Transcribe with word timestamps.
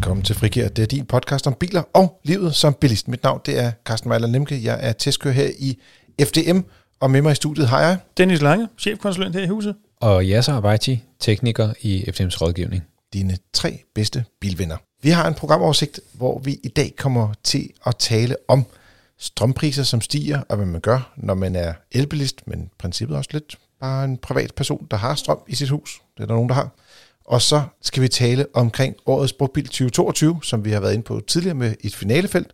Velkommen 0.00 0.24
til 0.24 0.34
Frigir. 0.36 0.68
Det 0.68 0.82
er 0.82 0.86
din 0.86 1.06
podcast 1.06 1.46
om 1.46 1.54
biler 1.54 1.82
og 1.92 2.20
livet 2.24 2.54
som 2.54 2.74
bilist. 2.74 3.08
Mit 3.08 3.22
navn 3.22 3.40
det 3.46 3.58
er 3.58 3.72
Carsten 3.84 4.08
Mejler 4.08 4.26
Lemke. 4.26 4.64
Jeg 4.64 4.78
er 4.82 4.92
testkører 4.92 5.34
her 5.34 5.50
i 5.58 5.78
FDM, 6.22 6.60
og 7.00 7.10
med 7.10 7.22
mig 7.22 7.32
i 7.32 7.34
studiet 7.34 7.68
har 7.68 7.80
jeg... 7.80 7.98
Dennis 8.16 8.42
Lange, 8.42 8.68
chefkonsulent 8.78 9.34
her 9.34 9.42
i 9.42 9.46
huset. 9.46 9.74
Og 10.00 10.24
Yasser 10.24 10.54
Abaiti, 10.54 11.02
tekniker 11.18 11.72
i 11.80 12.04
FDM's 12.08 12.42
rådgivning. 12.42 12.82
Dine 13.12 13.36
tre 13.52 13.82
bedste 13.94 14.24
bilvenner. 14.40 14.76
Vi 15.02 15.10
har 15.10 15.28
en 15.28 15.34
programoversigt, 15.34 16.00
hvor 16.12 16.38
vi 16.38 16.58
i 16.62 16.68
dag 16.68 16.94
kommer 16.98 17.32
til 17.44 17.70
at 17.86 17.96
tale 17.96 18.36
om 18.48 18.64
strømpriser, 19.18 19.82
som 19.82 20.00
stiger, 20.00 20.40
og 20.48 20.56
hvad 20.56 20.66
man 20.66 20.80
gør, 20.80 21.12
når 21.16 21.34
man 21.34 21.56
er 21.56 21.72
elbilist, 21.92 22.46
men 22.46 22.70
princippet 22.78 23.16
også 23.16 23.30
lidt 23.32 23.58
bare 23.80 24.04
en 24.04 24.16
privat 24.16 24.54
person, 24.54 24.86
der 24.90 24.96
har 24.96 25.14
strøm 25.14 25.38
i 25.48 25.54
sit 25.54 25.68
hus. 25.68 26.00
Det 26.16 26.22
er 26.22 26.26
der 26.26 26.34
nogen, 26.34 26.48
der 26.48 26.54
har. 26.54 26.70
Og 27.30 27.42
så 27.42 27.62
skal 27.82 28.02
vi 28.02 28.08
tale 28.08 28.46
omkring 28.54 28.96
årets 29.06 29.32
brugtbil 29.32 29.64
2022, 29.64 30.40
som 30.42 30.64
vi 30.64 30.70
har 30.70 30.80
været 30.80 30.92
inde 30.92 31.04
på 31.04 31.20
tidligere 31.26 31.54
med 31.54 31.74
et 31.80 31.94
finalefelt. 31.94 32.52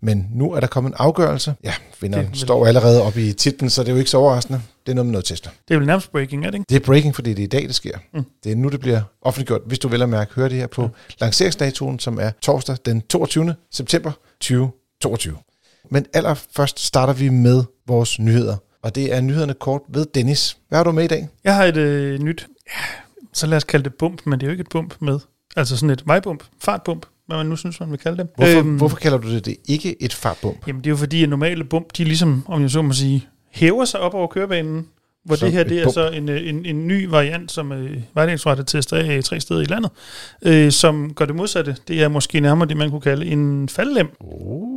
Men 0.00 0.26
nu 0.30 0.52
er 0.52 0.60
der 0.60 0.66
kommet 0.66 0.90
en 0.90 0.96
afgørelse. 0.98 1.54
Ja, 1.64 1.74
vinderen 2.00 2.26
Det 2.26 2.38
står 2.38 2.66
allerede 2.66 3.02
oppe 3.02 3.22
i 3.22 3.32
titlen, 3.32 3.70
så 3.70 3.82
det 3.82 3.88
er 3.88 3.92
jo 3.92 3.98
ikke 3.98 4.10
så 4.10 4.18
overraskende. 4.18 4.62
Det 4.86 4.92
er 4.92 4.94
noget 4.94 5.06
med 5.06 5.12
noget 5.12 5.24
tester. 5.24 5.50
Det 5.68 5.74
er 5.74 5.78
vel 5.78 5.86
nærmest 5.86 6.12
breaking, 6.12 6.46
er 6.46 6.50
det 6.50 6.58
ikke? 6.58 6.66
Det 6.68 6.76
er 6.76 6.80
breaking, 6.80 7.14
fordi 7.14 7.30
det 7.30 7.38
er 7.38 7.44
i 7.44 7.46
dag, 7.46 7.62
det 7.62 7.74
sker. 7.74 7.98
Mm. 8.14 8.24
Det 8.44 8.52
er 8.52 8.56
nu, 8.56 8.68
det 8.68 8.80
bliver 8.80 9.02
offentliggjort. 9.22 9.60
Hvis 9.66 9.78
du 9.78 9.88
vil 9.88 10.02
at 10.02 10.08
mærke, 10.08 10.34
høre 10.34 10.48
det 10.48 10.56
her 10.56 10.66
på 10.66 10.86
mm. 10.86 10.92
lanceringsdatoen, 11.20 11.98
som 11.98 12.18
er 12.18 12.30
torsdag 12.42 12.76
den 12.86 13.02
22. 13.02 13.54
september 13.72 14.12
2022. 14.40 15.36
Men 15.90 16.06
allerførst 16.14 16.80
starter 16.80 17.12
vi 17.12 17.28
med 17.28 17.64
vores 17.86 18.18
nyheder. 18.18 18.56
Og 18.82 18.94
det 18.94 19.14
er 19.14 19.20
nyhederne 19.20 19.54
kort 19.54 19.82
ved 19.88 20.06
Dennis. 20.14 20.56
Hvad 20.68 20.78
har 20.78 20.84
du 20.84 20.92
med 20.92 21.04
i 21.04 21.08
dag? 21.08 21.28
Jeg 21.44 21.54
har 21.54 21.64
et 21.64 21.76
øh, 21.76 22.18
nyt, 22.18 22.46
så 23.34 23.46
lad 23.46 23.56
os 23.56 23.64
kalde 23.64 23.84
det 23.84 23.94
bump, 23.94 24.20
men 24.26 24.40
det 24.40 24.42
er 24.42 24.46
jo 24.46 24.50
ikke 24.50 24.60
et 24.60 24.68
bump 24.68 24.94
med. 25.00 25.18
Altså 25.56 25.76
sådan 25.76 25.90
et 25.90 26.02
vejbump, 26.06 26.44
fartbump, 26.60 27.06
hvad 27.26 27.36
man 27.36 27.46
nu 27.46 27.56
synes, 27.56 27.80
man 27.80 27.90
vil 27.90 27.98
kalde 27.98 28.16
det. 28.18 28.28
Hvorfor, 28.36 28.58
øhm, 28.58 28.76
hvorfor 28.76 28.96
kalder 28.96 29.18
du 29.18 29.30
det, 29.30 29.44
det 29.46 29.56
ikke 29.68 30.02
et 30.02 30.14
fartbump? 30.14 30.66
Jamen 30.66 30.80
det 30.84 30.86
er 30.86 30.90
jo 30.90 30.96
fordi, 30.96 31.22
at 31.22 31.28
normale 31.28 31.64
bump, 31.64 31.86
de 31.96 32.04
ligesom, 32.04 32.44
om 32.48 32.62
jeg 32.62 32.70
så 32.70 32.82
må 32.82 32.92
sige, 32.92 33.26
hæver 33.50 33.84
sig 33.84 34.00
op 34.00 34.14
over 34.14 34.26
kørebanen, 34.26 34.86
hvor 35.24 35.36
Som 35.36 35.46
det 35.46 35.52
her 35.52 35.60
et 35.60 35.68
det 35.68 35.78
er 35.80 35.84
bump. 35.84 35.94
så 35.94 36.10
en, 36.10 36.28
øh, 36.28 36.48
en, 36.48 36.66
en 36.66 36.86
ny 36.86 37.06
variant, 37.06 37.52
som 37.52 37.72
øh, 37.72 38.00
Vejdirektoratet 38.14 38.66
tester 38.66 38.96
af 38.96 39.24
tre 39.24 39.40
steder 39.40 39.60
i 39.60 39.64
landet, 39.64 39.90
øh, 40.42 40.72
som 40.72 41.14
gør 41.14 41.24
det 41.24 41.34
modsatte. 41.34 41.76
Det 41.88 42.02
er 42.02 42.08
måske 42.08 42.40
nærmere 42.40 42.68
det, 42.68 42.76
man 42.76 42.90
kunne 42.90 43.00
kalde 43.00 43.26
en 43.26 43.68
faldlem. 43.68 44.08
Oh. 44.20 44.73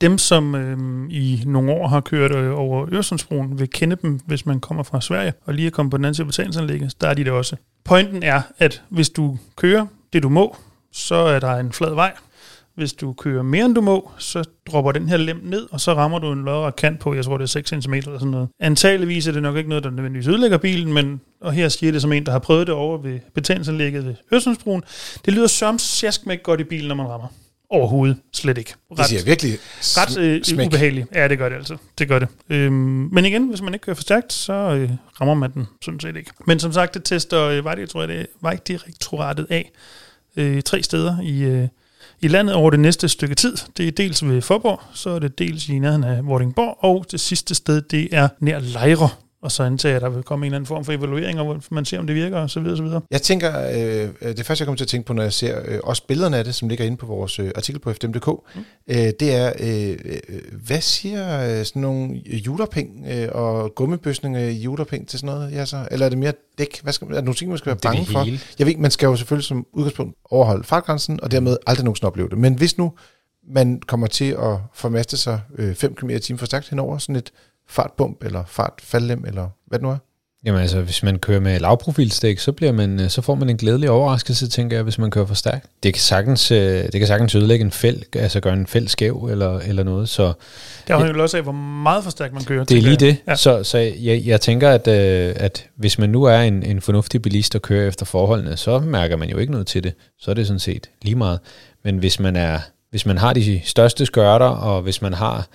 Dem, 0.00 0.18
som 0.18 0.54
øh, 0.54 0.78
i 1.10 1.42
nogle 1.46 1.72
år 1.72 1.88
har 1.88 2.00
kørt 2.00 2.34
øh, 2.34 2.58
over 2.58 2.94
Øresundsbroen, 2.94 3.58
vil 3.58 3.70
kende 3.70 3.96
dem, 4.02 4.20
hvis 4.26 4.46
man 4.46 4.60
kommer 4.60 4.82
fra 4.82 5.00
Sverige 5.00 5.32
og 5.44 5.54
lige 5.54 5.66
er 5.66 5.70
kommet 5.70 5.90
på 5.90 5.96
den 5.96 6.04
anden 6.04 6.14
side 6.14 6.24
af 6.24 6.28
betalingsanlægget. 6.28 7.00
Der 7.00 7.08
er 7.08 7.14
de 7.14 7.24
det 7.24 7.32
også. 7.32 7.56
Pointen 7.84 8.22
er, 8.22 8.42
at 8.58 8.82
hvis 8.88 9.10
du 9.10 9.38
kører 9.56 9.86
det, 10.12 10.22
du 10.22 10.28
må, 10.28 10.56
så 10.92 11.14
er 11.14 11.40
der 11.40 11.54
en 11.56 11.72
flad 11.72 11.94
vej. 11.94 12.12
Hvis 12.74 12.92
du 12.92 13.12
kører 13.12 13.42
mere, 13.42 13.64
end 13.64 13.74
du 13.74 13.80
må, 13.80 14.10
så 14.18 14.44
dropper 14.70 14.92
den 14.92 15.08
her 15.08 15.16
lem 15.16 15.40
ned, 15.44 15.68
og 15.70 15.80
så 15.80 15.94
rammer 15.94 16.18
du 16.18 16.32
en 16.32 16.44
lodret 16.44 16.76
kant 16.76 17.00
på, 17.00 17.14
jeg 17.14 17.24
tror, 17.24 17.36
det 17.36 17.44
er 17.44 17.48
6 17.48 17.68
cm 17.68 17.94
eller 17.94 18.18
sådan 18.18 18.30
noget. 18.30 18.48
Antageligvis 18.60 19.26
er 19.26 19.32
det 19.32 19.42
nok 19.42 19.56
ikke 19.56 19.68
noget, 19.68 19.84
der 19.84 19.90
nødvendigvis 19.90 20.28
ødelægger 20.28 20.58
bilen, 20.58 20.92
men, 20.92 21.20
og 21.40 21.52
her 21.52 21.68
siger 21.68 21.92
det 21.92 22.02
som 22.02 22.12
en, 22.12 22.26
der 22.26 22.32
har 22.32 22.38
prøvet 22.38 22.66
det 22.66 22.74
over 22.74 22.98
ved 22.98 23.20
betalingsanlægget 23.34 24.06
ved 24.06 24.14
Øresundsbroen, 24.32 24.82
det 25.24 25.34
lyder 25.34 25.46
som 25.46 25.78
med 26.26 26.32
ikke 26.32 26.44
godt 26.44 26.60
i 26.60 26.64
bilen, 26.64 26.88
når 26.88 26.94
man 26.94 27.06
rammer. 27.06 27.28
Overhovedet 27.72 28.16
slet 28.32 28.58
ikke. 28.58 28.74
Det 28.96 29.06
siger 29.06 29.24
virkelig 29.24 29.58
Ret 29.80 30.18
øh, 30.18 30.42
smæk. 30.44 30.66
ubehageligt. 30.66 31.06
Ja, 31.14 31.28
det 31.28 31.38
gør 31.38 31.48
det 31.48 31.56
altså. 31.56 31.76
Det 31.98 32.08
gør 32.08 32.18
det. 32.18 32.28
Øhm, 32.50 32.72
men 33.12 33.24
igen, 33.24 33.48
hvis 33.48 33.62
man 33.62 33.74
ikke 33.74 33.84
kører 33.84 33.94
for 33.94 34.02
stærkt, 34.02 34.32
så 34.32 34.52
øh, 34.52 34.90
rammer 35.20 35.34
man 35.34 35.52
den 35.52 35.66
sådan 35.82 36.00
set 36.00 36.16
ikke. 36.16 36.30
Men 36.46 36.58
som 36.60 36.72
sagt, 36.72 36.94
det 36.94 37.04
tester 37.04 37.42
øh, 37.42 37.64
Vejdirektoratet 38.42 39.46
af 39.50 39.70
øh, 40.36 40.62
tre 40.62 40.82
steder 40.82 41.20
i, 41.22 41.42
øh, 41.42 41.68
i 42.20 42.28
landet 42.28 42.54
over 42.54 42.70
det 42.70 42.80
næste 42.80 43.08
stykke 43.08 43.34
tid. 43.34 43.56
Det 43.76 43.88
er 43.88 43.92
dels 43.92 44.24
ved 44.28 44.42
Forborg, 44.42 44.80
så 44.94 45.10
er 45.10 45.18
det 45.18 45.38
dels 45.38 45.68
i 45.68 45.78
nærheden 45.78 46.04
af 46.04 46.26
Vordingborg, 46.26 46.76
og 46.84 47.06
det 47.10 47.20
sidste 47.20 47.54
sted, 47.54 47.82
det 47.82 48.08
er 48.12 48.28
nær 48.40 48.58
Lejre. 48.58 49.08
Og 49.42 49.52
så 49.52 49.62
antager 49.62 49.90
jeg, 49.90 49.96
at 49.96 50.02
der 50.02 50.08
vil 50.08 50.22
komme 50.22 50.46
en 50.46 50.52
eller 50.52 50.56
anden 50.56 50.66
form 50.66 50.84
for 50.84 50.92
evaluering, 50.92 51.38
og 51.38 51.44
hvor 51.44 51.60
man 51.70 51.84
ser, 51.84 51.98
om 51.98 52.06
det 52.06 52.16
virker, 52.16 52.38
og 52.38 52.50
så 52.50 52.60
videre, 52.60 52.72
og 52.72 52.76
så 52.76 52.82
videre. 52.82 53.00
Jeg 53.10 53.22
tænker, 53.22 53.68
øh, 53.68 54.36
det 54.36 54.46
første 54.46 54.62
jeg 54.62 54.66
kommer 54.66 54.76
til 54.76 54.84
at 54.84 54.88
tænke 54.88 55.06
på, 55.06 55.12
når 55.12 55.22
jeg 55.22 55.32
ser 55.32 55.58
øh, 55.64 55.78
også 55.84 56.06
billederne 56.06 56.36
af 56.36 56.44
det, 56.44 56.54
som 56.54 56.68
ligger 56.68 56.84
inde 56.84 56.96
på 56.96 57.06
vores 57.06 57.38
øh, 57.38 57.50
artikel 57.56 57.80
på 57.80 57.92
fdm.dk, 57.92 58.26
mm. 58.26 58.64
øh, 58.88 58.96
det 58.96 59.34
er, 59.34 59.52
øh, 59.60 59.98
øh, 60.04 60.18
hvad 60.66 60.80
siger 60.80 61.58
øh, 61.58 61.64
sådan 61.64 61.82
nogle 61.82 62.14
julerpeng 62.46 63.06
øh, 63.10 63.28
og 63.32 63.74
gummibøsninger 63.74 64.40
i 64.40 64.52
julerpeng 64.52 65.08
til 65.08 65.18
sådan 65.18 65.34
noget? 65.34 65.52
Ja, 65.52 65.64
så? 65.64 65.88
Eller 65.90 66.06
er 66.06 66.10
det 66.10 66.18
mere 66.18 66.32
dæk? 66.58 66.80
Hvad 66.82 66.92
skal, 66.92 67.08
er 67.08 67.12
der 67.12 67.20
nogle 67.20 67.34
ting, 67.34 67.48
man 67.48 67.58
skal 67.58 67.66
være 67.66 67.74
Det 67.74 67.82
bange 67.82 68.00
det 68.00 68.08
for? 68.08 68.24
Jeg 68.58 68.66
ved, 68.66 68.68
ikke, 68.68 68.82
man 68.82 68.90
skal 68.90 69.06
jo 69.06 69.16
selvfølgelig 69.16 69.44
som 69.44 69.66
udgangspunkt 69.72 70.16
overholde 70.30 70.64
fartgrænsen, 70.64 71.20
og 71.22 71.30
dermed 71.30 71.56
aldrig 71.66 71.84
nogensinde 71.84 72.06
opleve 72.06 72.28
det. 72.28 72.38
Men 72.38 72.54
hvis 72.54 72.78
nu 72.78 72.92
man 73.48 73.80
kommer 73.86 74.06
til 74.06 74.30
at 74.30 74.58
formaste 74.74 75.16
sig 75.16 75.40
øh, 75.58 75.74
5 75.74 75.94
km 75.94 76.10
i 76.10 76.18
timen 76.18 76.38
for 76.38 76.46
stærkt 76.46 76.68
henover 76.68 76.98
sådan 76.98 77.16
et 77.16 77.32
fartbump, 77.68 78.24
eller 78.24 78.44
fartfaldlem, 78.46 79.24
eller 79.24 79.48
hvad 79.66 79.78
det 79.78 79.82
nu 79.82 79.90
er, 79.90 79.98
Jamen 80.44 80.60
altså, 80.60 80.80
hvis 80.80 81.02
man 81.02 81.18
kører 81.18 81.40
med 81.40 81.60
lavprofilstik, 81.60 82.38
så, 82.38 82.52
bliver 82.52 82.72
man, 82.72 83.00
øh, 83.00 83.08
så 83.08 83.22
får 83.22 83.34
man 83.34 83.50
en 83.50 83.56
glædelig 83.56 83.90
overraskelse, 83.90 84.48
tænker 84.48 84.76
jeg, 84.76 84.82
hvis 84.82 84.98
man 84.98 85.10
kører 85.10 85.26
for 85.26 85.34
stærkt. 85.34 85.66
Det 85.82 85.94
kan 85.94 86.00
sagtens, 86.00 86.50
øh, 86.50 86.58
det 86.58 86.92
kan 86.92 87.06
sagtens 87.06 87.34
ødelægge 87.34 87.64
en 87.64 87.70
fæld, 87.70 88.16
altså 88.16 88.40
gøre 88.40 88.54
en 88.54 88.66
fæld 88.66 88.88
skæv 88.88 89.28
eller, 89.30 89.58
eller 89.58 89.82
noget, 89.82 90.08
så 90.08 90.32
Det 90.86 90.94
afhænger 90.94 91.16
jo 91.16 91.22
også 91.22 91.36
af, 91.36 91.42
hvor 91.42 91.52
meget 91.52 92.04
for 92.04 92.10
stærkt 92.10 92.34
man 92.34 92.44
kører. 92.44 92.64
det 92.64 92.78
er 92.78 92.82
lige 92.82 92.96
det. 92.96 93.16
Ja. 93.28 93.36
Så, 93.36 93.64
så 93.64 93.78
jeg, 93.78 94.22
jeg 94.24 94.40
tænker, 94.40 94.70
at, 94.70 94.88
øh, 94.88 95.34
at 95.36 95.66
hvis 95.76 95.98
man 95.98 96.10
nu 96.10 96.24
er 96.24 96.38
en, 96.38 96.62
en 96.62 96.80
fornuftig 96.80 97.22
bilist 97.22 97.54
og 97.54 97.62
kører 97.62 97.88
efter 97.88 98.06
forholdene, 98.06 98.56
så 98.56 98.78
mærker 98.78 99.16
man 99.16 99.30
jo 99.30 99.38
ikke 99.38 99.52
noget 99.52 99.66
til 99.66 99.84
det. 99.84 99.94
Så 100.18 100.30
er 100.30 100.34
det 100.34 100.46
sådan 100.46 100.60
set 100.60 100.90
lige 101.02 101.16
meget. 101.16 101.40
Men 101.84 101.98
hvis 101.98 102.20
man, 102.20 102.36
er, 102.36 102.58
hvis 102.90 103.06
man 103.06 103.18
har 103.18 103.32
de 103.32 103.60
største 103.64 104.06
skørter, 104.06 104.46
og 104.46 104.82
hvis 104.82 105.02
man 105.02 105.14
har 105.14 105.48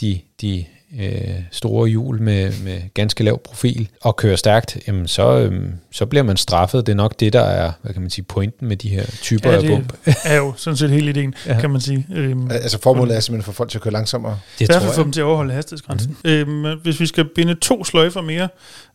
de, 0.00 0.20
de 0.40 0.64
øh, 1.00 1.34
store 1.50 1.88
hjul 1.88 2.22
med, 2.22 2.52
med 2.64 2.80
ganske 2.94 3.24
lav 3.24 3.38
profil 3.44 3.88
og 4.00 4.16
kører 4.16 4.36
stærkt, 4.36 4.78
jamen 4.86 5.08
så, 5.08 5.38
øhm, 5.38 5.72
så 5.92 6.06
bliver 6.06 6.22
man 6.22 6.36
straffet. 6.36 6.86
Det 6.86 6.92
er 6.92 6.96
nok 6.96 7.20
det, 7.20 7.32
der 7.32 7.40
er 7.40 7.72
hvad 7.82 7.92
kan 7.92 8.02
man 8.02 8.10
sige, 8.10 8.24
pointen 8.24 8.68
med 8.68 8.76
de 8.76 8.88
her 8.88 9.04
typer 9.22 9.50
Ja, 9.50 9.56
af 9.56 9.66
bump. 9.66 9.92
er 10.24 10.36
jo 10.36 10.52
sådan 10.56 10.76
set 10.76 10.90
hele 10.90 11.10
ideen, 11.10 11.34
Ja. 11.46 11.60
kan 11.60 11.70
man 11.70 11.80
sige. 11.80 12.06
Øhm, 12.14 12.50
Altså 12.50 12.78
formålet 12.82 13.16
er 13.16 13.20
simpelthen 13.20 13.40
at 13.40 13.44
få 13.44 13.52
folk 13.52 13.70
til 13.70 13.78
at 13.78 13.82
køre 13.82 13.92
langsommere. 13.92 14.38
Det 14.58 14.64
I 14.64 14.66
hvert 14.66 14.82
fald 14.82 14.94
få 14.94 15.02
dem 15.02 15.12
til 15.12 15.20
at 15.20 15.24
overholde 15.24 15.54
hastighedsgrænsen. 15.54 16.16
Mm. 16.24 16.30
Øhm, 16.30 16.78
hvis 16.82 17.00
vi 17.00 17.06
skal 17.06 17.24
binde 17.34 17.54
to 17.54 17.84
sløjfer 17.84 18.20
mere, 18.22 18.48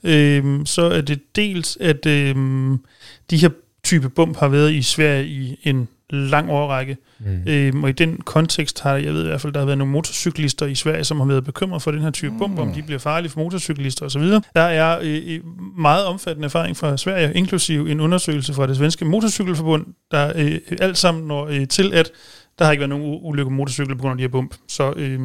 øhm, 0.03 0.65
så 0.65 0.81
er 0.81 1.01
det 1.01 1.19
dels, 1.35 1.77
at 1.81 2.05
øhm, 2.05 2.77
de 3.29 3.37
her 3.37 3.49
type 3.83 4.09
bump 4.09 4.37
har 4.37 4.47
været 4.47 4.71
i 4.73 4.81
Sverige 4.81 5.25
i 5.27 5.59
en 5.63 5.87
lang 6.11 6.51
årrække. 6.51 6.97
Mm. 7.19 7.41
Øhm, 7.47 7.83
og 7.83 7.89
i 7.89 7.93
den 7.93 8.17
kontekst 8.17 8.79
har 8.79 8.95
jeg 8.95 9.13
ved 9.13 9.23
i 9.23 9.27
hvert 9.27 9.41
fald, 9.41 9.53
der 9.53 9.59
har 9.59 9.65
været 9.65 9.77
nogle 9.77 9.93
motorcyklister 9.93 10.65
i 10.65 10.75
Sverige, 10.75 11.03
som 11.03 11.19
har 11.19 11.27
været 11.27 11.45
bekymret 11.45 11.81
for 11.81 11.91
den 11.91 12.01
her 12.01 12.11
type 12.11 12.35
bump, 12.37 12.59
om 12.59 12.73
de 12.73 12.81
bliver 12.81 12.99
farlige 12.99 13.31
for 13.31 13.39
motorcyklister 13.39 14.05
osv. 14.05 14.21
Der 14.55 14.61
er 14.61 14.99
øh, 15.01 15.21
øh, 15.27 15.39
meget 15.77 16.05
omfattende 16.05 16.45
erfaring 16.45 16.77
fra 16.77 16.97
Sverige, 16.97 17.33
inklusiv 17.33 17.87
en 17.87 17.99
undersøgelse 17.99 18.53
fra 18.53 18.67
det 18.67 18.77
svenske 18.77 19.05
motorcykelforbund, 19.05 19.85
der 20.11 20.31
øh, 20.35 20.59
alt 20.79 20.97
sammen 20.97 21.27
når 21.27 21.47
øh, 21.47 21.67
til, 21.67 21.93
at 21.93 22.11
der 22.59 22.65
har 22.65 22.71
ikke 22.71 22.79
været 22.79 22.89
nogen 22.89 23.19
ulykker 23.21 23.49
med 23.49 23.57
motorcykler 23.57 23.95
på 23.95 24.01
grund 24.01 24.11
af 24.11 24.17
de 24.17 24.23
her 24.23 24.29
bump. 24.29 24.55
Så 24.67 24.93
øh, 24.97 25.19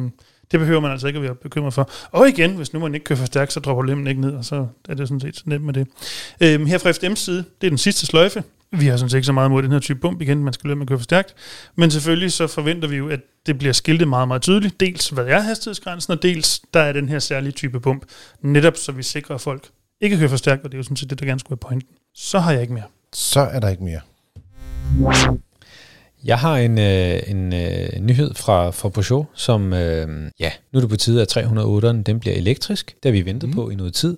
det 0.51 0.59
behøver 0.59 0.81
man 0.81 0.91
altså 0.91 1.07
ikke 1.07 1.17
at 1.17 1.23
være 1.23 1.35
bekymret 1.35 1.73
for. 1.73 1.89
Og 2.11 2.29
igen, 2.29 2.51
hvis 2.51 2.73
nu 2.73 2.79
man 2.79 2.93
ikke 2.93 3.03
kører 3.03 3.19
for 3.19 3.25
stærkt, 3.25 3.53
så 3.53 3.59
dropper 3.59 3.83
lemmen 3.83 4.07
ikke 4.07 4.21
ned, 4.21 4.31
og 4.31 4.45
så 4.45 4.67
er 4.89 4.93
det 4.93 5.07
sådan 5.07 5.19
set 5.19 5.41
nemt 5.45 5.63
med 5.65 5.73
det. 5.73 5.87
Øhm, 6.41 6.65
her 6.65 6.77
fra 6.77 6.89
FDM's 6.89 7.15
side, 7.15 7.43
det 7.61 7.67
er 7.67 7.71
den 7.71 7.77
sidste 7.77 8.05
sløjfe. 8.05 8.43
Vi 8.79 8.87
har 8.87 8.97
sådan 8.97 9.09
set 9.09 9.17
ikke 9.17 9.25
så 9.25 9.31
meget 9.31 9.51
mod 9.51 9.63
den 9.63 9.71
her 9.71 9.79
type 9.79 9.99
bump 9.99 10.21
igen, 10.21 10.43
man 10.43 10.53
skal 10.53 10.67
lade 10.67 10.75
med 10.75 10.83
at 10.83 10.87
køre 10.87 10.99
for 10.99 11.03
stærkt. 11.03 11.35
Men 11.75 11.91
selvfølgelig 11.91 12.31
så 12.31 12.47
forventer 12.47 12.87
vi 12.87 12.95
jo, 12.95 13.09
at 13.09 13.19
det 13.45 13.57
bliver 13.57 13.73
skiltet 13.73 14.07
meget, 14.07 14.27
meget 14.27 14.41
tydeligt. 14.41 14.79
Dels 14.79 15.09
hvad 15.09 15.25
er 15.25 15.39
hastighedsgrænsen, 15.39 16.13
og 16.13 16.23
dels 16.23 16.61
der 16.73 16.79
er 16.79 16.93
den 16.93 17.09
her 17.09 17.19
særlige 17.19 17.51
type 17.51 17.79
bump. 17.79 18.05
Netop 18.41 18.77
så 18.77 18.91
vi 18.91 19.03
sikrer, 19.03 19.35
at 19.35 19.41
folk 19.41 19.69
ikke 20.01 20.17
kører 20.17 20.29
for 20.29 20.37
stærkt, 20.37 20.63
og 20.63 20.71
det 20.71 20.75
er 20.75 20.79
jo 20.79 20.83
sådan 20.83 20.97
set 20.97 21.09
det, 21.09 21.19
der 21.19 21.25
gerne 21.25 21.39
skulle 21.39 21.57
være 21.61 21.69
pointen. 21.69 21.89
Så 22.13 22.39
har 22.39 22.51
jeg 22.51 22.61
ikke 22.61 22.73
mere. 22.73 22.83
Så 23.13 23.39
er 23.39 23.59
der 23.59 23.69
ikke 23.69 23.83
mere. 23.83 24.01
Jeg 26.25 26.39
har 26.39 26.57
en, 26.57 26.77
øh, 26.79 27.19
en 27.27 27.53
øh, 27.53 27.99
nyhed 27.99 28.33
fra, 28.33 28.69
fra 28.69 28.89
Peugeot, 28.89 29.25
som, 29.33 29.73
øh, 29.73 30.31
ja, 30.39 30.51
nu 30.71 30.77
er 30.77 30.81
det 30.81 30.89
på 30.89 30.97
tide, 30.97 31.21
at 31.21 31.37
308'eren 31.37 32.01
den 32.01 32.19
bliver 32.19 32.35
elektrisk. 32.35 32.95
Det 33.03 33.09
har 33.09 33.11
vi 33.11 33.25
ventet 33.25 33.49
mm. 33.49 33.55
på 33.55 33.69
i 33.69 33.75
noget 33.75 33.93
tid. 33.93 34.17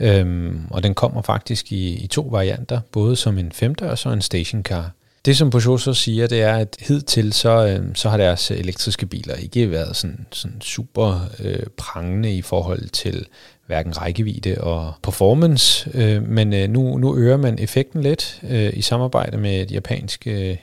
Øhm, 0.00 0.60
og 0.70 0.82
den 0.82 0.94
kommer 0.94 1.22
faktisk 1.22 1.72
i, 1.72 1.94
i 1.94 2.06
to 2.06 2.28
varianter, 2.30 2.80
både 2.92 3.16
som 3.16 3.38
en 3.38 3.52
femdørs 3.52 4.06
og 4.06 4.12
en 4.12 4.22
stationcar. 4.22 4.90
Det 5.24 5.36
som 5.36 5.50
Peugeot 5.50 5.80
så 5.80 5.94
siger, 5.94 6.26
det 6.26 6.42
er, 6.42 6.56
at 6.56 6.76
hidtil 6.80 7.32
så, 7.32 7.66
øhm, 7.66 7.94
så 7.94 8.08
har 8.08 8.16
deres 8.16 8.50
elektriske 8.50 9.06
biler 9.06 9.34
ikke 9.34 9.70
været 9.70 9.96
sådan, 9.96 10.26
sådan 10.32 10.60
super 10.60 11.28
øh, 11.38 11.66
prangende 11.76 12.36
i 12.36 12.42
forhold 12.42 12.88
til 12.88 13.26
hverken 13.66 14.00
rækkevidde 14.00 14.60
og 14.60 14.92
performance, 15.02 15.90
øh, 15.94 16.22
men 16.22 16.52
øh, 16.52 16.70
nu, 16.70 16.98
nu 16.98 17.16
øger 17.16 17.36
man 17.36 17.58
effekten 17.58 18.02
lidt 18.02 18.40
øh, 18.50 18.72
i 18.74 18.82
samarbejde 18.82 19.36
med 19.36 19.62
et 19.62 19.72
japansk 19.72 20.26
øh, 20.26 20.56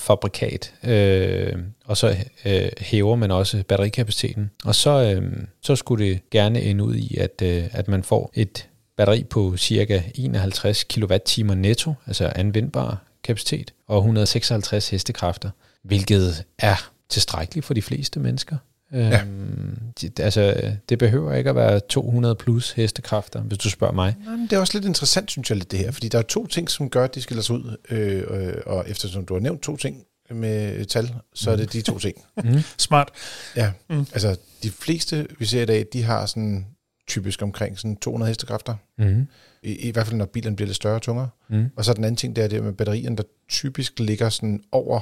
fabrikat, 0.00 0.74
øh, 0.84 1.56
og 1.84 1.96
så 1.96 2.16
øh, 2.44 2.68
hæver 2.78 3.16
man 3.16 3.30
også 3.30 3.62
batterikapaciteten. 3.68 4.50
Og 4.64 4.74
så, 4.74 4.90
øh, 4.90 5.32
så 5.60 5.76
skulle 5.76 6.04
det 6.04 6.30
gerne 6.30 6.62
ende 6.62 6.84
ud 6.84 6.94
i, 6.94 7.16
at, 7.16 7.42
øh, 7.42 7.64
at 7.72 7.88
man 7.88 8.02
får 8.02 8.30
et 8.34 8.68
batteri 8.96 9.24
på 9.24 9.56
cirka 9.56 10.02
51 10.14 10.84
kWh 10.84 11.56
netto, 11.56 11.94
altså 12.06 12.32
anvendbar 12.34 13.04
kapacitet 13.24 13.74
og 13.86 13.98
156 13.98 14.90
hestekræfter, 14.90 15.50
hvilket 15.82 16.44
er 16.58 16.90
tilstrækkeligt 17.08 17.66
for 17.66 17.74
de 17.74 17.82
fleste 17.82 18.20
mennesker. 18.20 18.56
Ja. 18.92 19.20
Øhm, 19.20 19.78
de, 20.00 20.10
altså, 20.18 20.72
det 20.88 20.98
behøver 20.98 21.34
ikke 21.34 21.50
at 21.50 21.56
være 21.56 21.80
200 21.80 22.34
plus 22.34 22.72
hestekræfter, 22.72 23.40
hvis 23.40 23.58
du 23.58 23.70
spørger 23.70 23.94
mig. 23.94 24.16
Jamen, 24.26 24.42
det 24.42 24.52
er 24.52 24.60
også 24.60 24.78
lidt 24.78 24.84
interessant, 24.84 25.30
synes 25.30 25.50
jeg, 25.50 25.56
lidt 25.58 25.70
det 25.70 25.78
her, 25.78 25.90
fordi 25.90 26.08
der 26.08 26.18
er 26.18 26.22
to 26.22 26.46
ting, 26.46 26.70
som 26.70 26.90
gør, 26.90 27.04
at 27.04 27.14
de 27.14 27.22
skiller 27.22 27.42
sig 27.42 27.54
ud, 27.54 27.76
øh, 27.90 28.22
øh, 28.30 28.54
og 28.66 28.84
eftersom 28.88 29.26
du 29.26 29.34
har 29.34 29.40
nævnt 29.40 29.62
to 29.62 29.76
ting 29.76 30.04
med 30.30 30.84
tal, 30.84 31.14
så 31.34 31.50
er 31.50 31.56
det 31.56 31.72
de 31.72 31.80
to 31.82 31.98
ting. 31.98 32.16
mm. 32.44 32.60
Smart. 32.78 33.08
Ja, 33.56 33.72
mm. 33.90 34.06
altså 34.12 34.36
de 34.62 34.70
fleste, 34.70 35.26
vi 35.38 35.44
ser 35.44 35.62
i 35.62 35.66
dag, 35.66 35.86
de 35.92 36.02
har 36.02 36.26
sådan 36.26 36.66
typisk 37.08 37.42
omkring 37.42 37.78
sådan 37.78 37.96
200 37.96 38.28
hestekræfter. 38.28 38.74
Mm. 38.98 39.26
I, 39.62 39.88
I 39.88 39.90
hvert 39.90 40.06
fald, 40.06 40.16
når 40.16 40.26
bilen 40.26 40.56
bliver 40.56 40.66
lidt 40.66 40.76
større 40.76 40.94
og 40.94 41.02
tungere. 41.02 41.28
Mm. 41.48 41.70
Og 41.76 41.84
så 41.84 41.92
den 41.92 42.04
anden 42.04 42.16
ting, 42.16 42.36
det 42.36 42.44
er 42.44 42.48
det 42.48 42.62
med 42.62 42.72
batterierne, 42.72 43.16
der 43.16 43.22
typisk 43.48 43.98
ligger 43.98 44.28
sådan 44.28 44.62
over 44.72 45.00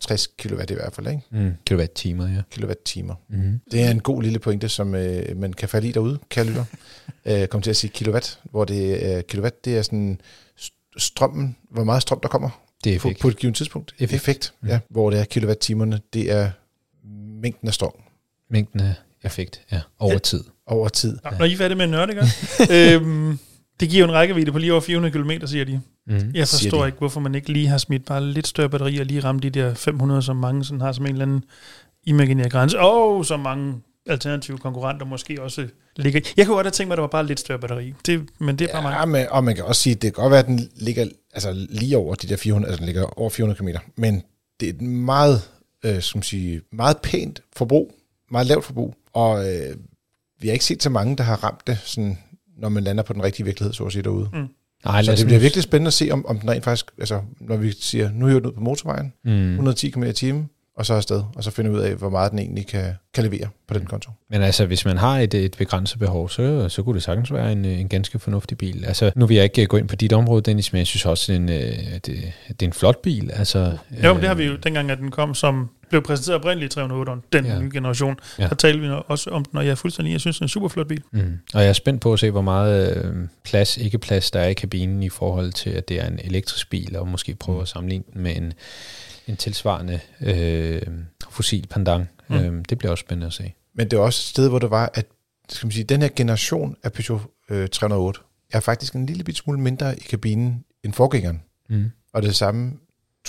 60 0.00 0.26
kW 0.26 0.60
i 0.70 0.74
hvert 0.74 0.94
fald, 0.94 1.06
ikke? 1.06 1.22
Mm. 1.30 1.54
Kilowatt-timer, 1.66 2.28
ja. 2.28 2.42
Kilowatt-timer. 2.50 3.14
Mm. 3.28 3.60
Det 3.70 3.82
er 3.82 3.90
en 3.90 4.00
god 4.00 4.22
lille 4.22 4.38
pointe, 4.38 4.68
som 4.68 4.94
øh, 4.94 5.36
man 5.36 5.52
kan 5.52 5.68
falde 5.68 5.88
i 5.88 5.92
derude, 5.92 6.18
kan 6.30 6.46
lytter. 6.46 6.64
øh, 7.26 7.46
kom 7.46 7.62
til 7.62 7.70
at 7.70 7.76
sige 7.76 7.90
kilowatt, 7.90 8.40
hvor 8.50 8.64
det 8.64 9.12
er 9.12 9.22
kilowatt, 9.22 9.64
det 9.64 9.78
er 9.78 9.82
sådan 9.82 10.20
strømmen, 10.96 11.56
hvor 11.70 11.84
meget 11.84 12.02
strøm 12.02 12.20
der 12.20 12.28
kommer 12.28 12.50
det 12.84 12.94
er 12.94 12.98
på, 12.98 13.12
på 13.20 13.28
et 13.28 13.36
givet 13.36 13.54
tidspunkt. 13.54 13.94
Effekt, 13.98 14.12
effekt 14.14 14.54
mm. 14.60 14.68
ja, 14.68 14.78
hvor 14.88 15.10
det 15.10 15.20
er 15.20 15.24
kilowatt-timerne, 15.24 16.00
det 16.12 16.30
er 16.30 16.50
mængden 17.42 17.68
af 17.68 17.74
strøm. 17.74 17.92
Mængden 18.50 18.80
af 18.80 18.94
effekt, 19.22 19.60
ja, 19.72 19.80
over 19.98 20.12
ja. 20.12 20.18
tid. 20.18 20.44
Over 20.66 20.88
tid. 20.88 21.18
Ja. 21.24 21.38
Når 21.38 21.44
I 21.44 21.52
er 21.52 21.56
færdige 21.56 21.76
med 21.76 21.84
en 21.84 21.90
nørd, 21.90 22.10
ikke? 22.10 22.22
øhm, 22.94 23.38
det 23.80 23.90
giver 23.90 24.04
en 24.04 24.12
rækkevidde 24.12 24.52
på 24.52 24.58
lige 24.58 24.72
over 24.72 24.80
400 24.80 25.12
km, 25.12 25.46
siger 25.46 25.64
de. 25.64 25.80
Mm. 26.06 26.30
Jeg 26.34 26.48
forstår 26.48 26.86
ikke, 26.86 26.98
hvorfor 26.98 27.20
man 27.20 27.34
ikke 27.34 27.52
lige 27.52 27.68
har 27.68 27.78
smidt 27.78 28.04
bare 28.04 28.24
lidt 28.24 28.46
større 28.46 28.68
batteri 28.68 28.98
og 28.98 29.06
lige 29.06 29.20
ramt 29.20 29.42
de 29.42 29.50
der 29.50 29.74
500, 29.74 30.22
som 30.22 30.36
mange 30.36 30.64
sådan 30.64 30.80
har 30.80 30.92
som 30.92 31.06
en 31.06 31.12
eller 31.12 31.24
anden 31.24 31.44
imaginær 32.06 32.48
grænse. 32.48 32.80
Og 32.80 33.16
oh, 33.16 33.24
så 33.24 33.36
mange 33.36 33.74
alternative 34.06 34.58
konkurrenter 34.58 35.06
måske 35.06 35.42
også 35.42 35.68
ligger. 35.96 36.20
Jeg 36.36 36.46
kunne 36.46 36.54
godt 36.54 36.66
have 36.66 36.72
tænkt 36.72 36.88
mig, 36.88 36.94
at 36.94 36.96
der 36.96 37.02
var 37.02 37.08
bare 37.08 37.26
lidt 37.26 37.40
større 37.40 37.58
batteri. 37.58 37.94
Det, 38.06 38.28
men 38.38 38.56
det 38.58 38.68
er 38.70 38.82
bare 38.82 38.98
ja. 38.98 39.04
Men, 39.04 39.26
og 39.30 39.44
man 39.44 39.54
kan 39.54 39.64
også 39.64 39.82
sige, 39.82 39.94
at 39.94 40.02
det 40.02 40.14
kan 40.14 40.22
godt 40.22 40.30
være, 40.30 40.40
at 40.40 40.46
den 40.46 40.70
ligger 40.76 41.06
altså, 41.34 41.66
lige 41.68 41.96
over 41.96 42.14
de 42.14 42.28
der 42.28 42.36
400, 42.36 42.70
altså 42.70 42.78
den 42.80 42.86
ligger 42.86 43.18
over 43.18 43.30
400 43.30 43.58
km. 43.58 43.68
Men 43.96 44.22
det 44.60 44.68
er 44.68 44.72
et 44.72 44.82
meget, 44.82 45.42
øh, 45.84 46.00
som 46.00 46.22
sige, 46.22 46.60
meget 46.72 46.96
pænt 47.02 47.42
forbrug, 47.56 47.94
meget 48.30 48.46
lavt 48.46 48.64
forbrug. 48.64 48.94
Og 49.12 49.48
øh, 49.48 49.76
vi 50.40 50.48
har 50.48 50.52
ikke 50.52 50.64
set 50.64 50.82
så 50.82 50.90
mange, 50.90 51.16
der 51.16 51.24
har 51.24 51.44
ramt 51.44 51.66
det, 51.66 51.78
sådan, 51.84 52.18
når 52.60 52.68
man 52.68 52.84
lander 52.84 53.02
på 53.02 53.12
den 53.12 53.22
rigtige 53.22 53.44
virkelighed, 53.44 53.72
så 53.72 53.84
at 53.84 53.92
sige, 53.92 54.02
derude. 54.02 54.28
Mm. 54.32 54.48
Nej, 54.84 55.02
så 55.02 55.14
det 55.14 55.26
bliver 55.26 55.40
virkelig 55.40 55.62
spændende 55.62 55.88
at 55.88 55.92
se, 55.92 56.08
om, 56.10 56.26
om 56.26 56.38
den 56.38 56.50
rent 56.50 56.64
faktisk, 56.64 56.90
altså 56.98 57.20
når 57.40 57.56
vi 57.56 57.72
siger, 57.72 58.10
nu 58.14 58.26
hører 58.26 58.38
den 58.38 58.48
ud 58.48 58.52
på 58.52 58.60
motorvejen, 58.60 59.12
mm. 59.24 59.50
110 59.50 59.90
km 59.90 60.02
i 60.02 60.12
timen, 60.12 60.50
og 60.76 60.86
så 60.86 60.94
afsted, 60.94 61.22
og 61.36 61.44
så 61.44 61.50
finde 61.50 61.70
ud 61.70 61.78
af, 61.78 61.94
hvor 61.94 62.10
meget 62.10 62.30
den 62.30 62.38
egentlig 62.38 62.66
kan, 62.66 62.94
kan 63.14 63.24
levere 63.24 63.48
på 63.68 63.74
den 63.74 63.86
konto. 63.86 64.10
Men 64.30 64.42
altså, 64.42 64.66
hvis 64.66 64.84
man 64.84 64.96
har 64.96 65.18
et, 65.18 65.34
et 65.34 65.56
begrænset 65.58 65.98
behov, 65.98 66.28
så, 66.28 66.68
så 66.68 66.82
kunne 66.82 66.94
det 66.94 67.02
sagtens 67.02 67.32
være 67.32 67.52
en, 67.52 67.64
en 67.64 67.88
ganske 67.88 68.18
fornuftig 68.18 68.58
bil. 68.58 68.84
Altså, 68.84 69.12
nu 69.16 69.26
vil 69.26 69.34
jeg 69.34 69.44
ikke 69.44 69.66
gå 69.66 69.76
ind 69.76 69.88
på 69.88 69.96
dit 69.96 70.12
område, 70.12 70.42
Dennis, 70.42 70.72
men 70.72 70.78
jeg 70.78 70.86
synes 70.86 71.06
også, 71.06 71.32
at 71.32 71.38
det, 71.38 72.06
det, 72.06 72.32
det 72.48 72.62
er 72.62 72.66
en 72.66 72.72
flot 72.72 73.02
bil. 73.02 73.30
Altså, 73.32 73.58
jo, 74.04 74.12
men 74.12 74.20
det 74.20 74.28
har 74.28 74.34
vi 74.34 74.44
jo, 74.44 74.56
dengang 74.56 74.90
at 74.90 74.98
den 74.98 75.10
kom, 75.10 75.34
som 75.34 75.70
blev 75.90 76.02
præsenteret 76.02 76.38
oprindeligt 76.38 76.72
i 76.72 76.74
308, 76.74 77.22
den 77.32 77.46
ja. 77.46 77.58
nye 77.58 77.70
generation, 77.72 78.16
ja. 78.38 78.46
der 78.48 78.54
talte 78.54 78.80
vi 78.80 78.88
også 79.08 79.30
om 79.30 79.44
den, 79.44 79.58
og 79.58 79.64
jeg 79.64 79.70
er 79.70 79.74
fuldstændig, 79.74 80.12
jeg 80.12 80.20
synes, 80.20 80.36
det 80.36 80.40
er 80.40 80.44
en 80.44 80.48
super 80.48 80.68
flot 80.68 80.86
bil. 80.86 81.02
Mm. 81.12 81.38
Og 81.54 81.60
jeg 81.60 81.68
er 81.68 81.72
spændt 81.72 82.00
på 82.00 82.12
at 82.12 82.18
se, 82.18 82.30
hvor 82.30 82.40
meget 82.40 83.04
øh, 83.04 83.14
plads, 83.44 83.76
ikke 83.76 83.98
plads, 83.98 84.30
der 84.30 84.40
er 84.40 84.48
i 84.48 84.54
kabinen 84.54 85.02
i 85.02 85.08
forhold 85.08 85.52
til, 85.52 85.70
at 85.70 85.88
det 85.88 86.00
er 86.00 86.06
en 86.06 86.20
elektrisk 86.24 86.70
bil, 86.70 86.96
og 86.96 87.08
måske 87.08 87.34
prøve 87.34 87.56
mm. 87.56 87.62
at 87.62 87.68
sammenligne 87.68 88.04
den 88.14 88.22
med 88.22 88.36
en 88.36 88.52
en 89.30 89.36
tilsvarende 89.36 90.00
øh, 90.20 90.82
fossil 91.30 91.66
pendant. 91.66 92.08
Mm. 92.28 92.36
Øh, 92.36 92.64
det 92.68 92.78
bliver 92.78 92.90
også 92.90 93.02
spændende 93.02 93.26
at 93.26 93.32
se. 93.32 93.52
Men 93.74 93.88
det 93.88 93.96
er 93.96 94.00
også 94.00 94.20
et 94.20 94.30
sted, 94.30 94.48
hvor 94.48 94.58
det 94.58 94.70
var, 94.70 94.90
at 94.94 95.06
skal 95.48 95.66
man 95.66 95.72
sige, 95.72 95.84
den 95.84 96.02
her 96.02 96.08
generation 96.16 96.76
af 96.82 96.92
Peugeot 96.92 97.20
øh, 97.50 97.68
308 97.68 98.20
er 98.52 98.60
faktisk 98.60 98.94
en 98.94 99.06
lille 99.06 99.24
bit 99.24 99.36
smule 99.36 99.60
mindre 99.60 99.98
i 99.98 100.00
kabinen 100.00 100.64
end 100.84 100.92
forgængeren. 100.92 101.42
Mm. 101.68 101.90
Og 102.12 102.22
det 102.22 102.36
samme 102.36 102.72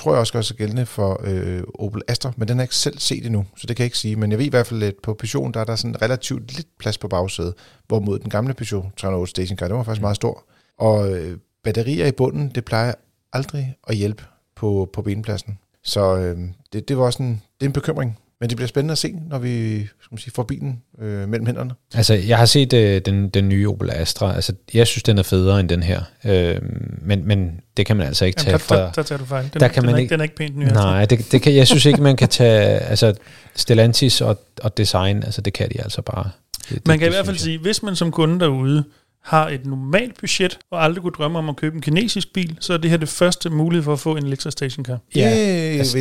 tror 0.01 0.12
jeg 0.12 0.19
også 0.19 0.33
gør 0.33 0.42
sig 0.42 0.57
gældende 0.57 0.86
for 0.86 1.21
øh, 1.24 1.63
Opel 1.80 2.01
Astra, 2.07 2.33
men 2.38 2.48
den 2.48 2.57
har 2.57 2.62
jeg 2.62 2.65
ikke 2.65 2.75
selv 2.75 3.00
set 3.00 3.25
endnu, 3.25 3.45
så 3.56 3.68
det 3.68 3.75
kan 3.75 3.83
jeg 3.83 3.88
ikke 3.88 3.98
sige. 3.98 4.15
Men 4.15 4.31
jeg 4.31 4.39
ved 4.39 4.45
i 4.45 4.50
hvert 4.50 4.68
fald, 4.68 4.83
at 4.83 4.95
på 5.03 5.13
Peugeot, 5.13 5.53
der 5.53 5.59
er 5.59 5.63
der 5.63 5.75
sådan 5.75 6.01
relativt 6.01 6.56
lidt 6.56 6.68
plads 6.80 6.98
på 6.98 7.07
bagsædet, 7.07 7.53
hvorimod 7.88 8.19
den 8.19 8.30
gamle 8.30 8.53
Peugeot 8.53 8.86
308 8.98 9.30
Stationcar, 9.30 9.68
den 9.68 9.77
var 9.77 9.83
faktisk 9.83 10.01
mm. 10.01 10.03
meget 10.03 10.15
stor. 10.15 10.44
Og 10.77 11.12
øh, 11.13 11.38
batterier 11.63 12.07
i 12.07 12.12
bunden, 12.12 12.51
det 12.56 12.65
plejer 12.65 12.94
aldrig 13.33 13.75
at 13.88 13.95
hjælpe 13.95 14.24
på, 14.56 14.89
på 14.94 15.01
benpladsen. 15.01 15.59
Så 15.83 16.18
øh, 16.18 16.39
det, 16.74 16.88
det 16.88 16.98
var 16.98 17.03
også 17.03 17.24
en, 17.24 17.42
det 17.59 17.65
er 17.65 17.69
en 17.69 17.74
bekymring. 17.74 18.19
Men 18.42 18.50
det 18.50 18.58
bliver 18.58 18.68
spændende 18.68 18.92
at 18.92 18.98
se, 18.98 19.14
når 19.30 19.40
vi 19.40 19.80
skal 19.86 20.08
man 20.12 20.18
sige, 20.18 20.34
får 20.36 20.44
bilen 20.44 20.82
øh, 21.02 21.30
mellem 21.30 21.46
hænderne. 21.46 21.72
Altså, 21.94 22.14
jeg 22.14 22.38
har 22.38 22.46
set 22.46 22.74
øh, 22.74 23.02
den, 23.06 23.30
den 23.30 23.50
nye 23.50 23.70
Opel 23.70 23.90
Astra. 23.94 24.36
Altså, 24.36 24.54
jeg 24.74 24.88
synes, 24.88 25.04
den 25.04 25.18
er 25.18 25.24
federe 25.24 25.60
end 25.60 25.70
den 25.70 25.84
her. 25.84 26.02
Øh, 26.26 26.56
men, 27.02 27.28
men 27.28 27.60
det 27.78 27.86
kan 27.86 27.98
man 27.98 28.08
altså 28.08 28.26
ikke 28.26 28.40
tage 28.40 28.60
fra... 28.60 28.76
Der, 28.76 28.92
der 28.92 29.04
tager 29.04 29.20
du 29.20 29.26
fejl. 29.26 29.50
Den, 29.54 29.60
der 29.60 29.68
kan 29.68 29.84
den, 29.84 29.86
man 29.86 29.96
er, 29.96 30.00
ikke, 30.00 30.10
den 30.10 30.20
er 30.20 30.24
ikke 30.24 30.36
pænt 30.36 30.58
ny. 30.58 30.64
Nej, 30.64 31.06
det, 31.06 31.32
det 31.32 31.42
kan, 31.42 31.56
jeg 31.56 31.68
synes 31.68 31.86
ikke, 31.86 32.02
man 32.02 32.16
kan 32.16 32.30
tage... 32.30 32.80
Altså, 32.80 33.14
Stellantis 33.56 34.22
og, 34.22 34.40
og 34.62 34.78
design, 34.78 35.24
altså 35.24 35.42
det 35.42 35.54
kan 35.54 35.70
de 35.70 35.82
altså 35.84 36.02
bare. 36.02 36.30
Det, 36.70 36.88
man 36.88 37.00
kan 37.00 37.06
det, 37.06 37.14
i 37.14 37.16
hvert 37.16 37.26
fald 37.26 37.38
sige, 37.38 37.58
hvis 37.58 37.84
man 37.84 37.96
som 37.96 38.12
kunde 38.12 38.40
derude 38.40 38.84
har 39.24 39.50
et 39.50 39.66
normalt 39.66 40.20
budget, 40.20 40.60
og 40.72 40.84
aldrig 40.84 41.02
kunne 41.02 41.12
drømme 41.12 41.40
om 41.40 41.50
at 41.50 41.56
købe 41.56 41.76
en 41.76 41.82
kinesisk 41.82 42.34
bil, 42.34 42.58
så 42.60 42.74
er 42.74 42.78
det 42.78 42.90
her 42.90 42.98
det 42.98 43.10
første 43.10 43.50
mulighed 43.50 43.84
for 43.84 43.94
at 43.94 44.00
få 44.00 44.16
en 44.16 44.26
elektrisk 44.26 44.52
stationcar. 44.52 44.98
Ja, 45.16 45.30
altså, 45.30 45.98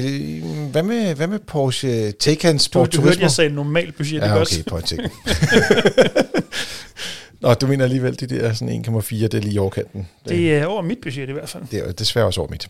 hvad, 0.72 0.82
med, 0.82 1.14
hvad 1.14 1.26
med 1.26 1.38
Porsche 1.38 2.12
Taycan 2.12 2.58
Sport 2.58 2.92
du, 2.92 2.96
du 2.96 3.02
hørte, 3.02 3.20
jeg 3.20 3.30
sagde 3.30 3.50
normalt 3.50 3.96
budget, 3.96 4.22
ja, 4.22 4.40
okay, 4.40 4.62
point 4.68 4.92
Nå, 7.40 7.54
du 7.54 7.66
mener 7.66 7.84
alligevel, 7.84 8.20
det 8.20 8.30
der 8.30 8.52
sådan 8.52 8.84
1,4, 8.88 9.14
det 9.14 9.34
er 9.34 9.40
lige 9.40 9.60
overkanten. 9.60 10.08
Det 10.28 10.54
er 10.54 10.66
over 10.66 10.82
mit 10.82 10.98
budget 11.02 11.28
i 11.28 11.32
hvert 11.32 11.48
fald. 11.48 11.62
Det 11.70 11.88
er 11.88 11.92
desværre 11.92 12.26
også 12.26 12.40
over 12.40 12.50
mit. 12.50 12.68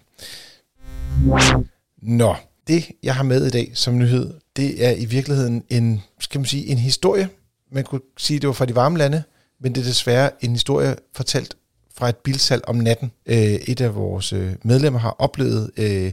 Nå, 2.02 2.34
det 2.66 2.84
jeg 3.02 3.14
har 3.14 3.22
med 3.22 3.46
i 3.46 3.50
dag 3.50 3.70
som 3.74 3.98
nyhed, 3.98 4.34
det 4.56 4.86
er 4.86 4.90
i 4.90 5.04
virkeligheden 5.04 5.64
en, 5.68 6.02
skal 6.20 6.40
man 6.40 6.46
sige, 6.46 6.66
en 6.66 6.78
historie. 6.78 7.28
Man 7.72 7.84
kunne 7.84 8.00
sige, 8.18 8.40
det 8.40 8.46
var 8.46 8.52
fra 8.52 8.64
de 8.64 8.74
varme 8.74 8.98
lande, 8.98 9.22
men 9.60 9.74
det 9.74 9.80
er 9.80 9.84
desværre 9.84 10.30
en 10.44 10.52
historie 10.52 10.96
fortalt 11.14 11.56
fra 11.94 12.08
et 12.08 12.16
bilsalg 12.16 12.62
om 12.66 12.76
natten. 12.76 13.12
Øh, 13.26 13.36
et 13.36 13.80
af 13.80 13.94
vores 13.94 14.32
øh, 14.32 14.52
medlemmer 14.64 15.00
har 15.00 15.16
oplevet, 15.18 15.70
at 15.76 15.90
øh, 15.90 16.12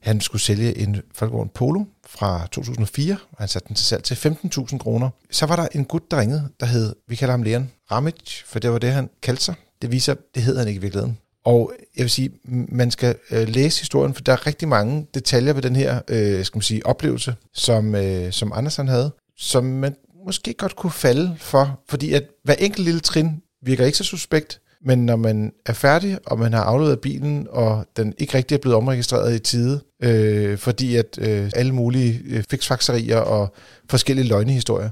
han 0.00 0.20
skulle 0.20 0.42
sælge 0.42 0.78
en 0.78 0.96
Volkswagen 1.20 1.48
Polo 1.48 1.84
fra 2.06 2.46
2004, 2.52 3.16
og 3.32 3.38
han 3.38 3.48
satte 3.48 3.68
den 3.68 3.76
til 3.76 3.86
salg 3.86 4.02
til 4.02 4.14
15.000 4.14 4.78
kroner. 4.78 5.10
Så 5.30 5.46
var 5.46 5.56
der 5.56 5.68
en 5.72 5.84
gut, 5.84 6.10
der 6.10 6.20
ringede, 6.20 6.48
der 6.60 6.66
hed, 6.66 6.94
vi 7.08 7.16
kalder 7.16 7.32
ham 7.32 7.42
Leon 7.42 7.70
Ramage, 7.90 8.44
for 8.46 8.58
det 8.58 8.72
var 8.72 8.78
det, 8.78 8.92
han 8.92 9.10
kaldte 9.22 9.44
sig. 9.44 9.54
Det 9.82 9.92
viser, 9.92 10.14
det 10.34 10.42
hed 10.42 10.58
han 10.58 10.68
ikke 10.68 10.78
i 10.78 10.80
virkeligheden. 10.80 11.18
Og 11.44 11.72
jeg 11.96 12.02
vil 12.02 12.10
sige, 12.10 12.30
man 12.68 12.90
skal 12.90 13.14
øh, 13.30 13.48
læse 13.48 13.80
historien, 13.80 14.14
for 14.14 14.22
der 14.22 14.32
er 14.32 14.46
rigtig 14.46 14.68
mange 14.68 15.06
detaljer 15.14 15.52
ved 15.52 15.62
den 15.62 15.76
her 15.76 16.00
øh, 16.08 16.44
skal 16.44 16.56
man 16.56 16.62
sige, 16.62 16.86
oplevelse, 16.86 17.34
som, 17.54 17.94
øh, 17.94 18.32
som 18.32 18.52
Andersen 18.52 18.88
havde, 18.88 19.10
som 19.36 19.64
man 19.64 19.96
måske 20.26 20.54
godt 20.54 20.76
kunne 20.76 20.92
falde 20.92 21.36
for, 21.38 21.80
fordi 21.88 22.12
at 22.14 22.24
hver 22.44 22.54
enkelt 22.54 22.84
lille 22.84 23.00
trin 23.00 23.42
virker 23.62 23.84
ikke 23.84 23.98
så 23.98 24.04
suspekt, 24.04 24.60
men 24.84 25.06
når 25.06 25.16
man 25.16 25.52
er 25.66 25.72
færdig, 25.72 26.18
og 26.26 26.38
man 26.38 26.52
har 26.52 26.62
afleveret 26.62 27.00
bilen, 27.00 27.46
og 27.50 27.86
den 27.96 28.14
ikke 28.18 28.34
rigtig 28.34 28.54
er 28.54 28.58
blevet 28.58 28.76
omregistreret 28.76 29.34
i 29.34 29.38
tide, 29.38 29.80
øh, 30.02 30.58
fordi 30.58 30.96
at 30.96 31.18
øh, 31.20 31.50
alle 31.54 31.72
mulige 31.74 32.20
øh, 32.26 32.44
fiksfakserier 32.50 33.18
og 33.18 33.54
forskellige 33.90 34.28
løgnehistorier, 34.28 34.90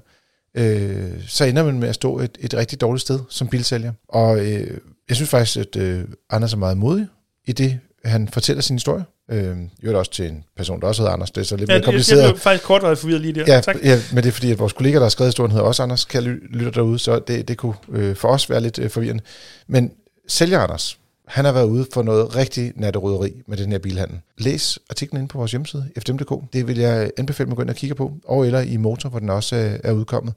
øh, 0.55 1.23
så 1.27 1.45
ender 1.45 1.65
man 1.65 1.79
med 1.79 1.89
at 1.89 1.95
stå 1.95 2.19
et, 2.19 2.39
et 2.41 2.55
rigtig 2.55 2.81
dårligt 2.81 3.03
sted 3.03 3.21
som 3.29 3.49
bilsælger. 3.49 3.93
Og 4.09 4.39
øh, 4.39 4.79
jeg 5.09 5.17
synes 5.17 5.31
faktisk, 5.31 5.57
at 5.57 5.77
øh, 5.77 6.05
Anders 6.31 6.53
er 6.53 6.57
meget 6.57 6.77
modig 6.77 7.07
i 7.47 7.53
det, 7.53 7.79
han 8.05 8.29
fortæller 8.29 8.63
sin 8.63 8.77
historie. 8.77 9.05
Øh, 9.31 9.57
jo 9.83 9.99
også 9.99 10.11
til 10.11 10.27
en 10.27 10.45
person, 10.57 10.81
der 10.81 10.87
også 10.87 11.03
hedder 11.03 11.13
Anders. 11.13 11.31
Det 11.31 11.41
er 11.41 11.45
så 11.45 11.57
lidt 11.57 11.71
ja, 11.71 11.75
mere 11.75 11.85
kompliceret. 11.85 12.23
Jeg 12.23 12.31
blev 12.31 12.41
faktisk 12.41 12.65
kortvarigt 12.65 13.01
forvirret 13.01 13.21
lige 13.21 13.35
der. 13.35 13.45
Ja, 13.49 13.61
tak. 13.61 13.77
ja, 13.85 13.99
men 14.13 14.25
det 14.25 14.29
er 14.29 14.33
fordi, 14.33 14.51
at 14.51 14.59
vores 14.59 14.73
kollega, 14.73 14.97
der 14.97 15.03
har 15.03 15.09
skrevet 15.09 15.29
historien, 15.29 15.53
hedder 15.53 15.67
også 15.67 15.83
Anders, 15.83 16.05
kan 16.05 16.23
lytte 16.23 16.71
derude, 16.71 16.99
så 16.99 17.19
det, 17.19 17.49
det 17.49 17.57
kunne 17.57 17.75
øh, 17.93 18.17
for 18.17 18.29
os 18.29 18.51
være 18.51 18.61
lidt 18.61 18.79
øh, 18.79 18.91
forvirrende. 18.91 19.23
Men 19.67 19.93
sælger 20.29 20.61
Anders, 20.61 20.99
han 21.27 21.45
har 21.45 21.53
været 21.53 21.67
ude 21.67 21.87
for 21.93 22.03
noget 22.03 22.37
rigtig 22.37 22.73
natteryderi 22.77 23.43
med 23.47 23.57
den 23.57 23.73
her 23.73 23.79
bilhandel. 23.79 24.21
Læs 24.39 24.79
artiklen 24.91 25.21
inde 25.21 25.29
på 25.29 25.39
vores 25.39 25.51
hjemmeside, 25.51 25.91
fdm.dk. 25.99 26.53
Det 26.53 26.67
vil 26.67 26.79
jeg 26.79 27.11
anbefale 27.17 27.47
mig 27.47 27.53
at 27.53 27.57
gå 27.57 27.63
ind 27.63 27.71
og 27.71 27.77
kigge 27.77 27.95
på. 27.95 28.13
Og 28.25 28.47
eller 28.47 28.61
i 28.61 28.77
Motor, 28.77 29.09
hvor 29.09 29.19
den 29.19 29.31
også 29.31 29.57
øh, 29.57 29.81
er 29.85 29.93
udkommet. 29.93 30.35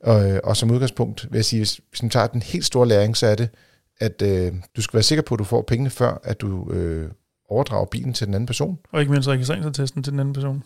Og, 0.00 0.30
øh, 0.30 0.40
og 0.44 0.56
som 0.56 0.70
udgangspunkt 0.70 1.26
vil 1.30 1.38
jeg 1.38 1.44
sige, 1.44 1.60
hvis, 1.60 1.80
hvis 1.90 2.02
man 2.02 2.10
tager 2.10 2.26
den 2.26 2.42
helt 2.42 2.64
store 2.64 2.88
læring, 2.88 3.16
så 3.16 3.26
er 3.26 3.34
det, 3.34 3.48
at 4.00 4.22
øh, 4.22 4.52
du 4.76 4.82
skal 4.82 4.94
være 4.94 5.02
sikker 5.02 5.22
på, 5.22 5.34
at 5.34 5.38
du 5.38 5.44
får 5.44 5.62
pengene 5.62 5.90
før, 5.90 6.20
at 6.24 6.40
du 6.40 6.72
øh, 6.72 7.10
overdrager 7.52 7.84
bilen 7.84 8.12
til 8.12 8.26
den 8.26 8.34
anden 8.34 8.46
person. 8.46 8.78
Og 8.92 9.00
ikke 9.00 9.12
mindst 9.12 9.28
registreringsattesten 9.28 10.02
til 10.02 10.12
den 10.12 10.20
anden 10.20 10.34
person. 10.34 10.62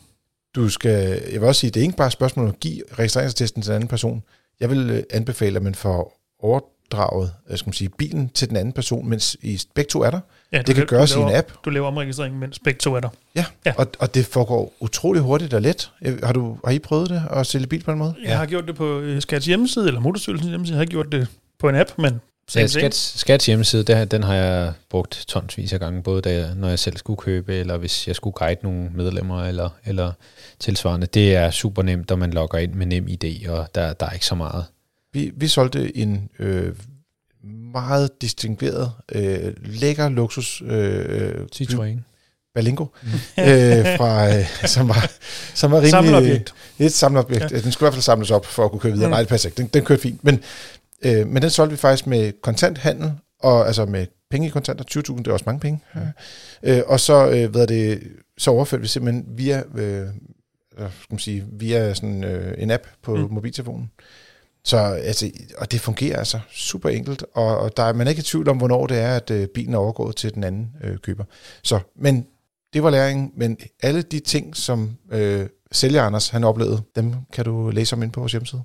Du 0.55 0.69
skal, 0.69 1.21
jeg 1.33 1.40
vil 1.40 1.49
også 1.49 1.61
sige, 1.61 1.71
det 1.71 1.81
er 1.81 1.85
ikke 1.85 1.97
bare 1.97 2.07
et 2.07 2.12
spørgsmål 2.12 2.47
om 2.47 2.52
at 2.52 2.61
give 2.61 2.83
registreringsattesten 2.99 3.62
til 3.62 3.69
den 3.71 3.75
anden 3.75 3.88
person. 3.88 4.23
Jeg 4.61 4.71
vil 4.71 4.90
øh, 4.90 5.02
anbefale, 5.11 5.57
at 5.57 5.62
man 5.62 5.75
får 5.75 6.19
overdraget 6.43 7.33
øh, 7.50 7.57
skal 7.59 7.69
man 7.69 7.73
sige, 7.73 7.88
bilen 7.88 8.28
til 8.28 8.49
den 8.49 8.57
anden 8.57 8.73
person, 8.73 9.09
mens 9.09 9.37
I 9.43 9.61
begge 9.75 9.88
to 9.88 10.00
er 10.02 10.11
der. 10.11 10.21
Ja, 10.52 10.59
Det 10.59 10.66
kan 10.66 10.75
laver- 10.76 10.87
gøres 10.87 11.11
i 11.12 11.14
du 11.14 11.21
en 11.21 11.26
laver, 11.26 11.38
app. 11.38 11.52
Du 11.64 11.71
laver 11.71 11.87
omregistrering, 11.87 12.38
mens 12.38 12.59
begge 12.59 12.78
to 12.78 12.95
er 12.95 13.00
der. 13.00 13.09
Ja, 13.35 13.45
Ja. 13.66 13.73
Og, 13.78 13.87
og 13.99 14.14
det 14.14 14.26
foregår 14.26 14.73
utrolig 14.81 15.23
hurtigt 15.23 15.55
og 15.55 15.62
let. 15.62 15.93
Øh, 16.02 16.19
Har, 16.23 16.33
du, 16.33 16.59
har 16.64 16.73
I 16.73 16.78
prøvet 16.78 17.11
det, 17.11 17.23
at 17.31 17.47
sælge 17.47 17.66
bil 17.66 17.83
på 17.85 17.93
en 17.93 17.99
måde? 17.99 18.14
Jeg 18.25 18.38
har 18.38 18.47
gjort 18.47 18.64
det 18.66 18.75
på 18.76 19.02
Skats 19.21 19.47
hjemmeside, 19.47 19.87
eller 19.87 20.00
Motorstyrelsens 20.00 20.49
hjemmeside. 20.50 20.76
Jeg 20.76 20.81
har 20.81 20.90
gjort 20.90 21.12
det 21.12 21.28
på 21.59 21.69
en 21.69 21.75
app, 21.75 21.90
men 21.99 22.21
Same. 22.49 22.69
Skats, 22.69 23.19
Skats 23.19 23.47
hjemmeside, 23.47 23.83
der, 23.83 24.05
den 24.05 24.23
har 24.23 24.35
jeg 24.35 24.73
brugt 24.91 25.25
tonsvis 25.29 25.73
af 25.73 25.81
gange, 25.81 26.03
både 26.03 26.23
da 26.23 26.33
jeg, 26.33 26.55
når 26.55 26.69
jeg 26.69 26.79
selv 26.79 26.97
skulle 26.97 27.17
købe, 27.17 27.55
eller 27.55 27.76
hvis 27.76 28.09
jeg 28.09 28.17
skulle 28.17 28.35
guide 28.35 28.61
nogle 28.62 28.91
medlemmer, 28.95 29.45
eller, 29.45 29.71
eller 29.85 30.12
tilsvarende. 30.59 31.07
Det 31.07 31.35
er 31.35 31.50
super 31.50 31.83
nemt, 31.83 32.11
og 32.11 32.19
man 32.19 32.31
logger 32.31 32.59
ind 32.59 32.75
med 32.75 32.87
nem 32.87 33.09
ID, 33.09 33.49
og 33.49 33.69
der, 33.75 33.93
der 33.93 34.07
er 34.07 34.11
ikke 34.11 34.26
så 34.26 34.35
meget. 34.35 34.65
Vi, 35.12 35.33
vi 35.37 35.49
solgte 35.49 35.97
en 35.97 36.29
øh, 36.38 36.75
meget 37.73 38.23
distingueret, 38.23 38.93
øh, 39.12 39.53
lækker 39.65 40.09
luksus 40.09 40.62
øh, 40.67 41.35
Citroën. 41.57 41.99
Berlingo, 42.55 42.85
øh, 43.38 43.85
fra, 43.97 44.37
øh, 44.37 44.45
som, 44.65 44.88
var, 44.88 45.11
som 45.55 45.71
var 45.71 45.76
rimelig... 45.76 45.91
Samleobjekt. 45.91 46.55
Et 46.79 46.93
samleobjekt. 46.93 47.53
Ja. 47.53 47.61
Den 47.61 47.73
skulle 47.73 47.87
i 47.87 47.87
hvert 47.87 47.95
fald 47.95 48.03
samles 48.03 48.31
op 48.31 48.47
for 48.47 48.65
at 48.65 48.71
kunne 48.71 48.81
køre 48.81 48.93
videre. 48.93 49.07
Mm. 49.07 49.11
Mm. 49.11 49.15
Nej, 49.15 49.21
det 49.21 49.29
passer 49.29 49.49
ikke. 49.49 49.57
Den, 49.57 49.67
den 49.67 49.85
kørte 49.85 50.03
fint. 50.03 50.25
Men, 50.25 50.41
øh, 51.05 51.26
men 51.26 51.43
den 51.43 51.50
solgte 51.50 51.71
vi 51.71 51.76
faktisk 51.76 52.07
med 52.07 52.33
kontanthandel, 52.43 53.12
og 53.41 53.67
altså 53.67 53.87
med 53.87 54.07
penge 54.31 54.47
i 54.47 54.50
kontanter. 54.50 54.85
20.000, 54.91 55.19
det 55.19 55.26
er 55.26 55.33
også 55.33 55.45
mange 55.47 55.61
penge. 55.61 55.81
Mm. 55.95 56.00
Øh, 56.62 56.83
og 56.87 57.00
så, 57.00 57.31
øh, 57.31 57.50
hvad 57.50 57.67
det, 57.67 58.03
så 58.38 58.50
overførte 58.50 58.81
vi 58.81 58.88
simpelthen 58.88 59.25
via, 59.29 59.62
øh, 59.75 60.09
skal 60.79 60.88
man 61.11 61.19
sige, 61.19 61.45
via 61.53 61.95
sådan, 61.95 62.25
øh, 62.25 62.55
en 62.59 62.71
app 62.71 62.87
på 63.03 63.15
Mm. 63.15 63.23
mm. 63.23 63.33
mobiltelefonen. 63.35 63.91
Så 64.65 64.76
altså, 64.79 65.31
og 65.59 65.73
det 65.73 65.81
fungerer 65.81 66.19
altså 66.19 66.41
super 66.50 66.88
enkelt, 66.88 67.25
og, 67.35 67.59
og 67.59 67.76
der 67.76 67.83
er 67.83 67.93
man 67.93 68.07
er 68.07 68.11
ikke 68.11 68.21
i 68.21 68.23
tvivl 68.23 68.49
om, 68.49 68.57
hvornår 68.57 68.87
det 68.87 68.99
er, 68.99 69.17
at 69.17 69.31
øh, 69.31 69.49
bilen 69.49 69.75
er 69.75 69.79
overgået 69.79 70.17
til 70.17 70.35
den 70.35 70.45
anden 70.45 70.69
øh, 70.85 70.99
køber. 70.99 71.25
Så, 71.62 71.81
men 71.97 72.26
det 72.73 72.83
var 72.83 72.91
læringen, 72.91 73.33
men 73.37 73.57
alle 73.83 74.03
de 74.03 74.21
ting, 74.21 74.57
som 74.57 74.97
øh, 75.12 75.47
sælger 75.73 76.03
Anders 76.03 76.29
han 76.29 76.45
oplevede, 76.45 76.83
dem 76.97 77.15
kan 77.33 77.45
du 77.45 77.71
læse 77.71 77.97
om 77.97 78.03
ind 78.03 78.12
på 78.12 78.21
vores 78.21 78.33
hjemmeside. 78.33 78.62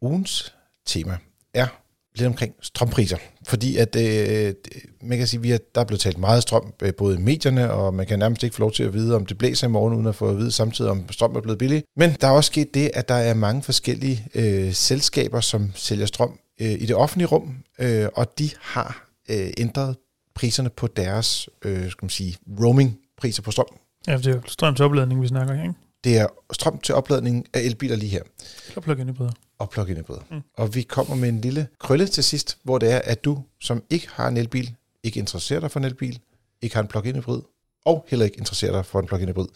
Ugens 0.00 0.54
tema 0.86 1.18
er 1.54 1.66
lidt 2.14 2.26
omkring 2.26 2.54
strømpriser, 2.62 3.16
fordi 3.46 3.76
at 3.76 3.96
øh, 3.96 4.54
man 5.02 5.18
kan 5.18 5.26
sige, 5.26 5.42
vi 5.42 5.50
der 5.50 5.80
er 5.80 5.84
blevet 5.84 6.00
talt 6.00 6.18
meget 6.18 6.42
strøm, 6.42 6.72
øh, 6.82 6.94
både 6.94 7.14
i 7.14 7.18
medierne, 7.18 7.72
og 7.72 7.94
man 7.94 8.06
kan 8.06 8.18
nærmest 8.18 8.42
ikke 8.42 8.56
få 8.56 8.60
lov 8.60 8.72
til 8.72 8.82
at 8.82 8.92
vide, 8.92 9.14
om 9.14 9.26
det 9.26 9.38
blæser 9.38 9.66
i 9.66 9.70
morgen, 9.70 9.94
uden 9.94 10.06
at 10.06 10.14
få 10.14 10.28
at 10.28 10.36
vide 10.36 10.52
samtidig, 10.52 10.90
om 10.90 11.12
strøm 11.12 11.36
er 11.36 11.40
blevet 11.40 11.58
billig. 11.58 11.84
Men 11.96 12.16
der 12.20 12.26
er 12.26 12.30
også 12.30 12.48
sket 12.48 12.74
det, 12.74 12.90
at 12.94 13.08
der 13.08 13.14
er 13.14 13.34
mange 13.34 13.62
forskellige 13.62 14.26
øh, 14.34 14.72
selskaber, 14.72 15.40
som 15.40 15.72
sælger 15.74 16.06
strøm 16.06 16.38
øh, 16.60 16.70
i 16.70 16.86
det 16.86 16.96
offentlige 16.96 17.28
rum, 17.28 17.56
øh, 17.78 18.08
og 18.14 18.38
de 18.38 18.50
har 18.60 19.08
øh, 19.30 19.50
ændret 19.58 19.96
priserne 20.34 20.70
på 20.70 20.86
deres, 20.86 21.48
øh, 21.64 21.90
skal 21.90 22.04
man 22.04 22.10
sige, 22.10 22.36
roaming-priser 22.60 23.42
på 23.42 23.50
strøm. 23.50 23.66
Ja, 24.06 24.16
det 24.16 24.26
er 24.26 24.34
jo 24.34 24.40
strøm 24.46 24.74
til 24.74 24.84
opladning, 24.84 25.22
vi 25.22 25.28
snakker 25.28 25.54
her, 25.54 25.62
ikke? 25.62 25.74
Det 26.06 26.18
er 26.18 26.26
strøm 26.52 26.78
til 26.78 26.94
opladning 26.94 27.46
af 27.54 27.60
elbiler 27.60 27.96
lige 27.96 28.10
her. 28.10 28.22
Eller 28.68 28.80
plug-in 28.80 29.08
hybrider. 29.08 29.32
og 29.58 29.70
plug-in 29.70 29.96
hybrider. 29.96 30.20
Mm. 30.30 30.40
Og 30.56 30.74
vi 30.74 30.82
kommer 30.82 31.14
med 31.14 31.28
en 31.28 31.40
lille 31.40 31.68
krølle 31.80 32.06
til 32.06 32.24
sidst, 32.24 32.58
hvor 32.62 32.78
det 32.78 32.92
er, 32.92 32.98
at 33.04 33.24
du, 33.24 33.42
som 33.60 33.82
ikke 33.90 34.08
har 34.12 34.28
en 34.28 34.36
elbil, 34.36 34.74
ikke 35.02 35.18
interesserer 35.18 35.60
dig 35.60 35.70
for 35.70 35.80
en 35.80 35.84
elbil, 35.84 36.18
ikke 36.62 36.74
har 36.74 36.82
en 36.82 36.88
plug-in 36.88 37.16
hybrid, 37.16 37.40
og 37.84 38.04
heller 38.08 38.24
ikke 38.24 38.38
interesserer 38.38 38.72
dig 38.72 38.86
for 38.86 39.00
en 39.00 39.06
plug-in 39.06 39.28
hybrid, 39.28 39.46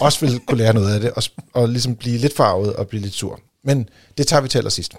også 0.00 0.26
vil 0.26 0.40
kunne 0.40 0.58
lære 0.58 0.74
noget 0.74 0.94
af 0.94 1.00
det, 1.00 1.10
og, 1.10 1.22
og 1.52 1.68
ligesom 1.68 1.96
blive 1.96 2.18
lidt 2.18 2.36
farvet 2.36 2.72
og 2.72 2.88
blive 2.88 3.02
lidt 3.02 3.14
sur. 3.14 3.40
Men 3.64 3.88
det 4.18 4.26
tager 4.26 4.40
vi 4.40 4.48
til 4.48 4.58
allersidst. 4.58 4.94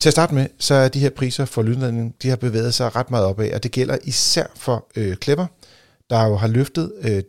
Til 0.00 0.08
at 0.08 0.12
starte 0.12 0.34
med, 0.34 0.46
så 0.58 0.74
er 0.74 0.88
de 0.88 1.00
her 1.00 1.10
priser 1.10 1.44
for 1.44 1.62
lydladning, 1.62 2.14
de 2.22 2.28
har 2.28 2.36
bevæget 2.36 2.74
sig 2.74 2.96
ret 2.96 3.10
meget 3.10 3.26
opad, 3.26 3.52
og 3.52 3.62
det 3.62 3.72
gælder 3.72 3.98
især 4.04 4.46
for 4.56 4.86
øh, 4.96 5.16
Clever, 5.16 5.46
der 6.10 6.26
jo 6.26 6.36
har 6.36 6.48
løftet 6.48 6.92
øh, 7.02 7.22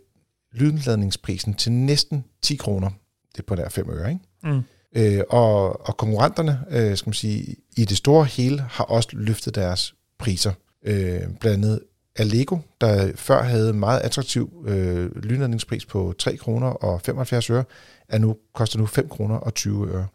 lydladningsprisen 0.54 1.54
til 1.54 1.72
næsten 1.72 2.24
10 2.42 2.56
kroner. 2.56 2.90
Det 3.32 3.40
er 3.40 3.44
på 3.48 3.56
der 3.56 3.70
5 3.70 3.90
øre, 3.90 4.10
ikke? 4.10 4.22
Mm. 4.44 4.64
Øh, 4.96 5.24
og, 5.30 5.88
og 5.88 5.98
konkurrenterne, 5.98 6.60
øh, 6.70 6.98
skal 6.98 7.10
man 7.10 7.14
sige, 7.14 7.56
i 7.78 7.86
det 7.86 7.98
store 7.98 8.26
hele, 8.26 8.62
har 8.70 8.84
også 8.84 9.10
løftet 9.12 9.56
deres 9.56 9.96
priser. 10.20 10.52
Øh, 10.86 11.22
blandt 11.40 11.46
andet 11.46 11.80
Allego, 12.16 12.58
der 12.82 13.12
før 13.16 13.44
havde 13.44 13.70
en 13.70 13.80
meget 13.80 14.00
attraktiv 14.00 14.64
øh, 14.68 15.16
lynladningspris 15.16 15.86
på 15.86 16.14
3 16.20 16.38
kroner 16.38 16.68
og 16.68 17.02
75 17.02 17.50
øre, 17.50 17.64
er 18.10 18.18
nu, 18.18 18.38
koster 18.54 18.80
nu 18.80 18.86
5 18.86 19.10
kroner 19.10 19.36
og 19.36 19.54
20 19.54 19.90
øre. 19.90 20.08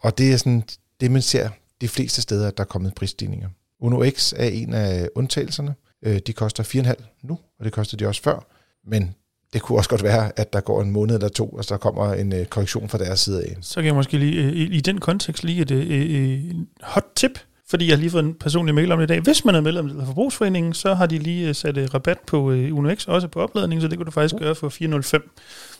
Og 0.00 0.18
det 0.18 0.32
er 0.32 0.36
sådan 0.36 0.62
det, 1.00 1.10
man 1.10 1.22
ser 1.22 1.48
de 1.80 1.88
fleste 1.88 2.22
steder, 2.22 2.48
at 2.48 2.56
der 2.56 2.62
er 2.62 2.68
kommet 2.68 2.94
prisstigninger. 2.94 3.48
Uno 3.80 4.04
X 4.10 4.32
er 4.36 4.48
en 4.48 4.74
af 4.74 5.08
undtagelserne. 5.14 5.74
Øh, 6.02 6.18
de 6.26 6.32
koster 6.32 6.62
4,5 6.62 7.20
nu, 7.22 7.38
og 7.58 7.64
det 7.64 7.72
kostede 7.72 8.04
de 8.04 8.08
også 8.08 8.22
før. 8.22 8.46
Men 8.86 9.14
det 9.56 9.62
kunne 9.62 9.78
også 9.78 9.90
godt 9.90 10.02
være, 10.02 10.32
at 10.36 10.52
der 10.52 10.60
går 10.60 10.82
en 10.82 10.90
måned 10.90 11.14
eller 11.14 11.28
to, 11.28 11.48
og 11.48 11.64
så 11.64 11.76
kommer 11.76 12.14
en 12.14 12.32
øh, 12.32 12.46
korrektion 12.46 12.88
fra 12.88 12.98
deres 12.98 13.20
side 13.20 13.42
af. 13.42 13.56
Så 13.60 13.74
kan 13.74 13.84
jeg 13.84 13.94
måske 13.94 14.18
lige, 14.18 14.42
øh, 14.42 14.52
i, 14.52 14.76
i 14.76 14.80
den 14.80 14.98
kontekst 14.98 15.44
lige 15.44 15.62
et 15.62 15.70
øh, 15.70 15.86
øh, 15.90 16.54
hot 16.82 17.04
tip, 17.16 17.38
fordi 17.68 17.86
jeg 17.86 17.96
har 17.96 18.00
lige 18.00 18.10
fået 18.10 18.24
en 18.24 18.34
personlig 18.34 18.74
mail 18.74 18.92
om 18.92 18.98
det 18.98 19.06
i 19.06 19.08
dag. 19.08 19.20
Hvis 19.20 19.44
man 19.44 19.54
er 19.54 19.60
medlem 19.60 20.00
af 20.00 20.06
Forbrugsforeningen, 20.06 20.74
så 20.74 20.94
har 20.94 21.06
de 21.06 21.18
lige 21.18 21.48
øh, 21.48 21.54
sat 21.54 21.76
øh, 21.76 21.94
rabat 21.94 22.18
på 22.26 22.52
øh, 22.52 22.76
Uno 22.76 22.94
X, 22.94 23.06
også 23.08 23.28
på 23.28 23.40
opladning, 23.40 23.80
så 23.82 23.88
det 23.88 23.98
kan 23.98 24.04
du 24.04 24.10
faktisk 24.10 24.34
gøre 24.38 24.54
for 24.54 24.68
405, 24.68 25.30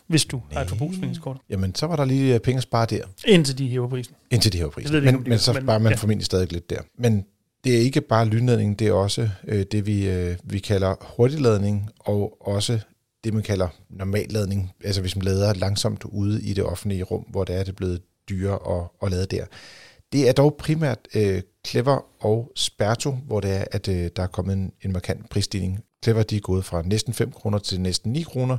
hvis 0.06 0.24
du 0.24 0.40
har 0.52 0.60
et 0.62 0.68
forbrugsforeningskort, 0.68 1.36
Jamen, 1.50 1.74
så 1.74 1.86
var 1.86 1.96
der 1.96 2.04
lige 2.04 2.34
øh, 2.34 2.40
penge 2.40 2.56
at 2.56 2.62
spare 2.62 2.86
der, 2.90 3.02
indtil 3.24 3.58
de 3.58 3.68
hæver 3.68 3.88
prisen. 3.88 4.14
indtil 4.30 4.52
de. 4.52 4.58
Jeg 4.58 4.68
ved 4.76 4.92
det 4.92 5.04
Men, 5.14 5.24
men 5.26 5.38
så 5.38 5.52
sparer 5.62 5.78
man 5.78 5.92
ja. 5.92 5.96
formentlig 5.96 6.26
stadig 6.26 6.52
lidt 6.52 6.70
der. 6.70 6.80
Men 6.98 7.24
det 7.64 7.76
er 7.76 7.80
ikke 7.80 8.00
bare 8.00 8.26
lynladning, 8.26 8.78
det 8.78 8.86
er 8.86 8.92
også 8.92 9.28
øh, 9.48 9.64
det, 9.72 9.86
vi, 9.86 10.08
øh, 10.08 10.36
vi 10.44 10.58
kalder 10.58 10.94
hurtigladning, 11.16 11.90
og 12.00 12.36
også 12.40 12.78
det, 13.26 13.34
man 13.34 13.42
kalder 13.42 13.68
normalladning, 13.90 14.72
altså 14.84 15.00
hvis 15.00 15.16
man 15.16 15.24
lader 15.24 15.54
langsomt 15.54 16.04
ude 16.04 16.42
i 16.42 16.54
det 16.54 16.64
offentlige 16.64 17.02
rum, 17.02 17.22
hvor 17.22 17.44
det 17.44 17.54
er, 17.54 17.58
det 17.58 17.68
er 17.68 17.72
blevet 17.72 18.02
dyrere 18.28 18.78
at, 18.78 18.88
at 19.02 19.10
lade 19.10 19.26
der. 19.26 19.44
Det 20.12 20.28
er 20.28 20.32
dog 20.32 20.56
primært 20.56 20.98
øh, 21.14 21.42
Clever 21.66 22.24
og 22.24 22.52
Sperto, 22.56 23.10
hvor 23.10 23.40
det 23.40 23.50
er, 23.56 23.64
at 23.72 23.88
øh, 23.88 24.10
der 24.16 24.22
er 24.22 24.26
kommet 24.26 24.52
en, 24.52 24.72
en 24.82 24.92
markant 24.92 25.30
prisstigning. 25.30 25.84
Clever 26.04 26.22
de 26.22 26.36
er 26.36 26.40
gået 26.40 26.64
fra 26.64 26.82
næsten 26.82 27.12
5 27.12 27.32
kroner 27.32 27.58
til 27.58 27.80
næsten 27.80 28.12
9 28.12 28.22
kroner, 28.22 28.58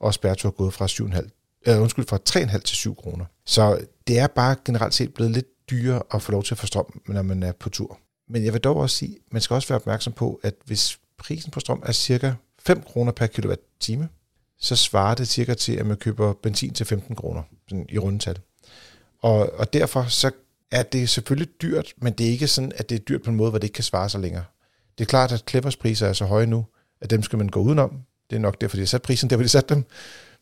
og 0.00 0.14
Sperto 0.14 0.48
er 0.48 0.52
gået 0.52 0.74
fra 0.74 0.86
7,5 0.86 1.70
øh, 1.72 1.82
undskyld, 1.82 2.06
fra 2.06 2.18
3,5 2.28 2.58
til 2.58 2.76
7 2.76 2.96
kroner. 2.96 3.24
Så 3.46 3.80
det 4.06 4.18
er 4.18 4.26
bare 4.26 4.56
generelt 4.64 4.94
set 4.94 5.14
blevet 5.14 5.32
lidt 5.32 5.70
dyrere 5.70 6.02
at 6.14 6.22
få 6.22 6.32
lov 6.32 6.42
til 6.42 6.54
at 6.54 6.58
få 6.58 6.66
strøm, 6.66 7.00
når 7.08 7.22
man 7.22 7.42
er 7.42 7.52
på 7.52 7.68
tur. 7.68 7.98
Men 8.28 8.44
jeg 8.44 8.52
vil 8.52 8.60
dog 8.60 8.76
også 8.76 8.96
sige, 8.96 9.16
man 9.32 9.42
skal 9.42 9.54
også 9.54 9.68
være 9.68 9.78
opmærksom 9.78 10.12
på, 10.12 10.40
at 10.42 10.54
hvis 10.64 10.98
prisen 11.18 11.50
på 11.50 11.60
strøm 11.60 11.82
er 11.86 11.92
cirka 11.92 12.32
5 12.58 12.82
kroner 12.82 13.12
per 13.12 13.26
time, 13.80 14.08
så 14.58 14.76
svarer 14.76 15.14
det 15.14 15.28
cirka 15.28 15.54
til, 15.54 15.72
at 15.72 15.86
man 15.86 15.96
køber 15.96 16.32
benzin 16.32 16.74
til 16.74 16.86
15 16.86 17.16
kroner 17.16 17.42
sådan 17.68 17.86
i 17.88 17.98
rundtal. 17.98 18.38
Og, 19.18 19.52
og 19.52 19.72
derfor 19.72 20.04
så 20.08 20.30
er 20.70 20.82
det 20.82 21.08
selvfølgelig 21.08 21.62
dyrt, 21.62 21.94
men 21.96 22.12
det 22.12 22.26
er 22.26 22.30
ikke 22.30 22.48
sådan, 22.48 22.72
at 22.76 22.88
det 22.88 22.94
er 22.94 22.98
dyrt 22.98 23.22
på 23.22 23.30
en 23.30 23.36
måde, 23.36 23.50
hvor 23.50 23.58
det 23.58 23.64
ikke 23.64 23.74
kan 23.74 23.84
svare 23.84 24.08
sig 24.08 24.20
længere. 24.20 24.44
Det 24.98 25.04
er 25.04 25.08
klart, 25.08 25.32
at 25.32 25.44
Clevers 25.48 25.76
priser 25.76 26.06
er 26.06 26.12
så 26.12 26.24
høje 26.24 26.46
nu, 26.46 26.66
at 27.00 27.10
dem 27.10 27.22
skal 27.22 27.36
man 27.36 27.48
gå 27.48 27.60
udenom. 27.60 28.02
Det 28.30 28.36
er 28.36 28.40
nok 28.40 28.60
derfor, 28.60 28.76
de 28.76 28.80
har 28.80 28.86
sat 28.86 29.02
prisen 29.02 29.30
der, 29.30 29.36
hvor 29.36 29.42
de 29.42 29.48
satte 29.48 29.74
dem. 29.74 29.84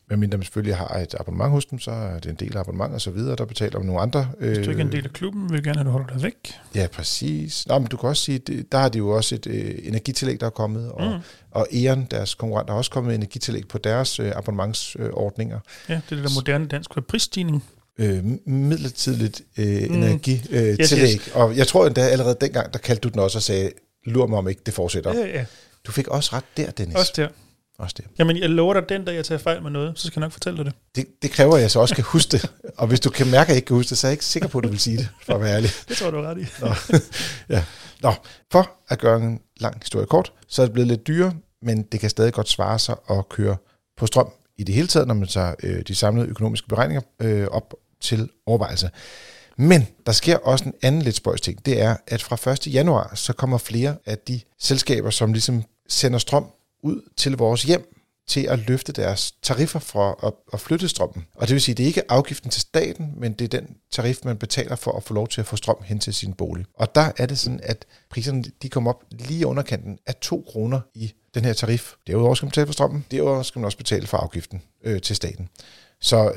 Men 0.09 0.19
mindre 0.19 0.37
man 0.37 0.43
selvfølgelig 0.45 0.75
har 0.75 0.87
et 0.99 1.15
abonnement 1.19 1.51
hos 1.51 1.65
dem, 1.65 1.79
så 1.79 1.91
er 1.91 2.19
det 2.19 2.29
en 2.29 2.35
del 2.35 2.55
af 2.57 2.59
abonnement 2.59 2.93
og 2.93 3.01
så 3.01 3.11
videre, 3.11 3.35
der 3.35 3.45
betaler 3.45 3.79
om 3.79 3.85
nogle 3.85 4.01
andre. 4.01 4.29
Hvis 4.39 4.57
du 4.57 4.69
ikke 4.69 4.81
er 4.81 4.85
en 4.85 4.91
del 4.91 5.03
af 5.05 5.13
klubben, 5.13 5.49
vil 5.49 5.55
jeg 5.55 5.63
gerne 5.63 5.77
have, 5.77 5.81
at 5.81 5.85
du 5.85 5.91
holder 5.91 6.07
dig 6.13 6.23
væk. 6.23 6.53
Ja, 6.75 6.87
præcis. 6.93 7.67
Nå, 7.67 7.79
men 7.79 7.87
du 7.87 7.97
kan 7.97 8.09
også 8.09 8.23
sige, 8.23 8.39
det, 8.39 8.71
der 8.71 8.77
har 8.77 8.89
de 8.89 8.97
jo 8.97 9.09
også 9.09 9.35
et 9.35 9.47
øh, 9.47 9.75
energitillæg, 9.83 10.39
der 10.39 10.45
er 10.45 10.49
kommet, 10.49 10.91
og, 10.91 11.11
Mm. 11.11 11.17
og 11.51 11.67
E.ON, 11.73 12.07
deres 12.11 12.35
konkurrent, 12.35 12.69
har 12.69 12.77
også 12.77 12.91
kommet 12.91 13.07
med 13.07 13.15
energitillæg 13.15 13.67
på 13.67 13.77
deres 13.77 14.19
øh, 14.19 14.31
abonnementsordninger. 14.35 15.59
Ja, 15.89 15.93
det 15.93 16.01
er 16.11 16.15
det 16.15 16.23
der 16.23 16.35
moderne 16.35 16.67
dansk 16.67 16.89
prisstigning. 17.07 17.63
Øh, 17.99 18.23
midlertidigt 18.45 19.41
øh, 19.57 19.65
mm. 19.89 19.95
energitillæg. 19.95 20.71
Øh, 20.71 20.77
Yes, 20.79 20.89
tillæg. 20.89 21.15
yes. 21.15 21.29
Og 21.33 21.57
jeg 21.57 21.67
tror 21.67 21.85
endda 21.87 22.01
allerede 22.01 22.37
dengang, 22.41 22.73
der 22.73 22.79
kaldte 22.79 23.01
du 23.01 23.09
den 23.09 23.19
også 23.19 23.37
og 23.37 23.41
sagde, 23.43 23.71
lur 24.05 24.27
mig 24.27 24.37
om 24.37 24.49
ikke 24.49 24.61
det 24.65 24.73
fortsætter. 24.73 25.13
Ja, 25.13 25.25
ja, 25.39 25.45
Du 25.87 25.91
fik 25.91 26.07
også 26.07 26.29
ret 26.35 26.43
der, 26.57 26.71
Dennis. 26.71 26.95
også 26.97 27.13
der. 27.15 27.27
Også 27.79 27.95
der. 27.97 28.03
Jamen, 28.19 28.37
jeg 28.37 28.49
lover 28.49 28.73
dig, 28.73 28.89
den 28.89 29.05
dag 29.05 29.15
jeg 29.15 29.25
tager 29.25 29.39
fejl 29.39 29.61
med 29.63 29.71
noget, 29.71 29.99
så 29.99 30.07
skal 30.07 30.19
jeg 30.19 30.25
nok 30.25 30.31
fortælle 30.31 30.57
dig 30.57 30.65
det. 30.65 30.73
Det, 30.95 31.05
det 31.21 31.31
kræver, 31.31 31.55
at 31.55 31.61
jeg 31.61 31.71
så 31.71 31.79
også 31.79 31.95
kan 31.95 32.03
huske 32.03 32.31
det. 32.31 32.51
Og 32.77 32.87
hvis 32.87 32.99
du 32.99 33.09
kan 33.09 33.27
mærke, 33.27 33.41
at 33.41 33.47
jeg 33.47 33.55
ikke 33.55 33.65
kan 33.65 33.75
huske 33.75 33.89
det, 33.89 33.97
så 33.97 34.07
er 34.07 34.09
jeg 34.09 34.13
ikke 34.13 34.25
sikker 34.25 34.49
på, 34.49 34.57
at 34.57 34.63
du 34.63 34.69
vil 34.69 34.79
sige 34.79 34.97
det, 34.97 35.09
for 35.25 35.33
at 35.33 35.41
være 35.41 35.55
ærlig. 35.55 35.69
Det 35.89 35.97
tror 35.97 36.11
du 36.11 36.17
er 36.17 36.29
ret 36.29 36.37
i. 36.37 36.45
Nå. 36.61 36.97
ja. 37.55 37.63
Nå, 38.01 38.13
for 38.51 38.71
at 38.87 38.99
gøre 38.99 39.17
en 39.17 39.41
lang 39.57 39.77
historie 39.81 40.05
kort, 40.05 40.33
så 40.47 40.61
er 40.61 40.65
det 40.65 40.73
blevet 40.73 40.87
lidt 40.87 41.07
dyrere, 41.07 41.33
men 41.61 41.83
det 41.83 41.99
kan 41.99 42.09
stadig 42.09 42.33
godt 42.33 42.49
svare 42.49 42.79
sig 42.79 42.95
at 43.09 43.29
køre 43.29 43.57
på 43.97 44.05
strøm 44.05 44.31
i 44.57 44.63
det 44.63 44.75
hele 44.75 44.87
taget, 44.87 45.07
når 45.07 45.15
man 45.15 45.27
tager 45.27 45.55
øh, 45.63 45.81
de 45.87 45.95
samlede 45.95 46.27
økonomiske 46.27 46.67
beregninger 46.67 47.01
øh, 47.21 47.47
op 47.47 47.73
til 48.01 48.29
overvejelse. 48.45 48.89
Men 49.57 49.87
der 50.05 50.11
sker 50.11 50.37
også 50.37 50.65
en 50.65 50.73
anden 50.81 51.01
lidt 51.01 51.15
spøjs 51.15 51.41
ting. 51.41 51.65
Det 51.65 51.81
er, 51.81 51.95
at 52.07 52.23
fra 52.23 52.51
1. 52.51 52.73
januar, 52.73 53.11
så 53.15 53.33
kommer 53.33 53.57
flere 53.57 53.95
af 54.05 54.17
de 54.17 54.41
selskaber, 54.59 55.09
som 55.09 55.33
ligesom 55.33 55.63
sender 55.89 56.19
strøm 56.19 56.45
ud 56.83 57.01
til 57.17 57.37
vores 57.37 57.63
hjem, 57.63 57.97
til 58.27 58.47
at 58.47 58.59
løfte 58.59 58.91
deres 58.91 59.31
tariffer 59.41 59.79
for 59.79 60.25
at, 60.27 60.33
at 60.53 60.59
flytte 60.59 60.89
strømmen. 60.89 61.25
Og 61.35 61.47
det 61.47 61.53
vil 61.53 61.61
sige, 61.61 61.73
at 61.73 61.77
det 61.77 61.83
er 61.83 61.87
ikke 61.87 62.11
afgiften 62.11 62.51
til 62.51 62.61
staten, 62.61 63.13
men 63.17 63.33
det 63.33 63.53
er 63.53 63.59
den 63.59 63.75
tarif, 63.91 64.19
man 64.25 64.37
betaler 64.37 64.75
for 64.75 64.91
at 64.91 65.03
få 65.03 65.13
lov 65.13 65.27
til 65.27 65.41
at 65.41 65.47
få 65.47 65.55
strøm 65.55 65.77
hen 65.83 65.99
til 65.99 66.13
sin 66.13 66.33
bolig. 66.33 66.65
Og 66.73 66.95
der 66.95 67.11
er 67.17 67.25
det 67.25 67.39
sådan, 67.39 67.59
at 67.63 67.85
priserne 68.09 68.43
de 68.61 68.69
kommer 68.69 68.93
op 68.93 69.03
lige 69.11 69.47
under 69.47 69.63
kanten 69.63 69.99
af 70.05 70.15
2 70.15 70.45
kroner 70.47 70.81
i 70.93 71.13
den 71.33 71.45
her 71.45 71.53
tarif. 71.53 71.93
Derudover 72.07 72.35
skal 72.35 72.45
man 72.45 72.49
betale 72.49 72.67
for 72.67 72.73
strømmen, 72.73 73.05
derudover 73.11 73.43
skal 73.43 73.59
man 73.59 73.65
også 73.65 73.77
betale 73.77 74.07
for 74.07 74.17
afgiften 74.17 74.61
øh, 74.83 75.01
til 75.01 75.15
staten. 75.15 75.49
Så, 76.01 76.33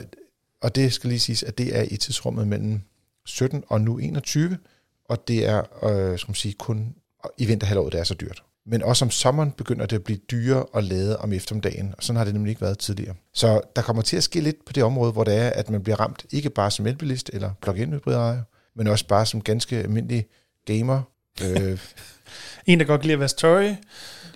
og 0.62 0.74
det 0.74 0.92
skal 0.92 1.08
lige 1.08 1.20
siges, 1.20 1.42
at 1.42 1.58
det 1.58 1.76
er 1.76 1.82
i 1.90 1.96
tidsrummet 1.96 2.48
mellem 2.48 2.80
17 3.26 3.64
og 3.68 3.80
nu 3.80 3.98
21, 3.98 4.58
og 5.04 5.28
det 5.28 5.46
er 5.46 5.84
øh, 5.84 6.18
skal 6.18 6.30
man 6.30 6.34
sige, 6.34 6.54
kun 6.54 6.94
i 7.38 7.44
vinterhalvåret, 7.44 7.92
det 7.92 8.00
er 8.00 8.04
så 8.04 8.14
dyrt. 8.14 8.42
Men 8.70 8.82
også 8.82 9.04
om 9.04 9.10
sommeren 9.10 9.50
begynder 9.50 9.86
det 9.86 9.96
at 9.96 10.04
blive 10.04 10.18
dyrere 10.30 10.64
at 10.74 10.84
lade 10.84 11.16
om 11.16 11.32
eftermiddagen, 11.32 11.94
og 11.96 12.02
sådan 12.02 12.16
har 12.16 12.24
det 12.24 12.34
nemlig 12.34 12.50
ikke 12.50 12.62
været 12.62 12.78
tidligere. 12.78 13.14
Så 13.34 13.60
der 13.76 13.82
kommer 13.82 14.02
til 14.02 14.16
at 14.16 14.22
ske 14.22 14.40
lidt 14.40 14.64
på 14.66 14.72
det 14.72 14.82
område, 14.82 15.12
hvor 15.12 15.24
det 15.24 15.36
er, 15.36 15.50
at 15.50 15.70
man 15.70 15.82
bliver 15.82 16.00
ramt 16.00 16.26
ikke 16.30 16.50
bare 16.50 16.70
som 16.70 16.86
elbilist 16.86 17.30
eller 17.32 17.50
plug-in 17.62 17.92
hybridejer, 17.92 18.42
men 18.76 18.86
også 18.86 19.06
bare 19.06 19.26
som 19.26 19.40
ganske 19.40 19.76
almindelig 19.76 20.26
gamer. 20.66 21.02
Øh, 21.42 21.78
en, 22.66 22.80
der 22.80 22.84
godt 22.86 23.00
kan 23.00 23.06
lide 23.06 23.14
at 23.14 23.20
vaske 23.20 23.38
tøj. 23.38 23.74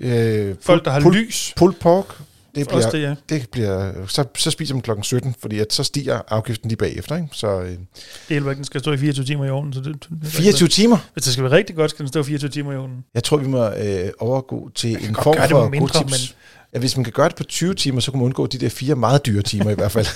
Øh, 0.00 0.56
Folk, 0.60 0.84
der 0.84 0.90
har 0.90 1.00
pull, 1.00 1.16
lys. 1.16 1.52
Pulled 1.56 1.76
pork. 1.80 2.22
Det 2.54 2.68
bliver, 2.68 2.90
det, 2.90 3.02
ja. 3.02 3.14
det 3.28 3.48
bliver, 3.50 3.92
så, 4.06 4.24
så 4.36 4.50
spiser 4.50 4.74
man 4.74 4.82
klokken 4.82 5.04
17, 5.04 5.34
fordi 5.40 5.58
at 5.58 5.72
så 5.72 5.84
stiger 5.84 6.20
afgiften 6.28 6.68
lige 6.68 6.76
bagefter. 6.76 7.16
Ikke? 7.16 7.28
Så, 7.32 7.60
øh, 7.60 7.76
ikke, 8.28 8.54
den 8.54 8.64
skal 8.64 8.80
stå 8.80 8.92
i 8.92 8.96
24 8.96 9.24
timer 9.24 9.44
i 9.44 9.50
ovnen. 9.50 9.72
Så 9.72 9.80
det, 9.80 10.06
det 10.22 10.28
24 10.28 10.68
timer? 10.68 10.98
Hvis 11.12 11.24
det 11.24 11.32
skal 11.32 11.44
være 11.44 11.52
rigtig 11.52 11.76
godt, 11.76 11.90
skal 11.90 12.02
den 12.02 12.08
stå 12.08 12.22
24 12.22 12.50
timer 12.50 12.72
i 12.72 12.76
ovnen. 12.76 13.04
Jeg 13.14 13.24
tror, 13.24 13.36
vi 13.36 13.46
må 13.46 13.68
øh, 13.68 14.10
overgå 14.18 14.70
til 14.74 15.08
en 15.08 15.14
form 15.14 15.50
for 15.50 15.68
mindre, 15.68 15.78
gode 15.78 15.92
tips. 15.92 16.10
Men... 16.10 16.36
Ja, 16.74 16.78
hvis 16.78 16.96
man 16.96 17.04
kan 17.04 17.12
gøre 17.12 17.28
det 17.28 17.36
på 17.36 17.44
20 17.44 17.74
timer, 17.74 18.00
så 18.00 18.10
kan 18.10 18.18
man 18.18 18.24
undgå 18.24 18.46
de 18.46 18.58
der 18.58 18.68
fire 18.68 18.94
meget 18.94 19.26
dyre 19.26 19.42
timer 19.42 19.70
i 19.70 19.74
hvert 19.74 19.92
fald 19.92 20.06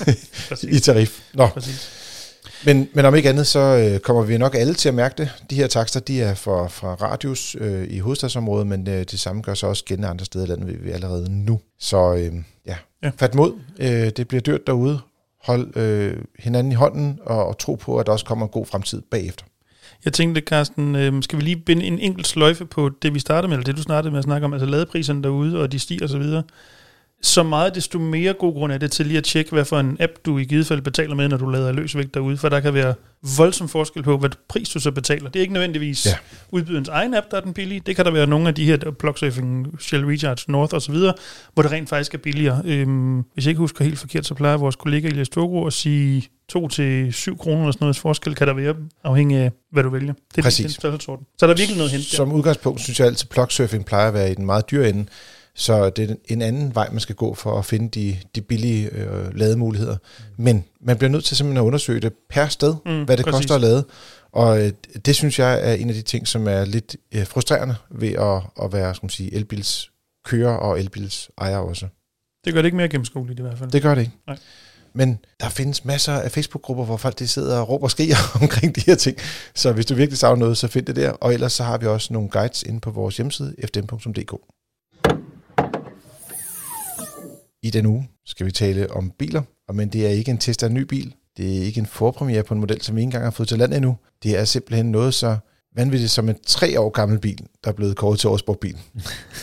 i 0.77 0.79
tarif. 0.79 1.21
Nå. 1.35 1.47
Præcis. 1.47 1.91
Men, 2.67 2.89
men 2.93 3.05
om 3.05 3.15
ikke 3.15 3.29
andet, 3.29 3.47
så 3.47 3.61
øh, 3.61 4.01
kommer 4.01 4.23
vi 4.23 4.39
nok 4.39 4.55
alle 4.55 4.75
til 4.75 4.89
at 4.89 4.95
mærke 4.95 5.15
det. 5.19 5.31
De 5.51 5.55
her 5.55 5.67
takster, 5.67 6.01
de 6.01 6.23
er 6.23 6.35
fra, 6.35 6.67
fra 6.69 6.95
radius 6.95 7.57
øh, 7.61 7.87
i 7.91 7.99
hovedstadsområdet, 7.99 8.67
men 8.67 8.89
øh, 8.89 8.99
det 8.99 9.21
samme 9.21 9.43
gør 9.43 9.55
så 9.55 9.67
også 9.67 9.85
gældende 9.85 10.09
andre 10.09 10.25
steder 10.25 10.45
i 10.45 10.49
landet, 10.49 10.69
vi, 10.69 10.73
vi 10.73 10.91
allerede 10.91 11.45
nu. 11.45 11.61
Så 11.79 12.15
øh, 12.15 12.33
ja. 12.67 12.77
ja, 13.03 13.11
fat 13.17 13.35
mod. 13.35 13.53
Øh, 13.79 14.11
det 14.17 14.29
bliver 14.29 14.41
dyrt 14.41 14.67
derude. 14.67 15.01
Hold 15.45 15.77
øh, 15.77 16.17
hinanden 16.39 16.73
i 16.73 16.75
hånden 16.75 17.19
og, 17.23 17.47
og 17.47 17.59
tro 17.59 17.75
på, 17.75 17.99
at 17.99 18.07
der 18.07 18.13
også 18.13 18.25
kommer 18.25 18.47
en 18.47 18.53
god 18.53 18.67
fremtid 18.67 19.03
bagefter. 19.11 19.45
Jeg 20.05 20.13
tænkte, 20.13 20.41
Carsten, 20.41 20.97
øh, 20.97 21.23
skal 21.23 21.39
vi 21.39 21.45
lige 21.45 21.57
binde 21.57 21.85
en 21.85 21.99
enkelt 21.99 22.27
sløjfe 22.27 22.67
på 22.67 22.91
det, 23.03 23.15
vi 23.15 23.21
startede 23.21 23.49
med, 23.49 23.57
eller 23.57 23.65
det, 23.65 23.77
du 23.77 23.83
startede 23.83 24.11
med 24.11 24.19
at 24.19 24.25
snakke 24.25 24.45
om, 24.45 24.53
altså 24.53 24.67
ladepriserne 24.67 25.23
derude, 25.23 25.61
og 25.61 25.73
de 25.73 25.79
stiger 25.79 26.05
osv., 26.05 26.23
så 27.23 27.43
meget 27.43 27.75
desto 27.75 27.99
mere 27.99 28.33
god 28.33 28.55
grund 28.55 28.73
er 28.73 28.79
det 28.79 28.91
til 28.91 29.07
lige 29.07 29.19
at 29.19 29.25
tjekke, 29.25 29.51
hvad 29.51 29.65
for 29.65 29.81
en 29.81 29.97
app 30.01 30.13
du 30.25 30.39
i 30.39 30.45
givet 30.45 30.67
fald 30.67 30.81
betaler 30.81 31.15
med, 31.15 31.29
når 31.29 31.37
du 31.37 31.49
lader 31.49 31.73
løs 31.73 31.97
vægt 31.97 32.15
derude, 32.15 32.37
for 32.37 32.49
der 32.49 32.61
kan 32.61 32.75
være 32.75 32.95
voldsom 33.37 33.69
forskel 33.69 34.03
på, 34.03 34.17
hvad 34.17 34.31
pris 34.49 34.69
du 34.69 34.81
så 34.81 34.91
betaler. 34.91 35.31
Det 35.31 35.39
er 35.39 35.41
ikke 35.41 35.53
nødvendigvis 35.53 36.07
ja. 36.07 36.15
udbyderens 36.51 36.89
egen 36.89 37.15
app, 37.15 37.31
der 37.31 37.37
er 37.37 37.41
den 37.41 37.53
billige. 37.53 37.81
Det 37.87 37.97
kan 37.97 38.05
der 38.05 38.11
være 38.11 38.27
nogle 38.27 38.49
af 38.49 38.55
de 38.55 38.65
her, 38.65 38.77
der 38.77 38.91
Plugsurfing, 38.91 39.67
Shell 39.81 40.05
Recharge, 40.05 40.53
North 40.53 40.75
osv., 40.75 40.95
hvor 41.55 41.63
det 41.63 41.73
rent 41.73 41.89
faktisk 41.89 42.15
er 42.15 42.19
billigere. 42.19 42.63
Øhm, 42.65 43.21
hvis 43.35 43.45
jeg 43.45 43.51
ikke 43.51 43.59
husker 43.59 43.85
helt 43.85 43.99
forkert, 43.99 44.27
så 44.27 44.35
plejer 44.35 44.57
vores 44.57 44.77
kollega 44.77 45.09
Elias 45.09 45.29
Togo 45.29 45.67
at 45.67 45.73
sige 45.73 46.29
2 46.49 46.69
til 46.69 47.13
7 47.13 47.39
kroner 47.39 47.61
eller 47.61 47.73
sådan 47.73 47.85
noget 47.85 47.97
forskel 47.97 48.35
kan 48.35 48.47
der 48.47 48.55
være, 48.55 48.75
afhængig 49.05 49.39
af, 49.39 49.53
hvad 49.73 49.83
du 49.83 49.91
vælger. 49.91 50.13
Det 50.13 50.39
er 50.39 50.43
Præcis. 50.43 50.77
Den 50.77 51.01
Så 51.01 51.47
er 51.47 51.47
der 51.47 51.55
virkelig 51.57 51.77
noget 51.77 51.93
hente 51.93 52.07
Som 52.07 52.33
udgangspunkt 52.33 52.81
synes 52.81 53.01
jeg 53.01 53.07
altid, 53.07 53.27
at 53.27 53.31
Plugsurfing 53.31 53.87
plejer 53.87 54.09
at 54.09 54.15
være 54.15 54.31
i 54.31 54.35
den 54.35 54.47
meget 54.47 54.71
dyre 54.71 54.89
ende. 54.89 55.07
Så 55.59 55.91
det 55.91 56.11
er 56.11 56.15
en 56.29 56.43
anden 56.43 56.75
vej, 56.75 56.89
man 56.91 57.01
skal 57.01 57.15
gå 57.15 57.35
for 57.35 57.59
at 57.59 57.65
finde 57.65 57.89
de, 57.89 58.17
de 58.35 58.41
billige 58.41 58.91
øh, 58.91 59.35
lademuligheder. 59.35 59.97
Men 60.37 60.65
man 60.81 60.97
bliver 60.97 61.11
nødt 61.11 61.25
til 61.25 61.37
simpelthen 61.37 61.65
at 61.65 61.67
undersøge 61.67 62.01
det 62.01 62.13
per 62.31 62.47
sted, 62.47 62.75
mm, 62.87 63.05
hvad 63.05 63.17
det 63.17 63.25
præcis. 63.25 63.37
koster 63.37 63.55
at 63.55 63.61
lade. 63.61 63.85
Og 64.33 64.65
øh, 64.67 64.73
det 65.07 65.15
synes 65.15 65.39
jeg 65.39 65.71
er 65.71 65.75
en 65.75 65.89
af 65.89 65.95
de 65.95 66.03
ting, 66.03 66.29
som 66.29 66.49
er 66.49 66.65
lidt 66.65 66.97
øh, 67.15 67.27
frustrerende 67.27 67.75
ved 67.91 68.13
at, 68.13 68.65
at 68.65 68.73
være 68.73 68.95
skal 68.95 69.05
man 69.05 69.11
sige, 69.11 69.35
elbils 69.35 69.91
kører 70.25 70.55
og 70.55 70.81
elbils 70.81 71.31
ejer 71.39 71.59
også. 71.59 71.87
Det 72.45 72.55
gør 72.55 72.63
det 72.63 72.67
ikke 72.67 72.77
mere 72.77 72.89
gennemskueligt 72.89 73.39
i 73.39 73.43
hvert 73.43 73.59
fald. 73.59 73.71
Det 73.71 73.83
gør 73.83 73.95
det 73.95 74.01
ikke. 74.03 74.15
Nej. 74.27 74.39
Men 74.93 75.19
der 75.41 75.49
findes 75.49 75.85
masser 75.85 76.13
af 76.13 76.33
Facebook-grupper, 76.33 76.85
hvor 76.85 76.97
folk 76.97 77.19
de 77.19 77.29
sidder 77.29 77.59
og 77.59 77.69
råber 77.69 77.85
og 77.85 77.91
skriger 77.91 78.17
omkring 78.43 78.77
de 78.77 78.81
her 78.87 78.95
ting. 78.95 79.17
Så 79.55 79.73
hvis 79.73 79.87
du 79.87 79.95
virkelig 79.95 80.19
savner 80.19 80.41
noget, 80.41 80.59
så 80.59 80.69
find 80.69 80.87
det 80.87 80.97
der. 80.97 81.11
Og 81.11 81.35
ellers 81.35 81.53
så 81.53 81.65
har 81.65 81.79
vi 81.79 81.87
også 81.87 82.13
nogle 82.13 82.29
guides 82.29 82.63
inde 82.63 82.81
på 82.81 82.91
vores 82.91 83.17
hjemmeside, 83.17 83.55
fdm.dk. 83.65 84.33
I 87.63 87.71
den 87.71 87.87
uge 87.87 88.09
skal 88.27 88.47
vi 88.47 88.53
tale 88.53 88.93
om 88.93 89.13
biler, 89.19 89.43
men 89.73 89.89
det 89.89 90.07
er 90.07 90.11
ikke 90.11 90.31
en 90.31 90.39
test 90.39 90.63
af 90.63 90.67
en 90.67 90.75
ny 90.75 90.83
bil. 90.83 91.15
Det 91.37 91.59
er 91.59 91.63
ikke 91.63 91.81
en 91.81 91.87
forpremiere 91.87 92.43
på 92.43 92.55
en 92.55 92.61
model, 92.61 92.83
som 92.83 92.97
vi 92.97 93.01
ikke 93.01 93.07
engang 93.07 93.25
har 93.25 93.31
fået 93.31 93.49
til 93.49 93.59
land 93.59 93.75
endnu. 93.75 93.97
Det 94.23 94.39
er 94.39 94.45
simpelthen 94.45 94.93
noget 94.93 95.15
så 95.15 95.37
vanvittigt 95.77 96.11
som 96.11 96.29
en 96.29 96.37
tre 96.47 96.81
år 96.81 96.91
gammel 96.91 97.19
bil, 97.19 97.47
der 97.65 97.71
er 97.71 97.75
blevet 97.75 97.97
kåret 97.97 98.21
til 98.21 98.29
årets 98.29 98.43
brugtbil. 98.43 98.79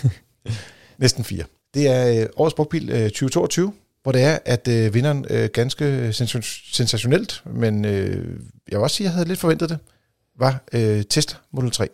Næsten 0.97 1.23
fire. 1.23 1.43
Det 1.73 1.87
er 1.87 2.21
øh, 2.21 2.27
årets 2.35 2.53
brugtbil 2.53 2.87
2022, 2.87 3.73
hvor 4.03 4.11
det 4.11 4.21
er, 4.21 4.39
at 4.45 4.67
øh, 4.67 4.93
vinderen 4.93 5.25
øh, 5.29 5.49
ganske 5.53 6.13
sensationelt, 6.71 7.43
men 7.45 7.85
øh, 7.85 8.39
jeg 8.71 8.77
vil 8.77 8.83
også 8.83 8.95
sige, 8.95 9.05
at 9.05 9.09
jeg 9.09 9.13
havde 9.13 9.27
lidt 9.27 9.39
forventet 9.39 9.69
det, 9.69 9.79
var 10.39 10.63
øh, 10.73 11.03
Tesla 11.03 11.37
Model 11.51 11.71
3. 11.71 11.87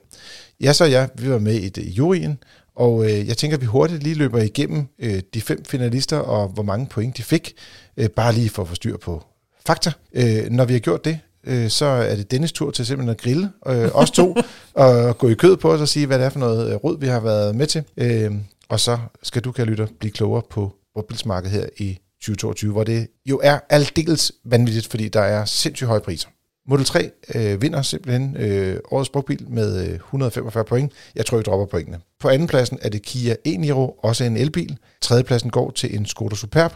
Ja, 0.61 0.73
så 0.73 0.85
ja, 0.85 1.07
vi 1.15 1.29
var 1.29 1.39
med 1.39 1.53
i 1.53 1.69
det, 1.69 1.83
juryen, 1.85 2.37
og 2.75 3.05
øh, 3.05 3.27
jeg 3.27 3.37
tænker, 3.37 3.57
at 3.57 3.61
vi 3.61 3.65
hurtigt 3.65 4.03
lige 4.03 4.15
løber 4.15 4.39
igennem 4.39 4.87
øh, 4.99 5.21
de 5.33 5.41
fem 5.41 5.65
finalister, 5.65 6.17
og 6.17 6.47
hvor 6.47 6.63
mange 6.63 6.85
point 6.85 7.17
de 7.17 7.23
fik, 7.23 7.53
øh, 7.97 8.09
bare 8.09 8.33
lige 8.33 8.49
for 8.49 8.61
at 8.61 8.67
få 8.67 8.75
styr 8.75 8.97
på 8.97 9.23
fakta. 9.65 9.91
Øh, 10.13 10.49
når 10.49 10.65
vi 10.65 10.73
har 10.73 10.79
gjort 10.79 11.05
det, 11.05 11.19
øh, 11.43 11.69
så 11.69 11.85
er 11.85 12.15
det 12.15 12.31
Dennis 12.31 12.51
tur 12.51 12.71
til 12.71 12.85
simpelthen 12.85 13.09
at 13.09 13.21
grille 13.21 13.51
øh, 13.67 13.89
os 13.93 14.11
to, 14.11 14.35
og 14.73 15.17
gå 15.17 15.29
i 15.29 15.33
kød 15.33 15.57
på 15.57 15.71
os 15.71 15.81
og 15.81 15.87
sige, 15.87 16.05
hvad 16.05 16.19
det 16.19 16.25
er 16.25 16.29
for 16.29 16.39
noget 16.39 16.69
øh, 16.69 16.75
råd, 16.75 16.99
vi 16.99 17.07
har 17.07 17.19
været 17.19 17.55
med 17.55 17.67
til. 17.67 17.83
Øh, 17.97 18.31
og 18.69 18.79
så 18.79 18.97
skal 19.23 19.41
du, 19.41 19.51
kære 19.51 19.65
lytter, 19.65 19.87
blive 19.99 20.11
klogere 20.11 20.41
på 20.49 20.75
brugtbilsmarkedet 20.93 21.51
her 21.51 21.65
i 21.77 21.99
2022, 22.21 22.71
hvor 22.71 22.83
det 22.83 23.07
jo 23.25 23.39
er 23.43 23.59
aldeles 23.69 24.31
vanvittigt, 24.45 24.87
fordi 24.87 25.09
der 25.09 25.21
er 25.21 25.45
sindssygt 25.45 25.87
høje 25.87 26.01
priser. 26.01 26.29
Model 26.67 26.85
3 26.85 27.11
øh, 27.35 27.61
vinder 27.61 27.81
simpelthen 27.81 28.37
øh, 28.37 28.79
årets 28.91 29.09
brugbil 29.09 29.49
med 29.49 29.87
øh, 29.87 29.93
145 29.93 30.65
point. 30.65 30.93
Jeg 31.15 31.25
tror, 31.25 31.37
vi 31.37 31.43
dropper 31.43 31.65
pointene. 31.65 31.99
På 32.19 32.29
andenpladsen 32.29 32.79
er 32.81 32.89
det 32.89 33.01
Kia 33.01 33.35
e-Niro, 33.47 33.99
også 34.03 34.23
en 34.23 34.37
elbil. 34.37 34.77
Tredjepladsen 35.01 35.49
går 35.49 35.71
til 35.71 35.95
en 35.95 36.05
Skoda 36.05 36.35
Superb. 36.35 36.73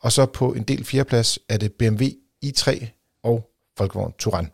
Og 0.00 0.12
så 0.12 0.26
på 0.26 0.52
en 0.52 0.62
del 0.62 0.84
fjerdeplads 0.84 1.38
er 1.48 1.56
det 1.56 1.72
BMW 1.72 2.04
i3 2.44 2.86
og 3.22 3.50
Volkswagen 3.78 4.12
Touran. 4.18 4.50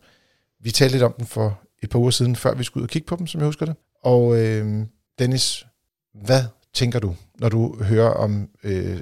Vi 0.59 0.71
talte 0.71 0.93
lidt 0.93 1.03
om 1.03 1.13
den 1.13 1.25
for 1.25 1.61
et 1.83 1.89
par 1.89 1.99
uger 1.99 2.11
siden, 2.11 2.35
før 2.35 2.53
vi 2.53 2.63
skulle 2.63 2.81
ud 2.81 2.87
og 2.87 2.89
kigge 2.89 3.05
på 3.05 3.15
dem, 3.15 3.27
som 3.27 3.41
jeg 3.41 3.45
husker 3.45 3.65
det. 3.65 3.75
Og 4.01 4.37
øh, 4.39 4.85
Dennis, 5.19 5.65
hvad 6.13 6.43
tænker 6.73 6.99
du, 6.99 7.15
når 7.39 7.49
du 7.49 7.83
hører 7.83 8.09
om 8.09 8.49
øh, 8.63 8.99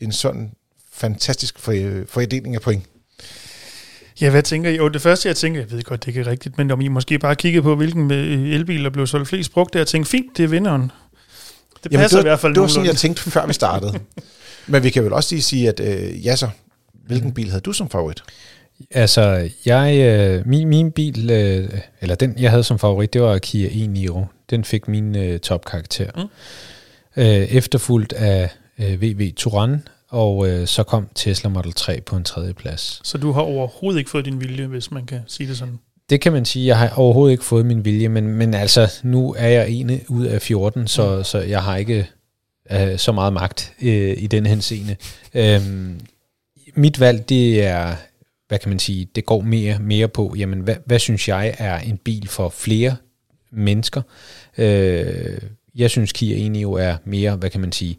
en 0.00 0.12
sådan 0.12 0.52
fantastisk 0.92 1.58
fordeling 1.58 2.54
af 2.54 2.60
point? 2.60 2.84
Ja, 4.20 4.30
hvad 4.30 4.42
tænker 4.42 4.70
I? 4.70 4.76
Jo, 4.76 4.88
det 4.88 5.02
første, 5.02 5.28
jeg 5.28 5.36
tænker, 5.36 5.60
jeg 5.60 5.70
ved 5.70 5.82
godt, 5.82 6.00
det 6.00 6.08
ikke 6.08 6.20
er 6.20 6.26
rigtigt, 6.26 6.58
men 6.58 6.70
om 6.70 6.80
I 6.80 6.88
måske 6.88 7.18
bare 7.18 7.36
kigger 7.36 7.60
på, 7.60 7.74
hvilken 7.74 8.12
øh, 8.12 8.48
elbil, 8.48 8.84
der 8.84 8.90
blev 8.90 9.06
solgt 9.06 9.28
flest 9.28 9.52
brugt, 9.52 9.74
der 9.74 9.84
tænker, 9.84 10.08
fint, 10.08 10.36
det 10.36 10.44
er 10.44 10.48
vinderen. 10.48 10.82
Det 10.82 11.92
Jamen, 11.92 12.02
passer 12.02 12.18
det 12.18 12.24
var, 12.24 12.28
i 12.28 12.30
hvert 12.30 12.40
fald 12.40 12.54
Det 12.54 12.60
var 12.60 12.66
sådan, 12.66 12.86
jeg 12.86 12.96
tænkte, 12.96 13.22
før 13.22 13.46
vi 13.46 13.52
startede. 13.52 13.98
men 14.66 14.82
vi 14.82 14.90
kan 14.90 15.04
vel 15.04 15.12
også 15.12 15.34
lige 15.34 15.42
sige, 15.42 15.68
at 15.68 15.80
øh, 15.80 16.26
ja 16.26 16.36
så, 16.36 16.48
hvilken 17.06 17.32
bil 17.32 17.48
havde 17.48 17.60
du 17.60 17.72
som 17.72 17.90
favorit? 17.90 18.22
Altså, 18.90 19.50
jeg, 19.66 19.96
øh, 19.96 20.46
min, 20.46 20.68
min 20.68 20.92
bil, 20.92 21.30
øh, 21.30 21.68
eller 22.00 22.14
den, 22.14 22.34
jeg 22.38 22.50
havde 22.50 22.64
som 22.64 22.78
favorit, 22.78 23.12
det 23.12 23.22
var 23.22 23.38
Kia 23.38 23.68
e-Niro. 23.68 24.24
Den 24.50 24.64
fik 24.64 24.88
min 24.88 25.16
øh, 25.16 25.40
topkarakter. 25.40 26.10
Mm. 26.16 27.22
Øh, 27.22 27.26
efterfulgt 27.26 28.12
af 28.12 28.50
øh, 28.78 29.02
VW 29.02 29.24
Touran, 29.36 29.82
og 30.10 30.48
øh, 30.48 30.66
så 30.66 30.82
kom 30.82 31.08
Tesla 31.14 31.50
Model 31.50 31.72
3 31.72 32.00
på 32.00 32.16
en 32.16 32.24
tredje 32.24 32.54
plads. 32.54 33.00
Så 33.04 33.18
du 33.18 33.32
har 33.32 33.40
overhovedet 33.40 33.98
ikke 33.98 34.10
fået 34.10 34.24
din 34.24 34.40
vilje, 34.40 34.66
hvis 34.66 34.90
man 34.90 35.06
kan 35.06 35.20
sige 35.26 35.48
det 35.48 35.58
sådan? 35.58 35.78
Det 36.10 36.20
kan 36.20 36.32
man 36.32 36.44
sige. 36.44 36.66
Jeg 36.66 36.78
har 36.78 36.92
overhovedet 36.96 37.32
ikke 37.32 37.44
fået 37.44 37.66
min 37.66 37.84
vilje, 37.84 38.08
men, 38.08 38.28
men 38.28 38.54
altså, 38.54 38.92
nu 39.02 39.34
er 39.38 39.48
jeg 39.48 39.70
ene 39.70 40.00
ud 40.08 40.26
af 40.26 40.42
14, 40.42 40.86
så, 40.88 41.16
mm. 41.16 41.24
så 41.24 41.38
jeg 41.38 41.62
har 41.62 41.76
ikke 41.76 42.08
øh, 42.72 42.98
så 42.98 43.12
meget 43.12 43.32
magt 43.32 43.72
øh, 43.82 44.22
i 44.22 44.26
den 44.26 44.46
henseende. 44.46 44.96
Øhm, 45.34 46.00
mit 46.74 47.00
valg, 47.00 47.28
det 47.28 47.64
er, 47.64 47.94
hvad 48.48 48.58
kan 48.58 48.68
man 48.68 48.78
sige, 48.78 49.08
det 49.14 49.26
går 49.26 49.40
mere, 49.40 49.78
mere 49.78 50.08
på, 50.08 50.34
jamen, 50.38 50.60
hvad, 50.60 50.76
hvad 50.86 50.98
synes 50.98 51.28
jeg 51.28 51.54
er 51.58 51.78
en 51.78 51.96
bil 51.96 52.28
for 52.28 52.48
flere 52.48 52.96
mennesker? 53.50 54.02
Øh, 54.58 55.38
jeg 55.74 55.90
synes, 55.90 56.12
Kia 56.12 56.60
jo 56.60 56.72
er 56.72 56.96
mere, 57.04 57.36
hvad 57.36 57.50
kan 57.50 57.60
man 57.60 57.72
sige, 57.72 57.98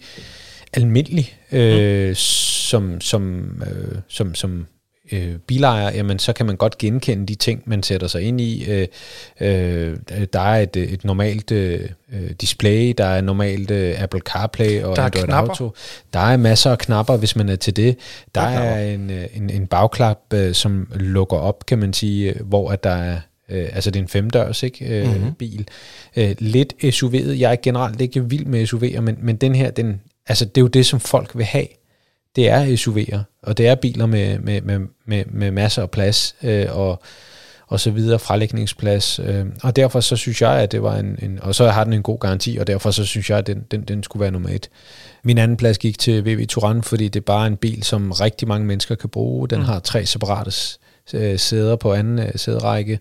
almindelig, 0.73 1.37
øh, 1.51 2.09
mm. 2.09 2.15
som, 2.15 3.01
som, 3.01 3.45
øh, 3.61 3.97
som, 4.07 4.35
som 4.35 4.65
øh, 5.11 5.35
bilejer, 5.47 5.91
jamen 5.91 6.19
så 6.19 6.33
kan 6.33 6.45
man 6.45 6.55
godt 6.55 6.77
genkende 6.77 7.25
de 7.25 7.35
ting, 7.35 7.63
man 7.65 7.83
sætter 7.83 8.07
sig 8.07 8.21
ind 8.21 8.41
i. 8.41 8.71
Øh, 8.71 8.87
øh, 9.39 9.97
der 10.33 10.39
er 10.39 10.61
et, 10.61 10.75
et 10.75 11.05
normalt 11.05 11.51
øh, 11.51 11.89
display, 12.41 12.93
der 12.97 13.05
er 13.05 13.21
normalt 13.21 13.71
øh, 13.71 14.01
Apple 14.03 14.19
CarPlay 14.19 14.83
og 14.83 14.95
Der 14.95 15.01
er 15.01 15.05
Android 15.05 15.25
knapper. 15.25 15.49
Auto. 15.49 15.71
Der 16.13 16.19
er 16.19 16.37
masser 16.37 16.71
af 16.71 16.77
knapper, 16.77 17.17
hvis 17.17 17.35
man 17.35 17.49
er 17.49 17.55
til 17.55 17.75
det. 17.75 17.97
Der, 18.35 18.41
Der 18.41 18.47
er 18.47 18.75
er 18.75 18.93
en, 18.93 19.09
øh, 19.09 19.25
en, 19.33 19.49
en 19.49 19.67
bagklap, 19.67 20.19
øh, 20.33 20.53
som 20.53 20.87
lukker 20.95 21.37
op, 21.37 21.65
kan 21.65 21.79
man 21.79 21.93
sige, 21.93 22.33
øh, 22.33 22.47
hvor 22.47 22.71
at 22.71 22.83
der 22.83 22.89
er 22.89 23.19
Øh, 23.51 23.69
altså 23.73 23.91
det 23.91 23.99
er 23.99 24.03
en 24.03 24.09
femdørs 24.09 24.63
ikke, 24.63 24.85
øh, 24.85 25.07
mm-hmm. 25.07 25.33
bil. 25.33 25.67
Øh, 26.15 26.35
lidt 26.39 26.73
SUV'et. 26.83 27.39
Jeg 27.39 27.51
er 27.51 27.55
generelt 27.63 28.01
ikke 28.01 28.29
vild 28.29 28.45
med 28.45 28.67
SUV'er, 28.67 29.01
men, 29.01 29.17
men 29.21 29.35
den 29.35 29.55
her, 29.55 29.71
den, 29.71 30.01
altså 30.29 30.45
det 30.45 30.57
er 30.57 30.61
jo 30.61 30.67
det, 30.67 30.85
som 30.85 30.99
folk 30.99 31.31
vil 31.35 31.45
have. 31.45 31.67
Det 32.35 32.49
er 32.49 32.65
SUV'er, 32.65 33.39
og 33.43 33.57
det 33.57 33.67
er 33.67 33.75
biler 33.75 34.05
med, 34.05 34.39
med, 34.39 34.61
med, 34.61 34.79
med, 35.05 35.25
med 35.25 35.51
masser 35.51 35.81
af 35.81 35.91
plads 35.91 36.35
øh, 36.43 36.65
og, 36.69 37.01
og 37.67 37.79
så 37.79 37.91
videre, 37.91 38.19
frelægningsplads. 38.19 39.19
Øh, 39.23 39.45
og 39.63 39.75
derfor 39.75 39.99
så 39.99 40.15
synes 40.15 40.41
jeg, 40.41 40.51
at 40.51 40.71
det 40.71 40.83
var 40.83 40.95
en, 40.95 41.19
en, 41.21 41.39
og 41.41 41.55
så 41.55 41.69
har 41.69 41.83
den 41.83 41.93
en 41.93 42.03
god 42.03 42.19
garanti, 42.19 42.57
og 42.57 42.67
derfor 42.67 42.91
så 42.91 43.05
synes 43.05 43.29
jeg, 43.29 43.37
at 43.37 43.47
den, 43.47 43.63
den, 43.71 43.81
den 43.81 44.03
skulle 44.03 44.21
være 44.21 44.31
nummer 44.31 44.49
et. 44.49 44.69
Min 45.23 45.37
anden 45.37 45.57
plads 45.57 45.77
gik 45.77 45.99
til 45.99 46.25
VW 46.25 46.45
Touran, 46.45 46.83
fordi 46.83 47.07
det 47.07 47.19
er 47.19 47.25
bare 47.25 47.47
en 47.47 47.57
bil, 47.57 47.83
som 47.83 48.11
rigtig 48.11 48.47
mange 48.47 48.67
mennesker 48.67 48.95
kan 48.95 49.09
bruge. 49.09 49.47
Den 49.47 49.59
mm. 49.59 49.65
har 49.65 49.79
tre 49.79 50.05
separate 50.05 50.51
øh, 51.13 51.39
sæder 51.39 51.75
på 51.75 51.93
anden 51.93 52.19
øh, 52.19 52.31
sæderække, 52.35 52.99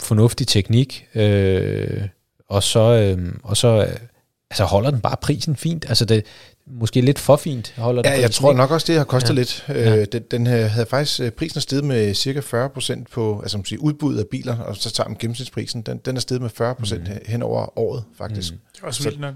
fornuftig 0.00 0.46
teknik, 0.46 1.06
øh, 1.14 2.02
og 2.48 2.62
så, 2.62 2.80
øh, 2.80 3.32
og 3.42 3.56
så 3.56 3.68
øh, 3.68 3.96
altså 4.50 4.64
holder 4.64 4.90
den 4.90 5.00
bare 5.00 5.16
prisen 5.22 5.56
fint. 5.56 5.84
Altså 5.88 6.04
det 6.04 6.24
måske 6.66 7.00
lidt 7.00 7.18
for 7.18 7.36
fint 7.36 7.74
holder 7.76 8.02
den 8.02 8.12
Ja, 8.12 8.20
jeg 8.20 8.30
tror 8.30 8.52
nok 8.52 8.70
også, 8.70 8.86
det 8.92 8.96
har 8.96 9.04
kostet 9.04 9.28
Ja. 9.28 9.34
ja. 9.34 9.38
lidt. 9.38 9.64
Ja. 9.68 9.96
Øh, 10.00 10.06
den, 10.12 10.22
den 10.30 10.46
havde 10.46 10.68
havde 10.68 10.86
faktisk 10.86 11.20
øh, 11.20 11.30
prisen 11.30 11.58
er 11.58 11.60
steget 11.60 11.84
med 11.84 12.14
cirka 12.14 12.40
40 12.40 12.68
procent 12.70 13.10
på 13.10 13.40
altså, 13.40 13.58
man 13.58 13.64
siger, 13.64 13.80
udbuddet 13.80 14.20
af 14.20 14.26
biler, 14.30 14.58
og 14.58 14.76
så 14.76 14.90
tager 14.90 15.08
man 15.08 15.16
gennemsnitsprisen. 15.20 15.82
Den, 15.82 15.98
den 15.98 16.16
er 16.16 16.20
steget 16.20 16.42
med 16.42 16.50
40 16.50 16.74
procent 16.74 17.02
mm. 17.08 17.14
hen 17.26 17.42
over 17.42 17.78
året, 17.78 18.04
faktisk. 18.18 18.52
Mm. 18.52 18.58
Det 18.74 18.82
er 18.82 18.86
også 18.86 19.02
Så- 19.02 19.08
vildt 19.08 19.20
nok. 19.20 19.34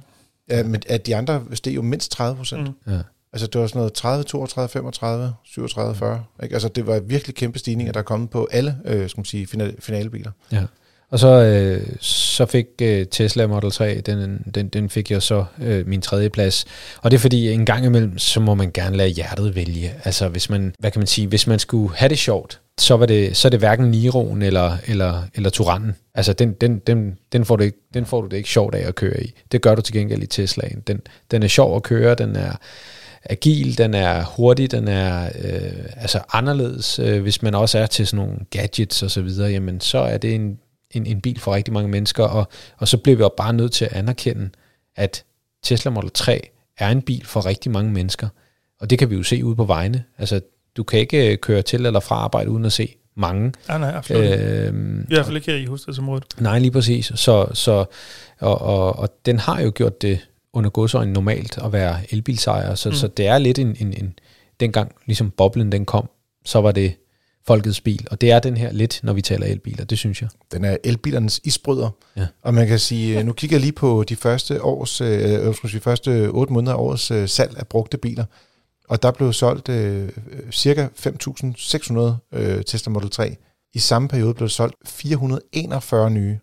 Ja, 0.50 0.62
men 0.62 0.82
at 0.88 1.06
de 1.06 1.16
andre 1.16 1.42
steg 1.52 1.74
jo 1.74 1.82
mindst 1.82 2.10
30 2.12 2.36
procent. 2.36 2.62
Mm. 2.62 2.74
Mm. 2.86 2.92
Ja. 2.92 2.98
Altså 3.32 3.46
det 3.46 3.60
var 3.60 3.66
sådan 3.66 3.78
noget 3.78 3.92
30, 3.92 4.24
32, 4.24 4.68
35, 4.68 5.32
37, 5.44 5.94
40. 5.94 6.24
Ikke? 6.42 6.54
Altså 6.54 6.68
det 6.68 6.86
var 6.86 7.00
virkelig 7.00 7.34
kæmpe 7.34 7.58
stigninger, 7.58 7.92
der 7.92 8.00
er 8.00 8.04
kommet 8.04 8.30
på 8.30 8.48
alle 8.50 8.76
øh, 8.84 9.08
skal 9.10 9.18
man 9.20 9.24
sige, 9.24 9.46
final, 9.46 9.74
finalebiler. 9.80 10.30
Ja. 10.52 10.62
Og 11.10 11.18
så, 11.18 11.28
øh, 11.28 11.86
så 12.00 12.46
fik 12.46 12.66
øh, 12.82 13.06
Tesla 13.06 13.46
Model 13.46 13.70
3, 13.70 14.00
den, 14.00 14.44
den, 14.54 14.68
den 14.68 14.90
fik 14.90 15.10
jeg 15.10 15.22
så 15.22 15.44
øh, 15.62 15.86
min 15.86 16.00
tredje 16.00 16.30
plads. 16.30 16.64
Og 17.02 17.10
det 17.10 17.16
er 17.16 17.20
fordi, 17.20 17.52
en 17.52 17.66
gang 17.66 17.84
imellem, 17.84 18.18
så 18.18 18.40
må 18.40 18.54
man 18.54 18.70
gerne 18.74 18.96
lade 18.96 19.08
hjertet 19.08 19.54
vælge. 19.54 19.94
Altså 20.04 20.28
hvis 20.28 20.50
man, 20.50 20.74
hvad 20.78 20.90
kan 20.90 21.00
man 21.00 21.06
sige, 21.06 21.26
hvis 21.26 21.46
man 21.46 21.58
skulle 21.58 21.96
have 21.96 22.08
det 22.08 22.18
sjovt, 22.18 22.60
så, 22.78 22.96
var 22.96 23.06
det, 23.06 23.36
så 23.36 23.48
er 23.48 23.50
det 23.50 23.58
hverken 23.58 23.90
Niroen 23.90 24.42
eller, 24.42 24.76
eller, 24.86 25.22
eller 25.34 25.50
Turanen. 25.50 25.94
Altså 26.14 26.32
den, 26.32 26.52
den, 26.52 26.78
den, 26.78 27.18
den, 27.32 27.44
får 27.44 27.56
du 27.56 27.64
ikke, 27.64 27.78
den 27.94 28.06
får 28.06 28.20
du 28.20 28.28
det 28.28 28.36
ikke 28.36 28.48
sjovt 28.48 28.74
af 28.74 28.88
at 28.88 28.94
køre 28.94 29.22
i. 29.22 29.32
Det 29.52 29.62
gør 29.62 29.74
du 29.74 29.82
til 29.82 29.94
gengæld 29.94 30.22
i 30.22 30.26
Teslaen. 30.26 30.82
Den, 30.86 31.00
den 31.30 31.42
er 31.42 31.48
sjov 31.48 31.76
at 31.76 31.82
køre, 31.82 32.14
den 32.14 32.36
er 32.36 32.52
agil, 33.24 33.78
den 33.78 33.94
er 33.94 34.24
hurtig, 34.24 34.70
den 34.70 34.88
er 34.88 35.24
øh, 35.24 35.84
altså 35.96 36.20
anderledes. 36.32 36.98
Øh, 36.98 37.22
hvis 37.22 37.42
man 37.42 37.54
også 37.54 37.78
er 37.78 37.86
til 37.86 38.06
sådan 38.06 38.26
nogle 38.26 38.38
gadgets 38.50 39.02
og 39.02 39.10
så 39.10 39.22
videre, 39.22 39.50
jamen 39.50 39.80
så 39.80 39.98
er 39.98 40.18
det 40.18 40.34
en, 40.34 40.58
en, 40.90 41.06
en 41.06 41.20
bil 41.20 41.40
for 41.40 41.54
rigtig 41.54 41.74
mange 41.74 41.90
mennesker, 41.90 42.24
og, 42.24 42.48
og 42.76 42.88
så 42.88 42.98
bliver 42.98 43.16
vi 43.16 43.22
jo 43.22 43.30
bare 43.36 43.52
nødt 43.52 43.72
til 43.72 43.84
at 43.84 43.92
anerkende, 43.92 44.50
at 44.96 45.24
Tesla 45.62 45.90
Model 45.90 46.10
3 46.10 46.50
er 46.78 46.88
en 46.88 47.02
bil 47.02 47.26
for 47.26 47.46
rigtig 47.46 47.72
mange 47.72 47.92
mennesker. 47.92 48.28
Og 48.80 48.90
det 48.90 48.98
kan 48.98 49.10
vi 49.10 49.16
jo 49.16 49.22
se 49.22 49.44
ude 49.44 49.56
på 49.56 49.64
vejene. 49.64 50.04
Altså, 50.18 50.40
du 50.76 50.82
kan 50.82 51.00
ikke 51.00 51.32
øh, 51.32 51.38
køre 51.38 51.62
til 51.62 51.86
eller 51.86 52.00
fra 52.00 52.14
arbejde 52.14 52.50
uden 52.50 52.64
at 52.64 52.72
se 52.72 52.96
mange. 53.14 53.52
Nej, 53.68 53.78
nej, 53.78 53.90
absolut. 53.90 54.24
Øh, 54.24 54.40
Øh, 54.66 55.00
I 55.00 55.14
hvert 55.14 55.24
fald 55.26 55.36
ikke 55.36 55.50
her 55.50 55.58
i 55.58 55.64
hovedstadsområdet. 55.64 56.24
Nej, 56.38 56.58
lige 56.58 56.70
præcis. 56.70 57.12
Så, 57.14 57.46
så, 57.52 57.84
og, 58.40 58.60
og, 58.60 58.98
og 58.98 59.08
den 59.26 59.38
har 59.38 59.60
jo 59.60 59.72
gjort 59.74 60.02
det 60.02 60.28
under 60.52 60.70
godsøjne 60.70 61.12
normalt 61.12 61.58
at 61.58 61.72
være 61.72 62.00
elbilsejer, 62.10 62.74
så, 62.74 62.88
mm. 62.88 62.94
så 62.94 63.08
det 63.08 63.26
er 63.26 63.38
lidt 63.38 63.58
en, 63.58 63.76
en, 63.80 63.92
en, 63.92 64.18
dengang 64.60 64.94
ligesom 65.06 65.30
boblen 65.30 65.72
den 65.72 65.84
kom, 65.84 66.08
så 66.44 66.60
var 66.60 66.72
det 66.72 66.94
folkets 67.46 67.80
bil, 67.80 68.06
og 68.10 68.20
det 68.20 68.30
er 68.30 68.38
den 68.38 68.56
her 68.56 68.72
lidt, 68.72 69.00
når 69.02 69.12
vi 69.12 69.22
taler 69.22 69.46
elbiler, 69.46 69.84
det 69.84 69.98
synes 69.98 70.22
jeg. 70.22 70.28
Den 70.52 70.64
er 70.64 70.76
elbilernes 70.84 71.40
isbryder. 71.44 71.90
Ja. 72.16 72.26
Og 72.42 72.54
man 72.54 72.66
kan 72.66 72.78
sige, 72.78 73.18
øh, 73.18 73.26
nu 73.26 73.32
kigger 73.32 73.56
jeg 73.56 73.60
lige 73.60 73.72
på 73.72 74.04
de 74.08 74.16
første 74.16 74.62
års, 74.62 75.00
øh, 75.00 75.46
øh, 75.46 75.54
skal 75.54 75.70
sige, 75.70 75.80
første 75.80 76.28
8 76.28 76.52
måneder 76.52 76.72
af 76.72 76.78
årets 76.78 77.10
øh, 77.10 77.28
salg 77.28 77.58
af 77.58 77.66
brugte 77.66 77.98
biler. 77.98 78.24
Og 78.88 79.02
der 79.02 79.10
blev 79.10 79.32
solgt 79.32 79.68
øh, 79.68 80.08
cirka 80.52 80.86
5.600 80.98 82.38
øh, 82.38 82.64
Tesla 82.64 82.90
Model 82.92 83.10
3. 83.10 83.36
I 83.74 83.78
samme 83.78 84.08
periode 84.08 84.34
blev 84.34 84.48
der 84.48 84.52
solgt 84.52 84.76
441 84.84 86.10
nye. 86.10 86.38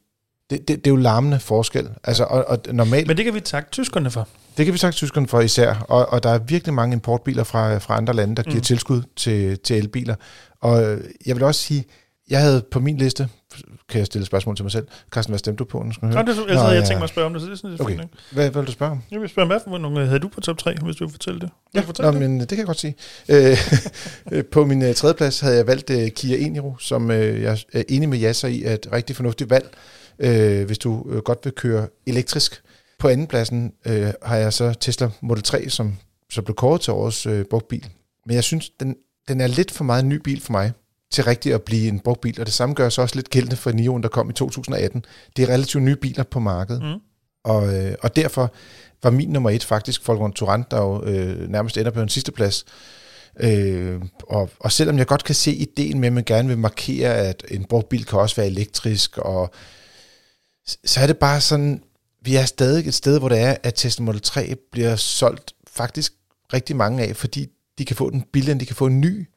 Det, 0.50 0.68
det, 0.68 0.68
det 0.68 0.88
er 0.88 0.92
jo 0.92 0.96
larmende 0.96 1.40
forskel. 1.40 1.90
Altså, 2.04 2.24
og, 2.24 2.46
og 2.48 2.60
normalt, 2.72 3.08
Men 3.08 3.18
det 3.18 3.26
kan 3.26 3.34
vi 3.34 3.40
takke 3.40 3.70
tyskerne 3.72 4.12
for. 4.12 4.28
det 4.58 4.66
kan 4.66 4.74
vi 4.74 4.78
sagt 4.78 4.96
tyskerne 4.96 5.28
for 5.28 5.42
især, 5.42 5.86
og, 5.90 6.10
og 6.10 6.24
der 6.24 6.30
er 6.30 6.38
virkelig 6.38 6.74
mange 6.74 6.94
importbiler 6.94 7.44
fra, 7.44 7.78
fra 7.78 7.98
andre 7.98 8.14
lande, 8.14 8.36
der 8.36 8.44
giver 8.44 8.56
mm. 8.56 8.62
tilskud 8.62 9.02
til, 9.16 9.60
til 9.60 9.76
elbiler. 9.78 10.16
Og 10.62 10.84
øh, 10.84 11.04
jeg 11.26 11.36
vil 11.36 11.44
også 11.44 11.62
sige, 11.62 11.86
jeg 12.30 12.42
havde 12.42 12.66
på 12.72 12.80
min 12.80 12.98
liste, 12.98 13.30
kan 13.90 14.00
jeg 14.00 14.06
stille 14.06 14.26
spørgsmål 14.26 14.56
til 14.56 14.64
mig 14.66 14.72
selv. 14.72 14.88
Carsten, 15.12 15.32
hvad 15.32 15.40
stemte 15.40 15.58
du 15.60 15.66
på? 15.66 15.84
Nu 15.84 15.92
skal 15.94 16.06
jeg 16.06 16.14
Nå, 16.16 16.22
høre. 16.22 16.26
det, 16.36 16.42
ellers 16.50 16.62
havde 16.62 16.74
jeg 16.74 16.82
ja. 16.82 16.86
tænkt 16.88 17.00
mig 17.00 17.04
at 17.04 17.10
spørge 17.10 17.26
om 17.26 17.34
det, 17.34 17.42
så 17.42 17.46
det 17.46 17.52
er 17.54 17.58
sådan 17.58 17.70
lidt 17.70 17.82
Okay. 17.82 17.92
fint. 17.94 18.04
ikke? 18.04 18.16
Hvad, 18.32 18.50
hvad 18.50 18.62
vil 18.62 18.68
du 18.68 18.72
spørge 18.72 18.92
om? 18.92 19.02
Jeg 19.12 19.22
vil 19.22 19.30
spørge, 19.30 19.48
hvad 19.48 19.60
for 19.68 19.78
nogle 19.78 20.06
havde 20.08 20.20
du 20.20 20.28
på 20.28 20.42
top 20.42 20.58
3, 20.58 20.76
hvis 20.84 20.96
du 20.96 21.06
vil 21.06 21.12
fortælle 21.12 21.40
det? 21.40 21.50
Vil 21.74 21.80
Ja, 21.82 21.86
fortælle 21.88 22.12
nå, 22.12 22.20
det? 22.20 22.30
men 22.30 22.40
det 22.40 22.50
kan 22.50 22.58
jeg 22.58 22.66
godt 22.66 22.80
sige. 22.80 22.96
Øh, 23.30 23.58
øh, 24.32 24.44
på 24.54 24.66
min 24.66 24.82
øh, 24.84 24.96
tredje 24.96 25.14
plads 25.16 25.40
havde 25.40 25.56
jeg 25.56 25.68
valgt 25.68 25.90
øh, 25.90 26.10
Kia 26.12 26.38
Eniro, 26.38 26.78
som 26.80 27.12
øh, 27.12 27.42
jeg 27.42 27.60
er 27.74 27.84
enig 27.90 28.10
med 28.10 28.18
Jasser 28.18 28.48
i 28.48 28.64
er 28.64 28.74
et 28.74 28.88
rigtig 28.94 29.16
fornuftigt 29.16 29.50
valg, 29.50 29.70
øh, 30.20 30.66
hvis 30.66 30.78
du 30.78 31.06
øh, 31.10 31.18
godt 31.18 31.40
vil 31.44 31.54
køre 31.54 31.88
elektrisk. 32.08 32.62
På 33.00 33.08
anden 33.08 33.28
pladsen 33.28 33.74
øh, 33.86 34.08
har 34.24 34.36
jeg 34.38 34.54
så 34.54 34.74
Tesla 34.80 35.10
Model 35.22 35.44
3, 35.44 35.70
som 35.70 35.96
så 36.30 36.42
blev 36.42 36.56
kåret 36.56 36.82
til 36.82 36.94
årets 36.94 37.26
øh, 37.26 37.46
brugtbil. 37.50 37.88
Men 38.26 38.36
jeg 38.36 38.44
synes, 38.44 38.70
den, 38.70 38.96
den 39.28 39.42
er 39.42 39.48
lidt 39.48 39.72
for 39.72 39.84
meget 39.84 40.04
en 40.04 40.10
ny 40.10 40.16
bil 40.16 40.42
for 40.42 40.52
mig 40.52 40.72
til 41.12 41.24
rigtigt 41.24 41.56
at 41.56 41.62
blive 41.62 41.88
en 41.88 42.00
brugtbil, 42.00 42.40
og 42.40 42.46
det 42.46 42.54
samme 42.54 42.76
gør 42.76 42.90
så 42.90 43.02
også 43.02 43.16
lidt 43.16 43.30
gældende 43.30 43.56
for 43.56 43.72
Nioen, 43.72 44.04
der 44.04 44.10
kom 44.10 44.30
i 44.30 44.34
2018. 44.34 45.06
Det 45.38 45.44
er 45.44 45.54
relativt 45.54 45.84
nye 45.84 45.96
biler 45.96 46.24
på 46.24 46.40
markedet. 46.40 46.84
Mm. 46.84 47.00
Og, 47.44 47.76
øh, 47.76 47.96
og 48.02 48.16
derfor 48.16 48.54
var 49.04 49.10
min 49.10 49.30
nummer 49.30 49.50
et 49.50 49.64
faktisk 49.64 50.08
Volkswagen 50.08 50.34
Touran, 50.34 50.66
der 50.72 50.78
jo 50.78 51.04
øh, 51.04 51.50
nærmest 51.50 51.78
ender 51.78 51.92
på 51.92 52.02
en 52.02 52.10
sidste 52.10 52.32
plads. 52.32 52.66
Øh, 53.40 54.02
og, 54.30 54.50
og 54.60 54.72
selvom 54.72 54.98
jeg 54.98 55.08
godt 55.08 55.24
kan 55.24 55.36
se 55.36 55.52
ideen 55.52 56.00
med, 56.00 56.08
at 56.08 56.14
man 56.14 56.24
gerne 56.24 56.48
vil 56.48 56.58
markere, 56.58 57.16
at 57.16 57.44
en 57.52 57.66
brugt 57.66 57.90
bil 57.90 58.06
kan 58.06 58.20
også 58.20 58.36
være 58.36 58.48
elektrisk, 58.48 59.18
og 59.18 59.52
så 60.86 61.00
er 61.00 61.08
det 61.08 61.18
bare 61.18 61.42
sådan, 61.42 61.84
vi 62.22 62.36
er 62.36 62.46
stadig 62.46 62.88
et 62.88 62.94
sted, 62.94 63.20
hvor 63.20 63.30
det 63.30 63.40
er, 63.40 63.56
at 63.64 63.74
Tesla 63.74 64.06
Model 64.06 64.22
3 64.22 64.56
bliver 64.72 64.96
solgt 64.96 65.54
faktisk 65.68 66.14
rigtig 66.54 66.76
mange 66.76 67.04
af, 67.04 67.16
fordi 67.16 67.48
de 67.78 67.86
kan 67.86 67.96
få 67.96 68.10
den 68.10 68.24
billigere, 68.34 68.52
end 68.52 68.60
de 68.60 68.66
kan 68.66 68.76
få 68.76 68.86
en 68.86 69.02
ny, 69.02 69.28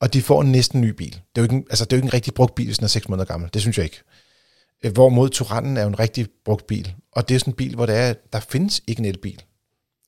og 0.00 0.12
de 0.12 0.22
får 0.22 0.42
en 0.42 0.52
næsten 0.52 0.80
ny 0.80 0.88
bil. 0.88 1.10
Det 1.12 1.18
er 1.18 1.40
jo 1.40 1.42
ikke 1.42 1.54
en, 1.54 1.66
altså, 1.70 1.84
det 1.84 1.92
er 1.92 1.96
jo 1.96 1.98
ikke 1.98 2.06
en 2.06 2.14
rigtig 2.14 2.34
brugt 2.34 2.54
bil, 2.54 2.66
hvis 2.66 2.78
den 2.78 2.84
er 2.84 2.88
6 2.88 3.08
måneder 3.08 3.26
gammel. 3.26 3.50
Det 3.54 3.62
synes 3.62 3.78
jeg 3.78 3.84
ikke. 3.84 4.02
Øh, 4.84 4.92
hvorimod 4.92 5.28
Turanen 5.28 5.76
er 5.76 5.82
jo 5.82 5.88
en 5.88 5.98
rigtig 5.98 6.26
brugt 6.44 6.66
bil. 6.66 6.94
Og 7.12 7.28
det 7.28 7.34
er 7.34 7.38
sådan 7.38 7.52
en 7.52 7.56
bil, 7.56 7.74
hvor 7.74 7.86
det 7.86 7.96
er, 7.96 8.14
der 8.32 8.40
findes 8.40 8.82
ikke 8.86 9.00
en 9.00 9.04
elbil. 9.04 9.42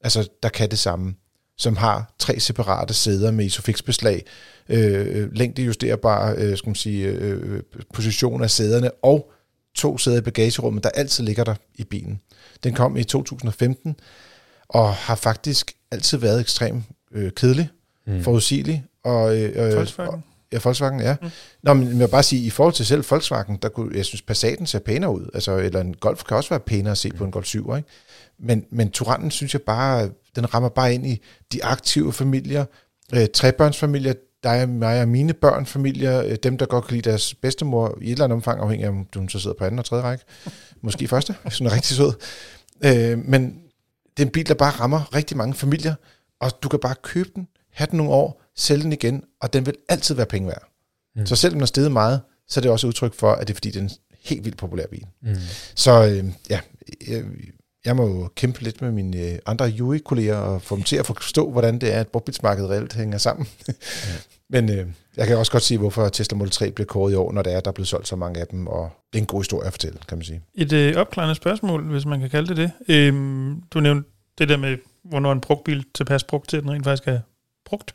Altså, 0.00 0.28
der 0.42 0.48
kan 0.48 0.70
det 0.70 0.78
samme. 0.78 1.14
Som 1.58 1.76
har 1.76 2.14
tre 2.18 2.40
separate 2.40 2.94
sæder 2.94 3.30
med 3.30 3.44
isofixbeslag, 3.44 4.24
øh, 4.68 5.06
øh 5.16 5.32
længdejusterbare 5.32 6.34
øh, 6.36 6.56
skal 6.58 6.68
man 6.68 6.74
sige, 6.74 7.06
øh, 7.06 7.54
øh, 7.54 7.62
position 7.94 8.42
af 8.42 8.50
sæderne, 8.50 8.90
og 8.90 9.32
to 9.74 9.98
sæder 9.98 10.18
i 10.18 10.20
bagagerummet, 10.20 10.84
der 10.84 10.90
altid 10.90 11.24
ligger 11.24 11.44
der 11.44 11.54
i 11.74 11.84
bilen. 11.84 12.20
Den 12.64 12.74
kom 12.74 12.96
i 12.96 13.04
2015, 13.04 13.96
og 14.68 14.94
har 14.94 15.14
faktisk 15.14 15.72
altid 15.90 16.18
været 16.18 16.40
ekstremt 16.40 16.84
øh, 17.12 17.32
kedelig, 17.36 17.68
mm. 18.06 18.22
forudsigelig, 18.22 18.84
og, 19.04 19.38
øh, 19.38 19.76
Volkswagen. 19.76 20.24
Ja, 20.52 20.58
Volkswagen, 20.64 21.00
ja. 21.00 21.16
Mm. 21.22 21.30
Nå, 21.62 21.74
men 21.74 21.88
jeg 21.88 21.98
vil 21.98 22.08
bare 22.08 22.22
sige, 22.22 22.46
i 22.46 22.50
forhold 22.50 22.74
til 22.74 22.86
selv 22.86 23.04
Volkswagen, 23.10 23.58
der 23.62 23.68
kunne, 23.68 23.96
jeg 23.96 24.04
synes, 24.04 24.22
Passaten 24.22 24.66
ser 24.66 24.78
pænere 24.78 25.10
ud. 25.10 25.30
Altså, 25.34 25.56
eller 25.56 25.80
en 25.80 25.94
Golf 25.94 26.24
kan 26.24 26.36
også 26.36 26.50
være 26.50 26.60
pænere 26.60 26.90
at 26.90 26.98
se 26.98 27.10
mm. 27.10 27.16
på 27.16 27.24
en 27.24 27.30
Golf 27.30 27.46
7, 27.46 27.76
ikke? 27.76 27.88
Men, 28.38 28.64
men 28.70 28.90
Touranten 28.90 29.30
synes 29.30 29.54
jeg 29.54 29.62
bare, 29.62 30.10
den 30.36 30.54
rammer 30.54 30.68
bare 30.68 30.94
ind 30.94 31.06
i 31.06 31.22
de 31.52 31.64
aktive 31.64 32.12
familier, 32.12 32.64
øh, 33.14 33.26
trebørnsfamilier, 33.34 34.14
der 34.42 34.50
er 34.50 34.66
mig 34.66 35.00
og 35.00 35.08
mine 35.08 35.32
børn, 35.32 35.66
familier, 35.66 36.24
øh, 36.24 36.36
dem, 36.42 36.58
der 36.58 36.66
godt 36.66 36.84
kan 36.84 36.94
lide 36.94 37.10
deres 37.10 37.34
bedstemor, 37.34 37.98
i 38.00 38.04
et 38.04 38.12
eller 38.12 38.24
andet 38.24 38.36
omfang, 38.36 38.60
afhængig 38.60 38.84
af, 38.84 38.90
om 38.90 39.06
du 39.14 39.28
så 39.28 39.38
sidder 39.38 39.56
på 39.58 39.64
anden 39.64 39.78
og 39.78 39.84
tredje 39.84 40.04
række. 40.04 40.24
Måske 40.80 41.08
første, 41.08 41.34
hvis 41.42 41.58
hun 41.58 41.66
er 41.66 41.74
rigtig 41.74 41.96
sød. 41.96 42.12
Øh, 42.84 43.18
men 43.18 43.42
det 44.16 44.22
er 44.22 44.26
en 44.26 44.32
bil, 44.32 44.48
der 44.48 44.54
bare 44.54 44.70
rammer 44.70 45.14
rigtig 45.14 45.36
mange 45.36 45.54
familier, 45.54 45.94
og 46.40 46.62
du 46.62 46.68
kan 46.68 46.78
bare 46.78 46.94
købe 47.02 47.30
den, 47.34 47.48
have 47.72 47.88
den 47.90 47.96
nogle 47.96 48.12
år, 48.12 48.42
sælge 48.56 48.82
den 48.82 48.92
igen, 48.92 49.24
og 49.40 49.52
den 49.52 49.66
vil 49.66 49.74
altid 49.88 50.14
være 50.14 50.26
penge 50.26 50.48
værd. 50.48 50.68
Mm. 51.16 51.26
Så 51.26 51.36
selvom 51.36 51.54
den 51.54 51.62
er 51.62 51.66
steget 51.66 51.92
meget, 51.92 52.20
så 52.48 52.60
er 52.60 52.62
det 52.62 52.70
også 52.70 52.86
udtryk 52.86 53.14
for, 53.14 53.32
at 53.32 53.48
det 53.48 53.52
er 53.52 53.56
fordi, 53.56 53.70
det 53.70 53.76
er 53.76 53.82
en 53.82 53.90
helt 54.24 54.44
vildt 54.44 54.58
populær 54.58 54.86
bil. 54.86 55.06
Mm. 55.22 55.34
Så 55.74 56.06
øh, 56.06 56.24
ja, 56.50 56.60
jeg, 57.08 57.24
jeg 57.84 57.96
må 57.96 58.06
jo 58.06 58.28
kæmpe 58.36 58.60
lidt 58.60 58.82
med 58.82 58.92
mine 58.92 59.18
øh, 59.18 59.38
andre 59.46 59.72
UI-kolleger 59.80 60.36
og 60.36 60.62
få 60.62 60.76
dem 60.76 60.84
til 60.84 60.96
at 60.96 61.06
forstå, 61.06 61.50
hvordan 61.50 61.78
det 61.78 61.94
er, 61.94 62.00
at 62.00 62.08
brugtbilsmarkedet 62.08 62.70
reelt 62.70 62.92
hænger 62.92 63.18
sammen. 63.18 63.48
Men 64.50 64.70
øh, 64.70 64.86
jeg 65.16 65.26
kan 65.26 65.36
også 65.36 65.52
godt 65.52 65.62
sige, 65.62 65.78
hvorfor 65.78 66.08
Tesla 66.08 66.36
Model 66.36 66.52
3 66.52 66.70
bliver 66.70 66.86
kåret 66.86 67.12
i 67.12 67.14
år, 67.14 67.32
når 67.32 67.42
det 67.42 67.52
er, 67.52 67.60
der 67.60 67.70
er 67.70 67.74
blevet 67.74 67.88
solgt 67.88 68.08
så 68.08 68.16
mange 68.16 68.40
af 68.40 68.46
dem, 68.46 68.66
og 68.66 68.90
det 69.12 69.18
er 69.18 69.22
en 69.22 69.26
god 69.26 69.40
historie 69.40 69.66
at 69.66 69.72
fortælle, 69.72 69.98
kan 70.08 70.18
man 70.18 70.24
sige. 70.24 70.42
Et 70.54 70.72
øh, 70.72 70.96
opklarende 70.96 71.34
spørgsmål, 71.34 71.90
hvis 71.90 72.06
man 72.06 72.20
kan 72.20 72.30
kalde 72.30 72.48
det 72.48 72.56
det. 72.56 72.94
Øhm, 72.94 73.62
du 73.70 73.80
nævnte 73.80 74.08
det 74.38 74.48
der 74.48 74.56
med, 74.56 74.76
hvornår 75.04 75.32
en 75.32 75.40
brugt 75.40 75.64
bil 75.64 75.84
tilpas 75.94 76.24
brugt 76.24 76.48
til, 76.48 76.56
at 76.56 76.62
den 76.62 76.70
rent 76.70 76.84
faktisk 76.84 77.08
er 77.08 77.20
brugt. 77.64 77.94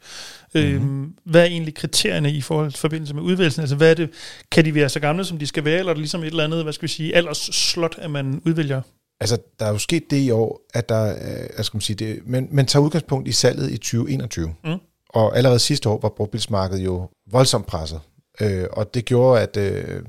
Mm-hmm. 0.55 0.73
Øhm, 0.75 1.13
hvad 1.25 1.41
er 1.41 1.45
egentlig 1.45 1.75
kriterierne 1.75 2.31
i 2.31 2.41
forhold 2.41 2.71
til 2.71 2.79
forbindelse 2.79 3.13
med 3.13 3.23
udvælgelsen? 3.23 3.61
Altså, 3.61 3.75
hvad 3.75 3.91
er 3.91 3.95
det? 3.95 4.09
Kan 4.51 4.65
de 4.65 4.75
være 4.75 4.89
så 4.89 4.99
gamle, 4.99 5.25
som 5.25 5.37
de 5.37 5.47
skal 5.47 5.65
være, 5.65 5.79
eller 5.79 5.89
er 5.89 5.93
det 5.93 6.01
ligesom 6.01 6.21
et 6.23 6.27
eller 6.27 6.43
andet, 6.43 6.63
hvad 6.63 6.73
skal 6.73 6.83
vi 6.83 6.93
sige, 6.93 7.15
aldersslot, 7.15 7.95
at 7.97 8.11
man 8.11 8.41
udvælger? 8.45 8.81
Altså, 9.19 9.37
der 9.59 9.65
er 9.65 9.71
jo 9.71 9.77
sket 9.77 10.11
det 10.11 10.17
i 10.17 10.31
år, 10.31 10.61
at 10.73 10.89
der, 10.89 11.15
øh, 11.15 11.49
jeg 11.57 11.65
skal 11.65 11.75
man 11.75 11.81
sige 11.81 11.95
det, 11.95 12.19
men 12.25 12.47
man 12.51 12.65
tager 12.65 12.83
udgangspunkt 12.83 13.27
i 13.27 13.31
salget 13.31 13.71
i 13.71 13.77
2021. 13.77 14.53
Mm. 14.63 14.77
Og 15.09 15.37
allerede 15.37 15.59
sidste 15.59 15.89
år 15.89 15.99
var 16.01 16.09
brugtbilsmarkedet 16.09 16.85
jo 16.85 17.09
voldsomt 17.31 17.65
presset. 17.65 17.99
Øh, 18.41 18.65
og 18.71 18.93
det 18.93 19.05
gjorde, 19.05 19.41
at, 19.41 19.57
øh, 19.57 20.01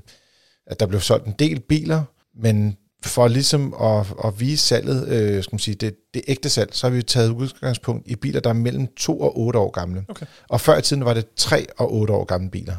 at 0.67 0.81
der 0.81 0.87
blev 0.87 1.01
solgt 1.01 1.27
en 1.27 1.35
del 1.39 1.61
biler, 1.61 2.03
men 2.43 2.77
for 3.05 3.29
ligesom 3.29 3.75
at, 3.83 4.07
at 4.25 4.41
vise 4.41 4.67
salget, 4.67 5.09
øh, 5.09 5.43
skal 5.43 5.55
man 5.55 5.59
sige, 5.59 5.75
det, 5.75 5.95
det 6.15 6.23
ægte 6.29 6.49
salg, 6.49 6.71
så 6.73 6.87
har 6.87 6.95
vi 6.95 7.03
taget 7.03 7.31
udgangspunkt 7.31 8.09
i 8.09 8.17
biler, 8.17 8.41
der 8.41 8.51
er 8.51 8.55
mellem 8.55 8.87
2 8.97 9.21
og 9.21 9.39
8 9.39 9.59
år 9.59 9.71
gamle. 9.71 10.05
Okay. 10.09 10.27
Og 10.49 10.61
før 10.61 10.79
i 10.79 10.83
tiden 10.83 11.05
var 11.05 11.15
det 11.15 11.27
3 11.37 11.67
og 11.77 11.95
8 11.95 12.15
år 12.15 12.25
gamle 12.25 12.51
biler. 12.51 12.77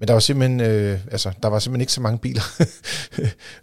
Men 0.00 0.08
der 0.08 0.14
var 0.14 0.20
simpelthen, 0.20 0.60
øh, 0.60 0.98
altså, 1.10 1.32
der 1.42 1.48
var 1.48 1.58
simpelthen 1.58 1.80
ikke 1.80 1.92
så 1.92 2.00
mange 2.00 2.18
biler, 2.18 2.42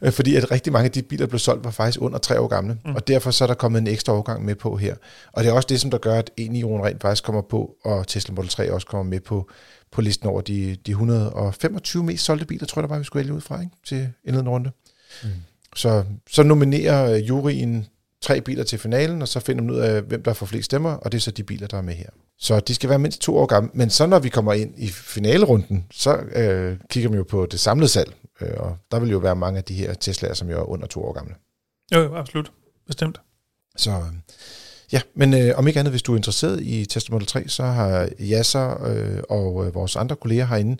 fordi 0.18 0.36
at 0.36 0.52
rigtig 0.52 0.74
mange 0.74 0.86
af 0.86 0.92
de 0.92 1.02
biler, 1.02 1.26
der 1.26 1.30
blev 1.30 1.40
solgt, 1.40 1.66
var 1.66 1.72
faktisk 1.72 2.02
under 2.02 2.20
tre 2.20 2.40
år 2.40 2.48
gamle, 2.48 2.78
mm. 2.86 2.96
og 2.96 3.08
derfor 3.08 3.32
så 3.32 3.44
er 3.44 3.48
der 3.48 3.54
kommet 3.54 3.82
en 3.82 3.88
ekstra 3.88 4.14
årgang 4.14 4.46
med 4.46 4.56
på 4.56 4.78
her. 4.78 4.96
Og 5.34 5.44
det 5.44 5.50
er 5.50 5.54
også 5.54 5.68
det, 5.70 5.82
som 5.82 5.92
der 5.92 5.98
gør, 5.98 6.20
at 6.20 6.32
en 6.38 6.56
Ion 6.56 6.86
rent 6.86 7.02
faktisk 7.02 7.24
kommer 7.24 7.42
på, 7.42 7.76
og 7.84 8.08
Tesla 8.08 8.34
Model 8.34 8.50
3 8.50 8.74
også 8.74 8.88
kommer 8.88 9.04
med 9.04 9.20
på, 9.20 9.50
på 9.92 10.02
listen 10.02 10.28
over 10.30 10.42
de, 10.42 10.78
de 10.86 10.92
125 10.92 12.04
mest 12.04 12.26
solgte 12.26 12.46
biler, 12.46 12.66
tror 12.66 12.82
jeg, 12.82 12.90
der 12.90 12.96
var, 12.96 13.00
vi 13.00 13.06
skulle 13.06 13.24
vælge 13.24 13.34
ud 13.34 13.42
fra, 13.42 13.60
ikke? 13.62 13.72
til 13.86 14.10
indledende 14.26 14.52
runde. 14.52 14.72
Mm. 15.24 15.30
Så, 15.76 16.04
så 16.30 16.44
nominerer 16.44 17.14
øh, 17.14 17.28
juryen 17.28 17.88
tre 18.22 18.42
biler 18.42 18.64
til 18.64 18.80
finalen, 18.80 19.22
og 19.22 19.28
så 19.28 19.40
finder 19.40 19.64
man 19.64 19.72
ud 19.72 19.80
af, 19.80 20.02
hvem 20.02 20.24
der 20.24 20.34
får 20.34 20.46
flest 20.46 20.66
stemmer, 20.66 20.92
og 20.92 21.12
det 21.12 21.18
er 21.18 21.22
så 21.22 21.32
de 21.32 21.44
biler, 21.44 21.68
der 21.68 21.78
er 21.78 21.82
med 21.82 21.94
her. 21.94 22.10
Så 22.40 22.60
de 22.60 22.76
skal 22.76 22.90
være 22.90 23.00
mindst 23.00 23.22
to 23.22 23.38
år 23.38 23.46
gamle. 23.46 23.70
Men 23.74 23.90
så 23.90 24.06
når 24.06 24.20
vi 24.20 24.30
kommer 24.30 24.54
ind 24.54 24.74
i 24.78 24.88
finalerunden, 24.88 25.86
så 25.92 26.18
øh, 26.18 26.78
kigger 26.90 27.10
man 27.10 27.18
jo 27.18 27.24
på 27.24 27.46
det 27.46 27.60
samlede 27.60 27.90
salg, 27.90 28.14
øh, 28.42 28.50
og 28.58 28.78
der 28.92 29.00
vil 29.00 29.10
jo 29.10 29.18
være 29.18 29.36
mange 29.36 29.58
af 29.58 29.64
de 29.64 29.74
her 29.74 29.94
Tesla'er, 29.94 30.34
som 30.34 30.50
jo 30.50 30.58
er 30.58 30.70
under 30.70 30.88
to 30.88 31.04
år 31.04 31.14
gamle. 31.14 31.36
Jo, 31.94 32.00
jo, 32.00 32.16
absolut. 32.16 32.52
Bestemt. 32.88 33.22
Så 33.78 34.04
ja, 34.92 35.02
men 35.16 35.34
øh, 35.34 35.58
om 35.58 35.68
ikke 35.68 35.80
andet, 35.80 35.92
hvis 35.94 36.02
du 36.02 36.14
er 36.14 36.18
interesseret 36.18 36.62
i 36.62 36.86
Tesla 36.86 37.14
Model 37.14 37.28
3, 37.28 37.48
så 37.48 37.64
har 37.64 38.10
Yasser 38.20 38.84
øh, 38.84 39.24
og 39.30 39.66
øh, 39.66 39.76
vores 39.76 39.96
andre 39.96 40.16
kolleger 40.16 40.46
herinde 40.46 40.78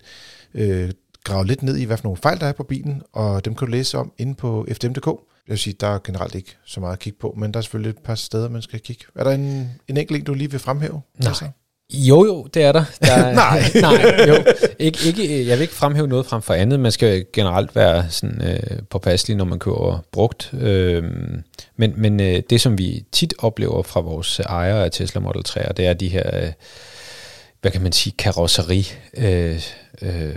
øh, 0.54 0.90
gravet 1.24 1.46
lidt 1.46 1.62
ned 1.62 1.76
i, 1.76 1.84
hvad 1.84 1.96
for 1.96 2.04
nogle 2.04 2.16
fejl 2.16 2.40
der 2.40 2.46
er 2.46 2.52
på 2.52 2.62
bilen, 2.62 3.02
og 3.12 3.44
dem 3.44 3.54
kan 3.54 3.66
du 3.66 3.72
læse 3.72 3.98
om 3.98 4.12
inde 4.18 4.34
på 4.34 4.66
fdm.dk. 4.72 5.06
Jeg 5.06 5.52
vil 5.52 5.58
sige, 5.58 5.76
der 5.80 5.86
er 5.86 5.98
generelt 6.04 6.34
ikke 6.34 6.56
så 6.64 6.80
meget 6.80 6.92
at 6.92 6.98
kigge 6.98 7.18
på, 7.18 7.34
men 7.38 7.52
der 7.52 7.58
er 7.58 7.62
selvfølgelig 7.62 7.90
et 7.90 7.98
par 8.04 8.14
steder, 8.14 8.48
man 8.48 8.62
skal 8.62 8.80
kigge. 8.80 9.04
Er 9.14 9.24
der 9.24 9.30
en, 9.30 9.70
en 9.88 9.96
enkelt 9.96 10.18
en, 10.18 10.24
du 10.24 10.34
lige 10.34 10.50
vil 10.50 10.60
fremhæve? 10.60 11.00
Nej. 11.20 11.28
Altså? 11.28 11.44
Jo, 11.92 12.24
jo, 12.24 12.46
det 12.54 12.62
er 12.62 12.72
der. 12.72 12.84
der 13.00 13.12
er, 13.12 13.34
nej. 13.44 13.62
nej, 13.80 14.26
jo. 14.28 14.44
Ikke, 14.78 14.98
ikke, 15.06 15.46
jeg 15.46 15.58
vil 15.58 15.62
ikke 15.62 15.74
fremhæve 15.74 16.08
noget 16.08 16.26
frem 16.26 16.42
for 16.42 16.54
andet. 16.54 16.80
Man 16.80 16.92
skal 16.92 17.26
generelt 17.32 17.76
være 17.76 18.10
sådan, 18.10 18.42
øh, 18.42 18.78
påpasselig, 18.90 19.36
når 19.36 19.44
man 19.44 19.58
køber 19.58 19.98
brugt. 20.12 20.54
Øh, 20.60 21.04
men 21.76 21.94
men 21.96 22.20
øh, 22.20 22.42
det, 22.50 22.60
som 22.60 22.78
vi 22.78 23.04
tit 23.12 23.34
oplever 23.38 23.82
fra 23.82 24.00
vores 24.00 24.40
ejere 24.40 24.84
af 24.84 24.90
Tesla 24.90 25.20
Model 25.20 25.44
3, 25.44 25.72
det 25.76 25.86
er 25.86 25.92
de 25.92 26.08
her, 26.08 26.42
øh, 26.42 26.52
hvad 27.60 27.70
kan 27.70 27.82
man 27.82 27.92
sige, 27.92 28.14
karosseri... 28.18 28.88
Øh, 29.16 29.62
øh, 30.02 30.34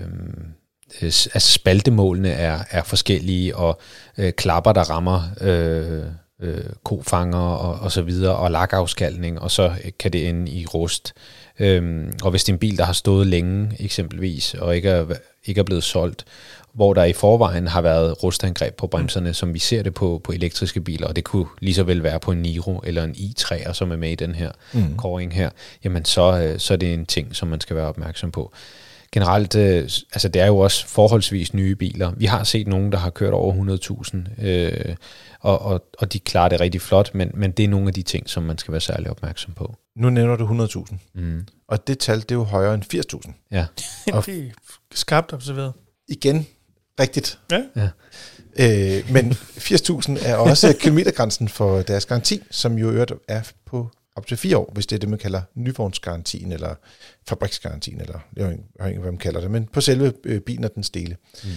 øh, 1.02 1.06
altså 1.08 1.52
spaltemålene 1.54 2.30
er, 2.30 2.60
er 2.72 2.84
forskellige, 2.84 3.56
og 3.56 3.80
øh, 4.18 4.34
klapper, 4.34 4.72
der 4.72 4.90
rammer 4.90 5.22
øh, 5.42 6.04
øh, 6.42 6.64
kofanger 6.84 7.38
og, 7.38 7.80
og 7.80 7.92
så 7.92 8.02
videre, 8.02 8.36
og 8.36 8.52
lakafskalning, 8.52 9.40
og 9.40 9.52
så 9.52 9.72
kan 10.00 10.14
det 10.14 10.30
ende 10.30 10.52
i 10.52 10.66
rust. 10.66 11.14
Øhm, 11.60 12.14
og 12.24 12.32
hvis 12.32 12.44
det 12.44 12.50
er 12.50 12.56
en 12.56 12.60
bil, 12.60 12.78
der 12.78 12.84
har 12.84 12.94
stået 12.94 13.28
længe 13.28 13.76
eksempelvis, 13.80 14.54
og 14.54 14.76
ikke 14.76 14.90
er, 14.90 15.06
ikke 15.46 15.60
er 15.60 15.64
blevet 15.64 15.84
solgt, 15.84 16.26
hvor 16.74 16.94
der 16.94 17.04
i 17.04 17.14
forvejen 17.14 17.68
har 17.68 17.82
været 17.82 18.24
rustangreb 18.24 18.76
på 18.76 18.88
bremserne, 18.88 19.30
mm. 19.30 19.34
som 19.34 19.54
vi 19.54 19.60
ser 19.60 19.84
det 19.84 19.94
på, 19.94 20.22
på 20.24 20.32
elektriske 20.32 20.82
biler, 20.82 21.08
og 21.08 21.16
det 21.16 21.24
kunne 21.24 21.46
lige 21.60 21.74
så 21.74 21.84
vel 21.84 22.04
være 22.04 22.20
på 22.20 22.32
en 22.32 22.42
Niro 22.42 22.82
eller 22.84 23.04
en 23.04 23.16
i3, 23.18 23.74
som 23.74 23.92
er 23.92 23.96
med 23.96 24.12
i 24.12 24.16
den 24.16 24.36
her 24.36 24.52
mm. 24.74 24.98
kåring 24.98 25.34
her, 25.34 25.50
jamen 25.84 26.06
så, 26.06 26.42
øh, 26.42 26.60
så 26.60 26.74
er 26.74 26.78
det 26.78 26.94
en 26.94 27.06
ting, 27.06 27.36
som 27.36 27.48
man 27.48 27.62
skal 27.62 27.76
være 27.76 27.88
opmærksom 27.88 28.32
på 28.32 28.54
generelt, 29.12 29.56
øh, 29.56 29.84
altså 30.14 30.28
det 30.28 30.42
er 30.42 30.46
jo 30.46 30.58
også 30.58 30.88
forholdsvis 30.88 31.54
nye 31.54 31.76
biler. 31.76 32.12
Vi 32.18 32.26
har 32.26 32.44
set 32.44 32.68
nogen, 32.68 32.92
der 32.92 32.98
har 32.98 33.10
kørt 33.10 33.34
over 33.34 33.54
100.000, 34.38 34.46
øh, 34.46 34.96
og, 35.40 35.62
og, 35.62 35.86
og 35.98 36.14
de 36.14 36.20
klarer 36.20 36.50
det 36.50 36.60
rigtig 36.60 36.82
flot, 36.82 37.16
men, 37.16 37.32
men 37.34 37.52
det 37.52 37.64
er 37.64 37.68
nogle 37.68 37.88
af 37.88 37.94
de 37.94 38.02
ting, 38.02 38.30
som 38.30 38.44
man 38.44 38.58
skal 38.58 38.72
være 38.72 38.82
særlig 38.82 39.10
opmærksom 39.10 39.54
på. 39.54 39.76
Nu 39.96 40.10
nævner 40.10 40.36
du 40.36 40.66
100.000, 40.66 40.96
mm. 41.14 41.48
og 41.68 41.88
det 41.88 42.00
tal, 42.00 42.22
det 42.22 42.32
er 42.32 42.36
jo 42.36 42.44
højere 42.44 42.74
end 42.74 42.84
80.000. 43.26 43.32
Ja. 43.52 43.66
og 44.18 44.26
det 44.26 44.40
er 44.40 44.52
skarpt 44.94 45.34
observeret. 45.34 45.74
Igen, 46.08 46.48
rigtigt. 47.00 47.40
Ja. 47.52 47.64
ja. 47.76 47.90
Øh, 48.60 49.12
men 49.12 49.32
80.000 49.32 50.28
er 50.28 50.36
også 50.36 50.76
kilometergrænsen 50.80 51.48
for 51.48 51.82
deres 51.82 52.06
garanti, 52.06 52.42
som 52.52 52.78
jo 52.78 52.92
øvrigt 52.92 53.12
er 53.28 53.42
på 53.66 53.90
op 54.16 54.28
til 54.28 54.38
fire 54.38 54.58
år, 54.58 54.72
hvis 54.74 54.88
det 54.88 54.96
er 54.96 55.00
det, 55.00 55.10
man 55.10 55.20
kalder 55.20 55.42
nyvognsgarantien, 55.56 56.52
eller 56.52 56.76
fabriksgarantien, 57.28 58.02
eller 58.02 58.20
jeg 58.36 58.46
ved 58.46 58.52
ikke, 58.88 59.00
hvad 59.00 59.12
man 59.12 59.18
kalder 59.18 59.42
det, 59.42 59.52
men 59.52 59.68
på 59.68 59.82
selve 59.82 60.14
øh, 60.24 60.42
bilen 60.42 60.64
og 60.64 60.76
dens 60.76 60.90
dele. 60.90 61.18
Mm. 61.44 61.50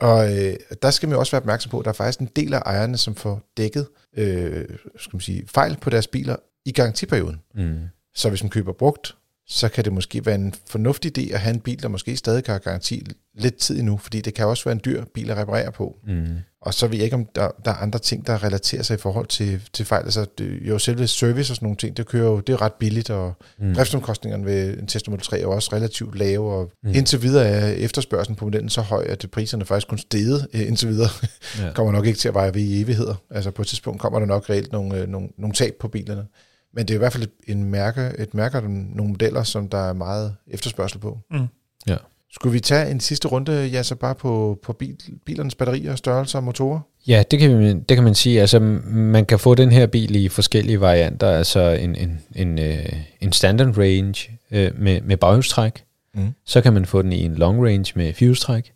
Og 0.00 0.38
øh, 0.38 0.56
der 0.82 0.90
skal 0.90 1.08
man 1.08 1.18
også 1.18 1.32
være 1.32 1.40
opmærksom 1.40 1.70
på, 1.70 1.78
at 1.78 1.84
der 1.84 1.88
er 1.88 1.94
faktisk 1.94 2.20
en 2.20 2.30
del 2.36 2.54
af 2.54 2.62
ejerne, 2.66 2.96
som 2.96 3.14
får 3.14 3.42
dækket 3.56 3.86
øh, 4.16 4.64
skal 4.98 5.16
man 5.16 5.20
sige, 5.20 5.44
fejl 5.46 5.76
på 5.80 5.90
deres 5.90 6.06
biler 6.06 6.36
i 6.64 6.72
garantiperioden. 6.72 7.40
Mm. 7.54 7.78
Så 8.14 8.28
hvis 8.28 8.42
man 8.42 8.50
køber 8.50 8.72
brugt, 8.72 9.16
så 9.46 9.68
kan 9.68 9.84
det 9.84 9.92
måske 9.92 10.26
være 10.26 10.34
en 10.34 10.54
fornuftig 10.66 11.18
idé 11.18 11.32
at 11.34 11.40
have 11.40 11.54
en 11.54 11.60
bil, 11.60 11.82
der 11.82 11.88
måske 11.88 12.16
stadig 12.16 12.42
have 12.46 12.58
garanti 12.58 13.06
lidt 13.34 13.56
tid 13.56 13.78
endnu, 13.78 13.96
fordi 13.96 14.20
det 14.20 14.34
kan 14.34 14.46
også 14.46 14.64
være 14.64 14.72
en 14.72 14.80
dyr 14.84 15.04
bil 15.04 15.30
at 15.30 15.36
reparere 15.36 15.72
på. 15.72 15.98
Mm. 16.06 16.36
Og 16.60 16.74
så 16.74 16.86
ved 16.86 16.96
jeg 16.96 17.04
ikke, 17.04 17.16
om 17.16 17.26
der, 17.34 17.50
der 17.64 17.70
er 17.70 17.74
andre 17.74 17.98
ting, 17.98 18.26
der 18.26 18.44
relaterer 18.44 18.82
sig 18.82 18.94
i 18.94 18.98
forhold 18.98 19.26
til, 19.26 19.60
til 19.72 19.84
fejl. 19.86 20.04
Altså, 20.04 20.26
det, 20.38 20.58
jo, 20.62 20.78
selve 20.78 21.06
service 21.06 21.52
og 21.52 21.56
sådan 21.56 21.66
nogle 21.66 21.76
ting, 21.76 21.96
det 21.96 22.06
kører 22.06 22.26
jo, 22.26 22.40
det 22.40 22.52
er 22.52 22.62
ret 22.62 22.72
billigt, 22.72 23.10
og 23.10 23.34
mm. 23.58 23.74
driftsomkostningerne 23.74 24.44
ved 24.44 24.78
en 24.78 24.86
Tesla 24.86 25.10
Model 25.10 25.24
3 25.24 25.38
er 25.38 25.42
jo 25.42 25.50
også 25.50 25.70
relativt 25.72 26.18
lave, 26.18 26.52
og 26.52 26.70
mm. 26.82 26.92
indtil 26.94 27.22
videre 27.22 27.48
er 27.48 27.68
efterspørgselen 27.68 28.36
på 28.36 28.44
modellen 28.44 28.68
så 28.68 28.80
høj, 28.80 29.04
at 29.08 29.26
priserne 29.32 29.64
faktisk 29.64 29.88
kun 29.88 29.98
steget 29.98 30.48
øh, 30.54 30.60
indtil 30.60 30.88
videre. 30.88 31.08
Ja. 31.58 31.72
kommer 31.76 31.92
nok 31.92 32.06
ikke 32.06 32.18
til 32.18 32.28
at 32.28 32.34
veje 32.34 32.54
ved 32.54 32.62
i 32.62 32.82
evigheder. 32.82 33.14
Altså 33.30 33.50
på 33.50 33.62
et 33.62 33.68
tidspunkt 33.68 34.00
kommer 34.00 34.18
der 34.18 34.26
nok 34.26 34.50
reelt 34.50 34.72
nogle, 34.72 34.96
øh, 34.96 35.08
nogle, 35.08 35.28
nogle 35.36 35.54
tab 35.54 35.74
på 35.80 35.88
bilerne. 35.88 36.26
Men 36.74 36.88
det 36.88 36.94
er 36.94 36.98
i 36.98 36.98
hvert 36.98 37.12
fald 37.12 37.22
et, 37.22 37.32
en 37.46 37.64
mærke, 37.64 38.12
et 38.18 38.34
mærke 38.34 38.56
af 38.56 38.62
nogle 38.62 39.12
modeller, 39.12 39.42
som 39.42 39.68
der 39.68 39.78
er 39.78 39.92
meget 39.92 40.34
efterspørgsel 40.46 40.98
på. 40.98 41.18
Mm. 41.30 41.46
Ja. 41.86 41.96
Skulle 42.32 42.52
vi 42.52 42.60
tage 42.60 42.90
en 42.90 43.00
sidste 43.00 43.28
runde, 43.28 43.52
ja, 43.52 43.82
så 43.82 43.94
bare 43.94 44.14
på, 44.14 44.58
på 44.62 44.72
bil, 44.72 44.96
bilernes 45.26 45.54
batterier, 45.54 45.96
størrelser 45.96 46.38
og 46.38 46.44
motorer? 46.44 46.80
Ja, 47.06 47.22
det 47.30 47.38
kan, 47.38 47.58
man, 47.58 47.80
det 47.80 47.96
kan 47.96 48.04
man 48.04 48.14
sige. 48.14 48.40
Altså, 48.40 48.58
man 48.88 49.26
kan 49.26 49.38
få 49.38 49.54
den 49.54 49.72
her 49.72 49.86
bil 49.86 50.16
i 50.16 50.28
forskellige 50.28 50.80
varianter. 50.80 51.30
Altså 51.30 51.60
en, 51.60 51.94
en, 51.94 52.20
en, 52.36 52.58
øh, 52.58 52.92
en 53.20 53.32
standard 53.32 53.78
range 53.78 54.30
øh, 54.50 54.70
med, 54.78 55.00
med 55.00 55.16
baghjulstræk. 55.16 55.84
Mm. 56.14 56.34
Så 56.44 56.60
kan 56.60 56.72
man 56.72 56.86
få 56.86 57.02
den 57.02 57.12
i 57.12 57.24
en 57.24 57.34
long 57.34 57.66
range 57.66 57.92
med 57.96 58.12
firehjulstræk. 58.12 58.72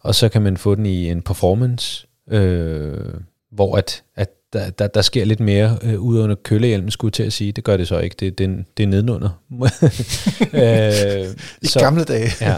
Og 0.00 0.14
så 0.14 0.28
kan 0.28 0.42
man 0.42 0.56
få 0.56 0.74
den 0.74 0.86
i 0.86 1.10
en 1.10 1.22
performance, 1.22 2.06
øh, 2.30 3.14
hvor 3.52 3.76
at, 3.76 4.02
at 4.16 4.28
der, 4.54 4.70
der, 4.70 4.86
der 4.86 5.02
sker 5.02 5.24
lidt 5.24 5.40
mere 5.40 5.78
øh, 5.82 6.00
ud 6.00 6.18
under 6.18 6.36
kølehjelmen, 6.44 6.90
skulle 6.90 7.08
jeg 7.08 7.12
til 7.12 7.22
at 7.22 7.32
sige. 7.32 7.52
Det 7.52 7.64
gør 7.64 7.76
det 7.76 7.88
så 7.88 7.98
ikke. 7.98 8.16
Det, 8.20 8.38
det, 8.38 8.64
det 8.76 8.82
er 8.82 8.86
nedenunder. 8.86 9.28
øh, 10.52 11.34
I 11.62 11.66
så, 11.66 11.80
gamle 11.80 12.04
dage. 12.04 12.30
ja. 12.40 12.56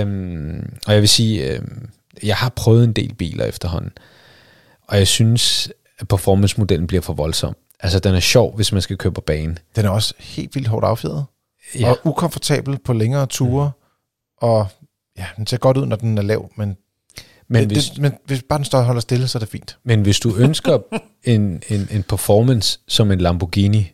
Øhm, 0.00 0.72
og 0.86 0.92
jeg 0.92 1.00
vil 1.00 1.08
sige, 1.08 1.50
øh, 1.50 1.60
jeg 2.22 2.36
har 2.36 2.48
prøvet 2.48 2.84
en 2.84 2.92
del 2.92 3.14
biler 3.14 3.44
efterhånden, 3.44 3.92
og 4.88 4.98
jeg 4.98 5.08
synes, 5.08 5.72
at 5.98 6.08
performance-modellen 6.08 6.86
bliver 6.86 7.00
for 7.02 7.12
voldsom. 7.12 7.56
Altså, 7.80 7.98
den 7.98 8.14
er 8.14 8.20
sjov, 8.20 8.56
hvis 8.56 8.72
man 8.72 8.82
skal 8.82 8.96
køre 8.96 9.12
på 9.12 9.20
bane. 9.20 9.56
Den 9.76 9.84
er 9.84 9.90
også 9.90 10.14
helt 10.18 10.54
vildt 10.54 10.68
hårdt 10.68 10.84
affjedret. 10.86 11.24
Ja. 11.78 11.90
Og 11.90 11.98
ukomfortabel 12.04 12.78
på 12.84 12.92
længere 12.92 13.26
ture. 13.26 13.66
Mm. 13.66 14.48
Og 14.48 14.66
ja, 15.18 15.26
den 15.36 15.46
ser 15.46 15.56
godt 15.56 15.76
ud, 15.76 15.86
når 15.86 15.96
den 15.96 16.18
er 16.18 16.22
lav, 16.22 16.50
men 16.56 16.76
men, 17.54 17.68
det, 17.68 17.76
hvis, 17.76 17.90
det, 17.90 17.98
men 17.98 18.12
hvis 18.26 18.42
bare 18.48 18.56
den 18.56 18.64
står 18.64 18.78
og 18.78 18.84
holder 18.84 19.00
stille, 19.00 19.28
så 19.28 19.38
er 19.38 19.40
det 19.40 19.48
fint. 19.48 19.78
Men 19.84 20.02
hvis 20.02 20.20
du 20.20 20.36
ønsker 20.36 20.78
en, 21.34 21.62
en, 21.68 21.88
en 21.90 22.02
performance 22.02 22.80
som 22.88 23.10
en 23.10 23.20
Lamborghini 23.20 23.92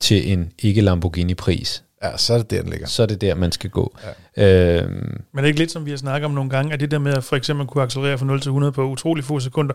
til 0.00 0.32
en 0.32 0.52
ikke-Lamborghini-pris, 0.58 1.82
Ja, 2.02 2.16
så 2.16 2.34
er 2.34 2.38
det 2.38 2.50
der, 2.50 2.62
den 2.62 2.70
ligger. 2.70 2.86
Så 2.86 3.02
er 3.02 3.06
det 3.06 3.20
der, 3.20 3.34
man 3.34 3.52
skal 3.52 3.70
gå. 3.70 3.98
Ja. 4.36 4.80
Øhm, 4.80 4.92
Men 4.92 5.22
det 5.36 5.42
er 5.42 5.46
ikke 5.46 5.58
lidt, 5.58 5.70
som 5.70 5.86
vi 5.86 5.90
har 5.90 5.98
snakket 5.98 6.24
om 6.24 6.30
nogle 6.30 6.50
gange, 6.50 6.72
at 6.72 6.80
det 6.80 6.90
der 6.90 6.98
med 6.98 7.12
at 7.12 7.24
for 7.24 7.36
eksempel 7.36 7.66
kunne 7.66 7.84
accelerere 7.84 8.18
fra 8.18 8.26
0 8.26 8.40
til 8.40 8.48
100 8.48 8.72
på 8.72 8.84
utrolig 8.84 9.24
få 9.24 9.40
sekunder, 9.40 9.74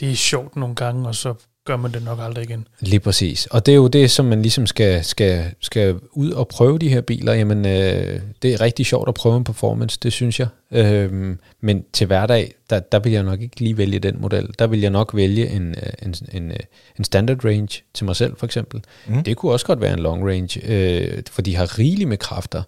det 0.00 0.10
er 0.10 0.14
sjovt 0.14 0.56
nogle 0.56 0.74
gange, 0.74 1.08
og 1.08 1.14
så 1.14 1.34
gør 1.66 1.76
man 1.76 1.92
det 1.92 2.04
nok 2.04 2.18
aldrig 2.22 2.44
igen. 2.44 2.66
Lige 2.80 3.00
præcis. 3.00 3.46
Og 3.46 3.66
det 3.66 3.72
er 3.72 3.76
jo 3.76 3.88
det, 3.88 4.10
som 4.10 4.24
man 4.24 4.42
ligesom 4.42 4.66
skal, 4.66 5.04
skal, 5.04 5.44
skal 5.60 5.94
ud 6.12 6.30
og 6.30 6.48
prøve 6.48 6.78
de 6.78 6.88
her 6.88 7.00
biler. 7.00 7.32
Jamen, 7.32 7.66
øh, 7.66 8.20
det 8.42 8.54
er 8.54 8.60
rigtig 8.60 8.86
sjovt 8.86 9.08
at 9.08 9.14
prøve 9.14 9.36
en 9.36 9.44
performance, 9.44 9.98
det 10.02 10.12
synes 10.12 10.40
jeg. 10.40 10.48
Øh, 10.70 11.36
men 11.60 11.84
til 11.92 12.06
hverdag, 12.06 12.54
der, 12.70 12.80
der 12.80 12.98
vil 12.98 13.12
jeg 13.12 13.22
nok 13.22 13.40
ikke 13.40 13.60
lige 13.60 13.76
vælge 13.76 13.98
den 13.98 14.20
model. 14.20 14.48
Der 14.58 14.66
vil 14.66 14.80
jeg 14.80 14.90
nok 14.90 15.16
vælge 15.16 15.48
en, 15.48 15.68
øh, 15.68 15.92
en, 16.02 16.14
en, 16.32 16.50
øh, 16.50 16.58
en 16.98 17.04
standard 17.04 17.44
range 17.44 17.82
til 17.94 18.04
mig 18.04 18.16
selv, 18.16 18.36
for 18.36 18.46
eksempel. 18.46 18.84
Mm. 19.06 19.22
Det 19.22 19.36
kunne 19.36 19.52
også 19.52 19.66
godt 19.66 19.80
være 19.80 19.92
en 19.92 19.98
long 19.98 20.28
range, 20.28 20.60
øh, 20.66 21.22
for 21.30 21.42
de 21.42 21.56
har 21.56 21.78
rigeligt 21.78 22.08
med 22.08 22.16
kræfter. 22.16 22.62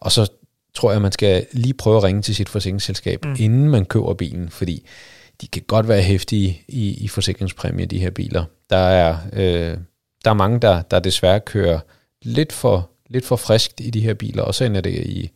Og 0.00 0.12
så 0.12 0.32
tror 0.74 0.92
jeg, 0.92 1.02
man 1.02 1.12
skal 1.12 1.46
lige 1.52 1.74
prøve 1.74 1.96
at 1.96 2.02
ringe 2.02 2.22
til 2.22 2.34
sit 2.34 2.48
forsikringsselskab, 2.48 3.24
mm. 3.24 3.36
inden 3.38 3.70
man 3.70 3.84
køber 3.84 4.14
bilen, 4.14 4.48
fordi 4.50 4.86
de 5.40 5.48
kan 5.48 5.62
godt 5.66 5.88
være 5.88 6.02
hæftige 6.02 6.62
i, 6.68 7.04
i 7.04 7.08
forsikringspræmie, 7.08 7.86
de 7.86 7.98
her 7.98 8.10
biler. 8.10 8.44
Der 8.70 8.76
er, 8.76 9.16
øh, 9.32 9.76
der 10.24 10.30
er 10.30 10.34
mange, 10.34 10.60
der, 10.60 10.82
der 10.82 10.98
desværre 10.98 11.40
kører 11.40 11.80
lidt 12.22 12.52
for, 12.52 12.90
lidt 13.08 13.24
for 13.24 13.36
friskt 13.36 13.80
i 13.80 13.90
de 13.90 14.00
her 14.00 14.14
biler, 14.14 14.42
og 14.42 14.54
så 14.54 14.64
ender 14.64 14.80
det 14.80 14.94
i, 14.94 15.30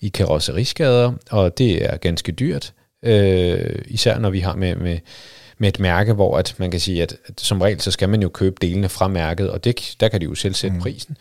i 0.00 0.08
karosseriskader, 0.08 1.12
og 1.30 1.58
det 1.58 1.84
er 1.84 1.96
ganske 1.96 2.32
dyrt, 2.32 2.72
øh, 3.02 3.82
især 3.86 4.18
når 4.18 4.30
vi 4.30 4.40
har 4.40 4.54
med, 4.54 4.76
med, 4.76 4.98
med 5.58 5.68
et 5.68 5.80
mærke, 5.80 6.12
hvor 6.12 6.38
at 6.38 6.54
man 6.58 6.70
kan 6.70 6.80
sige, 6.80 7.02
at, 7.02 7.16
at 7.26 7.40
som 7.40 7.60
regel, 7.60 7.80
så 7.80 7.90
skal 7.90 8.08
man 8.08 8.22
jo 8.22 8.28
købe 8.28 8.56
delene 8.60 8.88
fra 8.88 9.08
mærket, 9.08 9.50
og 9.50 9.64
det, 9.64 9.94
der 10.00 10.08
kan 10.08 10.20
de 10.20 10.24
jo 10.24 10.34
selv 10.34 10.54
sætte 10.54 10.74
mm. 10.74 10.82
prisen. 10.82 11.16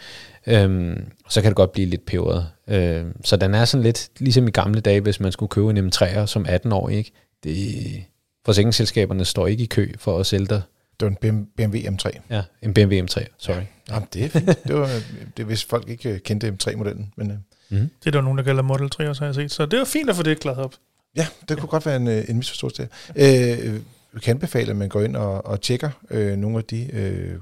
Øhm, 0.48 1.06
så 1.30 1.42
kan 1.42 1.50
det 1.50 1.56
godt 1.56 1.72
blive 1.72 1.88
lidt 1.88 2.06
peberet. 2.06 2.48
Øhm, 2.68 3.26
så 3.26 3.38
den 3.38 3.54
er 3.54 3.66
sådan 3.66 3.84
lidt 3.84 4.10
ligesom 4.20 4.48
i 4.48 4.52
gamle 4.52 4.82
dage, 4.82 5.02
hvis 5.02 5.20
man 5.20 5.32
skulle 5.32 5.50
købe 5.50 5.70
en 5.70 5.92
M3'er 5.94 6.26
som 6.26 6.46
18 6.50 6.72
år, 6.72 6.90
ikke? 6.90 7.12
Det, 7.44 8.04
forsikringsselskaberne 8.50 9.26
står 9.26 9.48
ikke 9.48 9.64
i 9.64 9.68
kø 9.68 9.92
for 9.98 10.20
at 10.20 10.26
sælge 10.26 10.46
dig. 10.46 10.62
Det 11.00 11.06
var 11.06 11.30
en 11.30 11.48
BMW 11.56 11.78
M3. 11.78 12.20
Ja, 12.30 12.42
en 12.62 12.74
BMW 12.74 12.94
M3, 12.94 13.26
sorry. 13.38 13.56
Ja. 13.56 13.64
Jamen, 13.90 14.08
det 14.14 14.26
er 14.26 14.30
fint. 14.30 14.48
Det, 14.68 14.76
var, 14.76 14.88
det 15.38 15.44
er 15.44 15.48
hvis 15.48 15.64
folk 15.64 15.90
ikke 15.90 16.10
øh, 16.10 16.20
kendte 16.20 16.48
M3-modellen. 16.48 17.14
Men, 17.18 17.46
mm. 17.70 17.78
Det 17.78 18.08
er 18.08 18.12
der 18.12 18.22
nogen, 18.22 18.38
der 18.38 18.44
kalder 18.44 18.62
Model 18.62 18.90
3 18.90 19.10
også, 19.10 19.22
har 19.22 19.28
jeg 19.28 19.36
set. 19.36 19.52
Så 19.52 19.66
det 19.66 19.80
var 19.80 19.86
fint 19.86 20.10
at 20.10 20.16
få 20.16 20.24
det 20.24 20.40
klaret 20.40 20.58
op. 20.58 20.74
Ja, 21.16 21.28
det 21.50 21.58
kunne 21.58 21.70
godt 21.70 21.86
være 21.86 21.96
en, 21.96 22.08
øh, 22.08 22.26
en 22.28 22.36
misforståelse 22.36 22.88
der. 23.16 23.66
Øh, 23.66 23.80
vi 24.14 24.20
kan 24.20 24.32
anbefale, 24.32 24.70
at 24.70 24.76
man 24.76 24.90
går 24.90 25.02
ind 25.02 25.16
og, 25.16 25.46
og 25.46 25.62
tjekker 25.62 25.90
øh, 26.10 26.38
nogle 26.38 26.58
af 26.58 26.64
de 26.64 26.90
øh, 26.94 27.36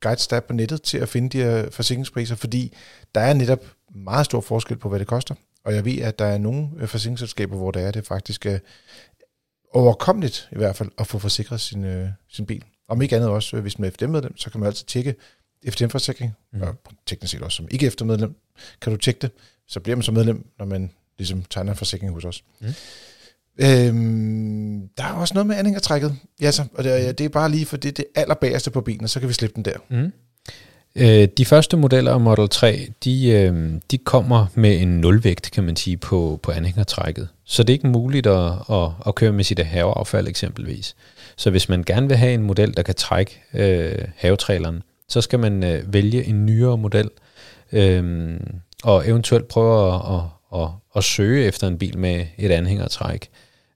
guides, 0.00 0.26
der 0.26 0.36
er 0.36 0.40
på 0.40 0.52
nettet 0.52 0.82
til 0.82 0.98
at 0.98 1.08
finde 1.08 1.28
de 1.28 1.44
her 1.44 1.70
forsikringspriser, 1.70 2.34
fordi 2.34 2.76
der 3.14 3.20
er 3.20 3.34
netop 3.34 3.64
meget 3.94 4.26
stor 4.26 4.40
forskel 4.40 4.76
på, 4.76 4.88
hvad 4.88 4.98
det 4.98 5.06
koster. 5.06 5.34
Og 5.64 5.74
jeg 5.74 5.84
ved, 5.84 5.98
at 5.98 6.18
der 6.18 6.24
er 6.24 6.38
nogle 6.38 6.68
forsikringsselskaber, 6.86 7.56
hvor 7.56 7.70
der 7.70 7.80
er 7.80 7.90
det 7.90 8.06
faktisk 8.06 8.46
er 8.46 8.58
overkommeligt 9.72 10.48
i 10.52 10.56
hvert 10.56 10.76
fald 10.76 10.88
at 10.98 11.06
få 11.06 11.18
forsikret 11.18 11.60
sin, 11.60 11.84
øh, 11.84 12.08
sin 12.28 12.46
bil. 12.46 12.64
Om 12.88 13.02
ikke 13.02 13.16
andet 13.16 13.30
også, 13.30 13.60
hvis 13.60 13.78
man 13.78 13.86
er 13.86 13.90
FDM-medlem, 13.90 14.36
så 14.36 14.50
kan 14.50 14.60
man 14.60 14.66
altid 14.66 14.86
tjekke 14.86 15.14
FDM-forsikring, 15.68 16.32
mm. 16.52 16.62
og 16.62 16.76
teknisk 17.06 17.32
set 17.32 17.42
også 17.42 17.56
som 17.56 17.68
ikke 17.70 17.86
eftermedlem, 17.86 18.34
kan 18.80 18.92
du 18.92 18.98
tjekke 18.98 19.18
det, 19.20 19.30
så 19.68 19.80
bliver 19.80 19.96
man 19.96 20.02
så 20.02 20.12
medlem, 20.12 20.46
når 20.58 20.66
man 20.66 20.90
ligesom 21.18 21.42
tegner 21.50 21.72
en 21.72 21.78
forsikring 21.78 22.12
hos 22.12 22.24
os. 22.24 22.44
Mm. 22.60 22.66
Øhm, 23.58 24.88
der 24.96 25.04
er 25.04 25.12
også 25.12 25.34
noget 25.34 25.46
med 25.46 25.56
anhængertrækket, 25.56 26.16
ja, 26.40 26.50
så, 26.50 26.64
og 26.74 26.84
det, 26.84 27.18
det 27.18 27.24
er 27.24 27.28
bare 27.28 27.50
lige 27.50 27.66
for 27.66 27.76
det, 27.76 27.96
det 27.96 28.04
allerbagerste 28.14 28.70
på 28.70 28.80
bilen, 28.80 29.04
og 29.04 29.10
så 29.10 29.20
kan 29.20 29.28
vi 29.28 29.34
slippe 29.34 29.54
den 29.54 29.64
der. 29.64 29.78
Mm. 29.88 30.12
Øh, 30.96 31.28
de 31.38 31.44
første 31.44 31.76
modeller 31.76 32.12
af 32.12 32.20
Model 32.20 32.48
3, 32.48 32.88
de, 33.04 33.30
øh, 33.30 33.72
de 33.90 33.98
kommer 33.98 34.46
med 34.54 34.80
en 34.80 34.88
nulvægt, 34.88 35.50
kan 35.50 35.64
man 35.64 35.76
sige, 35.76 35.96
på, 35.96 36.40
på 36.42 36.52
anhængertrækket. 36.52 37.28
Så 37.44 37.62
det 37.62 37.70
er 37.70 37.74
ikke 37.74 37.86
muligt 37.86 38.26
at, 38.26 38.52
at, 38.70 38.88
at 39.06 39.14
køre 39.14 39.32
med 39.32 39.44
sit 39.44 39.58
haveaffald 39.58 40.28
eksempelvis. 40.28 40.96
Så 41.36 41.50
hvis 41.50 41.68
man 41.68 41.82
gerne 41.82 42.08
vil 42.08 42.16
have 42.16 42.34
en 42.34 42.42
model, 42.42 42.76
der 42.76 42.82
kan 42.82 42.94
trække 42.94 43.42
øh, 43.54 44.04
havetræleren, 44.16 44.82
så 45.08 45.20
skal 45.20 45.38
man 45.38 45.64
øh, 45.64 45.92
vælge 45.92 46.24
en 46.24 46.46
nyere 46.46 46.78
model, 46.78 47.10
øh, 47.72 48.40
og 48.84 49.08
eventuelt 49.08 49.48
prøve 49.48 49.94
at, 49.94 50.00
at, 50.14 50.60
at, 50.60 50.68
at 50.96 51.04
søge 51.04 51.44
efter 51.44 51.66
en 51.68 51.78
bil 51.78 51.98
med 51.98 52.26
et 52.38 52.50
anhængertræk. 52.50 53.28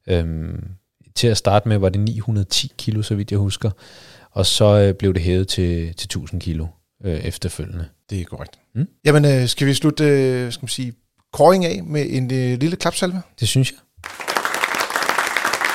Øh, 0.07 0.55
til 1.15 1.29
at 1.29 1.37
starte 1.37 1.69
med 1.69 1.79
var 1.79 1.89
det 1.89 2.01
910 2.01 2.73
kilo, 2.79 3.03
så 3.03 3.15
vidt 3.15 3.31
jeg 3.31 3.39
husker, 3.39 3.71
og 4.31 4.47
så 4.47 4.65
øh, 4.65 4.95
blev 4.95 5.15
det 5.15 5.23
hævet 5.23 5.49
til, 5.49 5.95
til 5.95 6.07
1000 6.07 6.41
kilo 6.41 6.67
øh, 7.05 7.21
efterfølgende. 7.21 7.89
Det 8.11 8.21
er 8.21 8.25
korrekt. 8.25 8.59
Mm? 8.75 8.87
Jamen, 9.05 9.25
øh, 9.25 9.49
skal 9.49 9.67
vi 9.67 9.75
slutte 9.75 10.05
øh, 10.05 10.53
skal 10.53 10.63
man 10.63 10.69
sige, 10.69 10.93
kåring 11.33 11.65
af 11.65 11.83
med 11.85 12.07
en 12.11 12.25
øh, 12.25 12.61
lille 12.61 12.77
klapsalve? 12.77 13.23
Det 13.41 13.49
synes 13.49 13.73
jeg. 13.73 13.79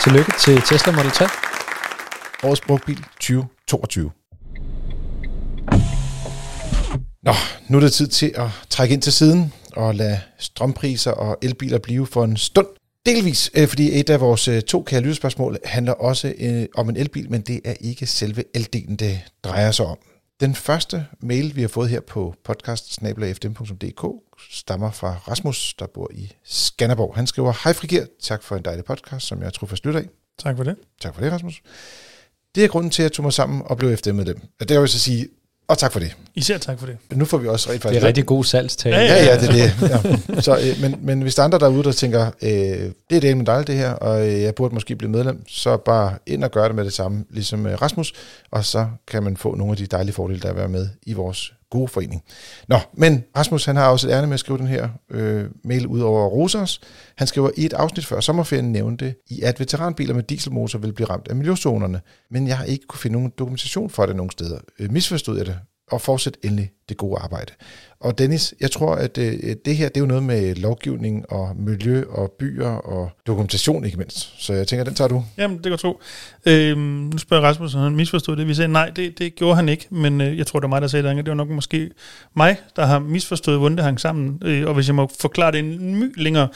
Tillykke 0.03 0.31
til 0.39 0.61
Tesla 0.61 0.91
Model 0.91 1.11
3. 1.11 1.25
Årets 2.43 2.61
brugtbil 2.61 2.97
2022. 3.19 4.11
Nå, 7.23 7.33
nu 7.67 7.77
er 7.77 7.81
det 7.81 7.93
tid 7.93 8.07
til 8.07 8.31
at 8.35 8.49
trække 8.69 8.93
ind 8.93 9.01
til 9.01 9.13
siden 9.13 9.53
og 9.75 9.95
lade 9.95 10.19
strømpriser 10.39 11.11
og 11.11 11.37
elbiler 11.41 11.77
blive 11.77 12.07
for 12.07 12.23
en 12.23 12.37
stund. 12.37 12.67
Delvis, 13.05 13.51
øh, 13.53 13.67
fordi 13.67 13.99
et 13.99 14.09
af 14.09 14.21
vores 14.21 14.47
øh, 14.47 14.61
to 14.61 14.83
kære 14.83 15.01
lytterspørgsmål 15.01 15.57
handler 15.65 15.93
også 15.93 16.33
øh, 16.39 16.65
om 16.75 16.89
en 16.89 16.97
elbil, 16.97 17.31
men 17.31 17.41
det 17.41 17.61
er 17.65 17.73
ikke 17.79 18.05
selve 18.05 18.43
eldelen, 18.55 18.95
det 18.95 19.19
drejer 19.43 19.71
sig 19.71 19.85
om. 19.85 19.97
Den 20.41 20.55
første 20.55 21.05
mail, 21.19 21.55
vi 21.55 21.61
har 21.61 21.67
fået 21.67 21.89
her 21.89 21.99
på 21.99 22.35
podcast 22.43 22.93
stammer 24.49 24.91
fra 24.91 25.15
Rasmus, 25.27 25.73
der 25.79 25.87
bor 25.87 26.11
i 26.13 26.31
Skanderborg. 26.43 27.15
Han 27.15 27.27
skriver, 27.27 27.53
Hej 27.63 27.73
Frigir, 27.73 28.05
tak 28.21 28.43
for 28.43 28.55
en 28.55 28.65
dejlig 28.65 28.85
podcast, 28.85 29.27
som 29.27 29.41
jeg 29.41 29.53
tror 29.53 29.67
først 29.67 29.85
lytter 29.85 29.99
af. 29.99 30.07
Tak 30.39 30.57
for 30.57 30.63
det. 30.63 30.75
Tak 31.01 31.15
for 31.15 31.21
det, 31.21 31.31
Rasmus. 31.31 31.61
Det 32.55 32.63
er 32.63 32.67
grunden 32.67 32.91
til, 32.91 33.01
at 33.01 33.03
jeg 33.03 33.11
tog 33.11 33.23
mig 33.23 33.33
sammen 33.33 33.61
og 33.65 33.77
blev 33.77 33.89
efter 33.89 34.13
med 34.13 34.25
dem. 34.25 34.41
Det 34.59 34.71
jeg 34.71 34.89
så 34.89 34.99
sige, 34.99 35.27
og 35.71 35.77
tak 35.77 35.91
for 35.91 35.99
det. 35.99 36.15
Især 36.35 36.57
tak 36.57 36.79
for 36.79 36.85
det. 36.85 36.97
Nu 37.13 37.25
får 37.25 37.37
vi 37.37 37.47
også 37.47 37.69
rigtig 37.69 37.81
faktisk... 37.81 37.99
Det 37.99 38.03
er 38.03 38.07
rigtig 38.07 38.25
god 38.25 38.43
salgstale. 38.43 38.95
Ja, 38.95 39.03
ja, 39.03 39.25
ja, 39.25 39.39
det 39.39 39.49
er 39.49 39.53
det. 39.53 40.35
Ja. 40.35 40.41
Så, 40.41 40.57
øh, 40.57 40.81
men, 40.81 40.99
men 41.01 41.21
hvis 41.21 41.35
der 41.35 41.41
er 41.41 41.45
andre 41.45 41.59
derude, 41.59 41.83
der 41.83 41.91
tænker, 41.91 42.31
øh, 42.41 42.49
det 43.09 43.15
er 43.15 43.19
det 43.19 43.37
med 43.37 43.45
dig, 43.45 43.67
det 43.67 43.75
her, 43.75 43.91
og 43.91 44.27
øh, 44.27 44.41
jeg 44.41 44.55
burde 44.55 44.73
måske 44.73 44.95
blive 44.95 45.11
medlem, 45.11 45.43
så 45.47 45.77
bare 45.77 46.13
ind 46.27 46.43
og 46.43 46.51
gøre 46.51 46.67
det 46.67 46.75
med 46.75 46.85
det 46.85 46.93
samme, 46.93 47.25
ligesom 47.29 47.65
øh, 47.65 47.81
Rasmus, 47.81 48.13
og 48.51 48.65
så 48.65 48.87
kan 49.07 49.23
man 49.23 49.37
få 49.37 49.55
nogle 49.55 49.71
af 49.71 49.77
de 49.77 49.85
dejlige 49.85 50.13
fordele, 50.13 50.39
der 50.39 50.49
er 50.49 50.53
være 50.53 50.67
med 50.67 50.89
i 51.03 51.13
vores 51.13 51.53
gode 51.71 51.87
forening. 51.87 52.23
Nå, 52.67 52.77
men 52.93 53.23
Rasmus 53.37 53.65
han 53.65 53.75
har 53.75 53.89
også 53.89 54.07
et 54.07 54.11
ærne 54.11 54.27
med 54.27 54.33
at 54.33 54.39
skrive 54.39 54.57
den 54.57 54.67
her 54.67 54.89
øh, 55.09 55.45
mail 55.63 55.87
ud 55.87 55.99
over 55.99 56.25
Rosers. 56.25 56.81
Han 57.17 57.27
skriver, 57.27 57.49
i 57.57 57.65
et 57.65 57.73
afsnit 57.73 58.05
før 58.05 58.19
sommerferien 58.19 58.71
nævnte 58.71 59.15
I, 59.29 59.41
at 59.41 59.59
veteranbiler 59.59 60.13
med 60.13 60.23
dieselmotor 60.23 60.79
vil 60.79 60.93
blive 60.93 61.09
ramt 61.09 61.27
af 61.27 61.35
miljøzonerne, 61.35 62.01
men 62.31 62.47
jeg 62.47 62.57
har 62.57 62.65
ikke 62.65 62.85
kunne 62.87 62.99
finde 62.99 63.13
nogen 63.13 63.33
dokumentation 63.39 63.89
for 63.89 64.05
det 64.05 64.15
nogen 64.15 64.31
steder. 64.31 64.59
Øh, 64.79 64.91
misforstod 64.91 65.37
jeg 65.37 65.45
det? 65.45 65.59
Og 65.91 66.01
fortsæt 66.01 66.37
endelig 66.43 66.71
det 66.89 66.97
gode 66.97 67.19
arbejde. 67.19 67.53
Og 67.99 68.17
Dennis, 68.17 68.53
jeg 68.61 68.71
tror, 68.71 68.95
at 68.95 69.17
øh, 69.17 69.33
det 69.65 69.77
her 69.77 69.87
det 69.87 69.97
er 69.97 70.01
jo 70.01 70.05
noget 70.05 70.23
med 70.23 70.55
lovgivning 70.55 71.31
og 71.31 71.55
miljø 71.55 72.03
og 72.09 72.31
byer 72.39 72.67
og 72.67 73.09
dokumentation 73.27 73.85
ikke 73.85 73.97
mindst. 73.97 74.43
Så 74.43 74.53
jeg 74.53 74.67
tænker, 74.67 74.83
den 74.83 74.95
tager 74.95 75.07
du. 75.07 75.23
Jamen, 75.37 75.57
det 75.57 75.65
kan 75.65 75.77
tro. 75.77 76.01
Øhm, 76.45 76.79
nu 76.79 77.17
spørger 77.17 77.43
Rasmus, 77.43 77.75
om 77.75 77.81
han 77.81 77.95
misforstod 77.95 78.35
det. 78.35 78.47
Vi 78.47 78.53
sagde, 78.53 78.71
nej, 78.71 78.89
det, 78.89 79.19
det 79.19 79.35
gjorde 79.35 79.55
han 79.55 79.69
ikke, 79.69 79.87
men 79.89 80.21
øh, 80.21 80.37
jeg 80.37 80.47
tror, 80.47 80.59
det 80.59 80.63
var 80.63 80.69
mig, 80.69 80.81
der 80.81 80.87
sagde 80.87 81.09
det. 81.09 81.17
Det 81.17 81.27
var 81.27 81.33
nok 81.33 81.49
måske 81.49 81.89
mig, 82.35 82.57
der 82.75 82.85
har 82.85 82.99
misforstået, 82.99 83.59
hvordan 83.59 83.77
det 83.77 83.85
hang 83.85 83.99
sammen. 83.99 84.41
Øh, 84.45 84.67
og 84.67 84.73
hvis 84.73 84.87
jeg 84.87 84.95
må 84.95 85.09
forklare 85.19 85.51
det 85.51 85.59
en 85.59 85.95
my 85.95 86.13
længere, 86.15 86.47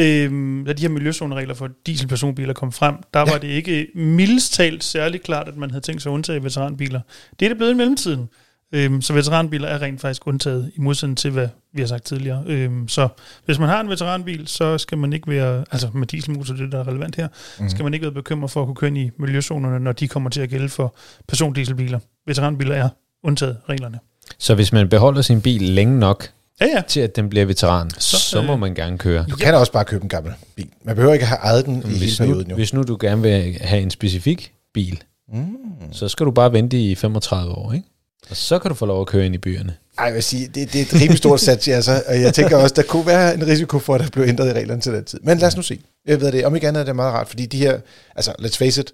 Øhm, 0.00 0.64
da 0.66 0.72
de 0.72 0.82
her 0.82 0.88
miljøzoneregler 0.88 1.54
for 1.54 1.68
dieselpersonbiler 1.86 2.52
kom 2.52 2.72
frem, 2.72 2.94
der 3.14 3.20
ja. 3.20 3.30
var 3.32 3.38
det 3.38 3.48
ikke 3.48 3.86
mildest 3.94 4.52
talt 4.52 4.84
særlig 4.84 5.22
klart, 5.22 5.48
at 5.48 5.56
man 5.56 5.70
havde 5.70 5.84
tænkt 5.84 6.02
sig 6.02 6.10
at 6.10 6.14
undtage 6.14 6.44
veteranbiler. 6.44 7.00
Det 7.40 7.46
er 7.46 7.50
det 7.50 7.56
blevet 7.56 7.72
i 7.72 7.76
mellemtiden. 7.76 8.28
Øhm, 8.72 9.02
så 9.02 9.12
veteranbiler 9.12 9.68
er 9.68 9.82
rent 9.82 10.00
faktisk 10.00 10.26
undtaget, 10.26 10.72
i 10.76 10.80
modsætning 10.80 11.18
til, 11.18 11.30
hvad 11.30 11.48
vi 11.72 11.80
har 11.80 11.88
sagt 11.88 12.04
tidligere. 12.04 12.42
Øhm, 12.46 12.88
så 12.88 13.08
hvis 13.44 13.58
man 13.58 13.68
har 13.68 13.80
en 13.80 13.88
veteranbil, 13.88 14.48
så 14.48 14.78
skal 14.78 14.98
man 14.98 15.12
ikke 15.12 15.30
være, 15.30 15.64
altså 15.70 15.88
med 15.94 16.06
dieselmotor, 16.06 16.54
det 16.54 16.72
der 16.72 16.78
er 16.78 16.88
relevant 16.88 17.16
her, 17.16 17.28
mm. 17.60 17.68
skal 17.68 17.84
man 17.84 17.94
ikke 17.94 18.04
være 18.04 18.14
bekymret 18.14 18.50
for 18.50 18.60
at 18.60 18.66
kunne 18.66 18.74
køre 18.74 18.88
ind 18.88 18.98
i 18.98 19.10
miljøzonerne, 19.18 19.78
når 19.80 19.92
de 19.92 20.08
kommer 20.08 20.30
til 20.30 20.40
at 20.40 20.48
gælde 20.48 20.68
for 20.68 20.94
persondieselbiler. 21.28 21.98
Veteranbiler 22.26 22.74
er 22.74 22.88
undtaget 23.24 23.56
reglerne. 23.68 23.98
Så 24.38 24.54
hvis 24.54 24.72
man 24.72 24.88
beholder 24.88 25.22
sin 25.22 25.40
bil 25.40 25.62
længe 25.62 25.98
nok, 25.98 26.28
ja, 26.60 26.66
ja. 26.66 26.82
til 26.88 27.00
at 27.00 27.16
den 27.16 27.28
bliver 27.28 27.46
veteran, 27.46 27.90
så, 27.90 28.16
så 28.16 28.42
må 28.42 28.52
øh, 28.52 28.58
man 28.58 28.74
gerne 28.74 28.98
køre. 28.98 29.24
Du 29.30 29.36
kan 29.36 29.54
også 29.54 29.72
bare 29.72 29.84
købe 29.84 30.02
en 30.02 30.08
gammel 30.08 30.32
bil. 30.56 30.68
Man 30.84 30.94
behøver 30.94 31.14
ikke 31.14 31.26
have 31.26 31.38
ejet 31.38 31.66
den 31.66 31.76
i 31.76 31.80
hvis 31.80 32.18
hele 32.18 32.28
perioden. 32.28 32.48
Nu, 32.48 32.54
Hvis 32.54 32.74
nu 32.74 32.82
du 32.82 32.96
gerne 33.00 33.22
vil 33.22 33.58
have 33.60 33.82
en 33.82 33.90
specifik 33.90 34.52
bil, 34.74 35.02
mm. 35.32 35.56
så 35.92 36.08
skal 36.08 36.26
du 36.26 36.30
bare 36.30 36.52
vente 36.52 36.80
i 36.80 36.94
35 36.94 37.52
år, 37.52 37.72
ikke? 37.72 37.88
Og 38.30 38.36
så 38.36 38.58
kan 38.58 38.68
du 38.68 38.74
få 38.74 38.86
lov 38.86 39.00
at 39.00 39.06
køre 39.06 39.26
ind 39.26 39.34
i 39.34 39.38
byerne. 39.38 39.74
Ej, 39.98 40.04
jeg 40.04 40.14
vil 40.14 40.22
sige, 40.22 40.46
det, 40.46 40.72
det 40.72 40.80
er 40.80 40.82
et 40.82 40.94
rimelig 40.94 41.18
stort 41.18 41.40
sats, 41.40 41.68
altså, 41.68 42.02
og 42.06 42.20
jeg 42.20 42.34
tænker 42.34 42.56
også, 42.56 42.74
der 42.74 42.82
kunne 42.82 43.06
være 43.06 43.34
en 43.34 43.46
risiko 43.46 43.78
for, 43.78 43.94
at 43.94 44.00
der 44.00 44.08
blev 44.10 44.24
ændret 44.24 44.48
i 44.48 44.52
reglerne 44.52 44.80
til 44.80 44.92
den 44.92 45.04
tid. 45.04 45.20
Men 45.22 45.38
lad 45.38 45.48
os 45.48 45.56
nu 45.56 45.62
se. 45.62 45.80
Jeg 46.06 46.20
ved 46.20 46.32
det, 46.32 46.44
om 46.44 46.54
ikke 46.54 46.68
andet 46.68 46.80
er 46.80 46.84
det 46.84 46.96
meget 46.96 47.14
rart, 47.14 47.28
fordi 47.28 47.46
de 47.46 47.58
her, 47.58 47.80
altså 48.16 48.32
let's 48.38 48.56
face 48.56 48.80
it, 48.80 48.92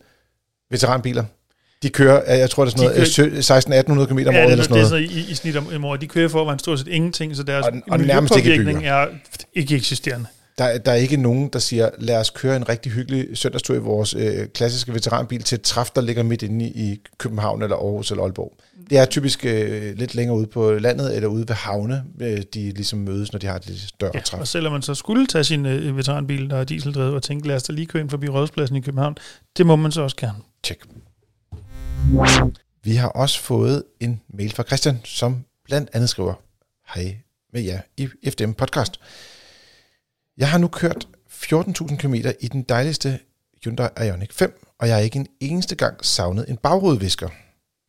veteranbiler, 0.70 1.24
de 1.82 1.90
kører, 1.90 2.34
jeg 2.34 2.50
tror 2.50 2.64
det 2.64 2.74
er 2.74 3.04
sådan 3.04 3.30
noget, 3.30 4.06
16-1800 4.06 4.06
km 4.06 4.18
om 4.28 4.34
året 4.34 4.50
eller 4.50 4.64
sådan 4.64 4.68
noget. 4.68 4.70
det 4.70 4.78
er 4.80 4.84
så 4.88 4.96
i, 4.96 5.30
i 5.30 5.34
snit 5.34 5.56
om, 5.56 5.68
om 5.74 5.84
året. 5.84 6.00
De 6.00 6.06
kører 6.06 6.28
for, 6.28 6.40
at 6.40 6.46
man 6.46 6.58
stort 6.58 6.78
set 6.78 6.88
ingenting, 6.88 7.36
så 7.36 7.42
deres 7.42 7.66
og, 7.66 7.72
og 7.90 8.00
miljøpåvirkning 8.00 8.86
er 8.86 9.06
ikke 9.54 9.76
eksisterende. 9.76 10.26
Der, 10.58 10.78
der 10.78 10.90
er 10.92 10.96
ikke 10.96 11.16
nogen, 11.16 11.48
der 11.48 11.58
siger, 11.58 11.90
lad 11.98 12.16
os 12.16 12.30
køre 12.30 12.56
en 12.56 12.68
rigtig 12.68 12.92
hyggelig 12.92 13.38
søndagstur 13.38 13.74
i 13.76 13.78
vores 13.78 14.14
øh, 14.14 14.48
klassiske 14.48 14.94
veteranbil 14.94 15.42
til 15.42 15.56
et 15.56 15.62
træf, 15.62 15.90
der 15.90 16.00
ligger 16.00 16.22
midt 16.22 16.42
inde 16.42 16.64
i, 16.64 17.00
København 17.18 17.62
eller 17.62 17.76
Aarhus 17.76 18.10
eller 18.10 18.22
Aalborg. 18.24 18.56
Det 18.90 18.98
er 18.98 19.04
typisk 19.04 19.44
øh, 19.44 19.96
lidt 19.98 20.14
længere 20.14 20.36
ude 20.36 20.46
på 20.46 20.72
landet 20.72 21.16
eller 21.16 21.28
ude 21.28 21.48
ved 21.48 21.54
havne, 21.56 22.04
øh, 22.20 22.42
de 22.54 22.70
ligesom 22.70 22.98
mødes, 22.98 23.32
når 23.32 23.38
de 23.38 23.46
har 23.46 23.56
et 23.56 23.66
lidt 23.66 23.80
større 23.80 24.10
Ja, 24.14 24.20
træf. 24.20 24.40
og 24.40 24.48
selvom 24.48 24.72
man 24.72 24.82
så 24.82 24.94
skulle 24.94 25.26
tage 25.26 25.44
sin 25.44 25.66
øh, 25.66 25.96
veteranbil, 25.96 26.50
der 26.50 26.56
er 26.56 26.64
dieseldrevet, 26.64 27.14
og 27.14 27.22
tænke, 27.22 27.48
lad 27.48 27.56
os 27.56 27.62
da 27.62 27.72
lige 27.72 27.86
køre 27.86 28.00
ind 28.02 28.10
forbi 28.10 28.28
Rådspladsen 28.28 28.76
i 28.76 28.80
København, 28.80 29.16
det 29.56 29.66
må 29.66 29.76
man 29.76 29.92
så 29.92 30.02
også 30.02 30.16
gerne. 30.16 30.38
Tjek. 30.62 30.78
Vi 32.84 32.94
har 32.94 33.08
også 33.08 33.40
fået 33.40 33.82
en 34.00 34.20
mail 34.34 34.52
fra 34.52 34.62
Christian, 34.62 35.00
som 35.04 35.44
blandt 35.64 35.90
andet 35.92 36.08
skriver, 36.10 36.34
hej 36.94 37.16
med 37.52 37.62
jer 37.62 37.80
i 37.96 38.08
FDM 38.30 38.52
Podcast. 38.52 39.00
Jeg 40.38 40.48
har 40.50 40.58
nu 40.58 40.68
kørt 40.68 41.08
14.000 41.30 41.96
km 41.96 42.14
i 42.40 42.48
den 42.48 42.62
dejligste 42.62 43.18
Hyundai 43.64 43.88
Ioniq 44.06 44.32
5, 44.32 44.60
og 44.78 44.88
jeg 44.88 44.96
har 44.96 45.02
ikke 45.02 45.18
en 45.18 45.26
eneste 45.40 45.74
gang 45.74 46.04
savnet 46.04 46.44
en 46.48 46.56
bagrudevisker. 46.56 47.28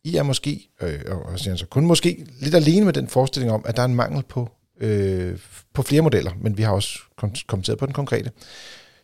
I 0.04 0.16
er 0.16 0.22
måske, 0.22 0.68
øh, 0.82 1.00
og 1.10 1.38
siger 1.38 1.56
så 1.56 1.66
kun 1.66 1.86
måske, 1.86 2.26
lidt 2.40 2.54
alene 2.54 2.84
med 2.84 2.92
den 2.92 3.08
forestilling 3.08 3.52
om, 3.52 3.62
at 3.66 3.76
der 3.76 3.82
er 3.82 3.86
en 3.86 3.94
mangel 3.94 4.22
på, 4.28 4.50
øh, 4.80 5.38
på 5.74 5.82
flere 5.82 6.02
modeller, 6.02 6.30
men 6.40 6.58
vi 6.58 6.62
har 6.62 6.72
også 6.72 6.98
kom- 7.16 7.34
kommenteret 7.46 7.78
på 7.78 7.86
den 7.86 7.94
konkrete. 7.94 8.30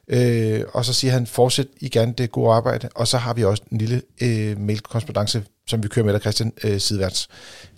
Øh, 0.08 0.62
og 0.72 0.84
så 0.84 0.92
siger 0.92 1.12
han, 1.12 1.26
fortsæt 1.26 1.66
I 1.80 1.88
gerne 1.88 2.12
det 2.18 2.30
gode 2.30 2.52
arbejde, 2.52 2.88
og 2.94 3.08
så 3.08 3.18
har 3.18 3.34
vi 3.34 3.44
også 3.44 3.62
en 3.72 3.78
lille 3.78 4.02
øh, 4.22 4.58
mailkorrespondance, 4.60 5.44
som 5.66 5.82
vi 5.82 5.88
kører 5.88 6.04
med 6.06 6.12
dig, 6.12 6.20
Christian, 6.20 6.52
øh, 6.64 6.80
sideværts. 6.80 7.28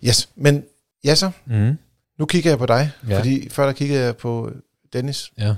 Yes, 0.05 0.29
men 0.37 0.65
ja 1.05 1.15
så, 1.15 1.31
Mm. 1.47 1.73
nu 2.19 2.27
kigger 2.27 2.51
jeg 2.51 2.59
på 2.59 2.67
dig. 2.67 2.91
Ja. 3.09 3.19
fordi 3.19 3.49
før 3.49 3.67
der 3.67 3.73
kiggede 3.73 4.01
jeg 4.03 4.17
på 4.17 4.51
Dennis, 4.95 5.31
Ja. 5.39 5.55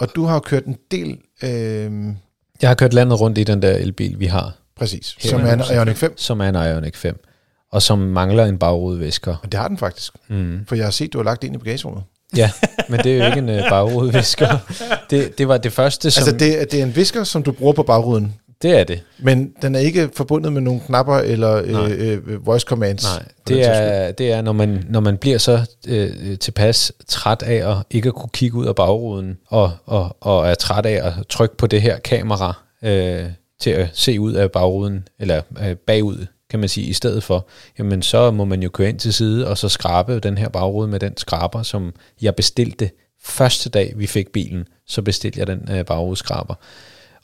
og 0.00 0.08
du 0.14 0.24
har 0.24 0.34
jo 0.34 0.40
kørt 0.40 0.64
en 0.64 0.76
del, 0.90 1.18
øh, 1.42 2.14
Jeg 2.62 2.70
har 2.70 2.74
kørt 2.74 2.92
landet 2.94 3.20
rundt 3.20 3.38
i 3.38 3.44
den 3.44 3.62
der 3.62 3.70
elbil, 3.72 4.20
vi 4.20 4.26
har, 4.26 4.52
præcis, 4.76 5.16
Her 5.20 5.30
som 5.30 5.40
er 5.40 5.52
en. 5.52 5.62
Ioniq 5.74 5.96
5, 5.96 6.18
som 6.18 6.40
er 6.40 6.48
en 6.48 6.54
Ioniq 6.54 6.96
5, 6.96 7.24
og 7.72 7.82
som 7.82 7.98
mangler 7.98 8.44
en 8.44 8.58
bagrudevisker. 8.58 9.36
og 9.42 9.52
det 9.52 9.60
har 9.60 9.68
den 9.68 9.78
faktisk, 9.78 10.12
Mm. 10.28 10.60
for 10.68 10.74
jeg 10.76 10.84
har 10.86 10.90
set, 10.90 11.12
du 11.12 11.18
har 11.18 11.24
lagt 11.24 11.42
det 11.42 11.48
ind 11.48 11.56
i 11.56 11.58
bagagerummet. 11.58 12.02
Ja, 12.36 12.50
men 12.88 13.00
det 13.00 13.12
er 13.12 13.18
jo 13.18 13.26
ikke 13.26 13.38
en 13.38 13.48
uh, 13.64 13.68
bagrudevisker. 13.70 14.58
Det, 15.10 15.38
det 15.38 15.48
var 15.48 15.58
det 15.58 15.72
første, 15.72 16.10
som... 16.10 16.20
Altså, 16.22 16.36
det, 16.36 16.72
det 16.72 16.80
er 16.80 16.84
en 16.84 16.96
visker, 16.96 17.24
som 17.24 17.42
du 17.42 17.52
bruger 17.52 17.72
på 17.72 17.82
bagruden, 17.82 18.34
det 18.62 18.80
er 18.80 18.84
det. 18.84 19.02
men 19.18 19.52
den 19.62 19.74
er 19.74 19.78
ikke 19.78 20.10
forbundet 20.14 20.52
med 20.52 20.60
nogle 20.60 20.80
knapper 20.80 21.14
eller 21.14 21.66
Nej. 21.66 21.92
øh, 21.92 22.22
øh, 22.26 22.46
voice 22.46 22.64
commands. 22.64 23.04
Nej, 23.04 23.28
det 23.48 23.66
er, 23.66 24.12
det 24.12 24.32
er 24.32 24.42
når, 24.42 24.52
man, 24.52 24.84
når 24.88 25.00
man 25.00 25.16
bliver 25.16 25.38
så 25.38 25.60
øh, 25.88 26.38
tilpas 26.38 26.92
træt 27.06 27.42
af 27.42 27.70
at 27.70 27.76
ikke 27.90 28.08
at 28.08 28.14
kunne 28.14 28.30
kigge 28.32 28.56
ud 28.56 28.66
af 28.66 28.74
bagruden, 28.74 29.38
og, 29.46 29.72
og, 29.86 30.16
og 30.20 30.48
er 30.48 30.54
træt 30.54 30.86
af 30.86 31.06
at 31.06 31.12
trykke 31.28 31.56
på 31.56 31.66
det 31.66 31.82
her 31.82 31.98
kamera 31.98 32.52
øh, 32.82 33.24
til 33.60 33.70
at 33.70 33.88
se 33.92 34.20
ud 34.20 34.32
af 34.32 34.52
bagruden, 34.52 35.08
eller 35.18 35.42
øh, 35.60 35.76
bagud, 35.76 36.26
kan 36.50 36.60
man 36.60 36.68
sige, 36.68 36.86
i 36.86 36.92
stedet 36.92 37.22
for, 37.22 37.48
jamen 37.78 38.02
så 38.02 38.30
må 38.30 38.44
man 38.44 38.62
jo 38.62 38.68
køre 38.68 38.88
ind 38.88 38.98
til 38.98 39.14
side, 39.14 39.48
og 39.48 39.58
så 39.58 39.68
skrabe 39.68 40.18
den 40.18 40.38
her 40.38 40.48
bagrude 40.48 40.88
med 40.88 41.00
den 41.00 41.16
skraber, 41.16 41.62
som 41.62 41.94
jeg 42.22 42.34
bestilte 42.34 42.90
første 43.22 43.70
dag, 43.70 43.92
vi 43.96 44.06
fik 44.06 44.32
bilen, 44.32 44.64
så 44.86 45.02
bestilte 45.02 45.40
jeg 45.40 45.46
den 45.46 45.68
øh, 45.70 45.84
bagrudeskraber. 45.84 46.54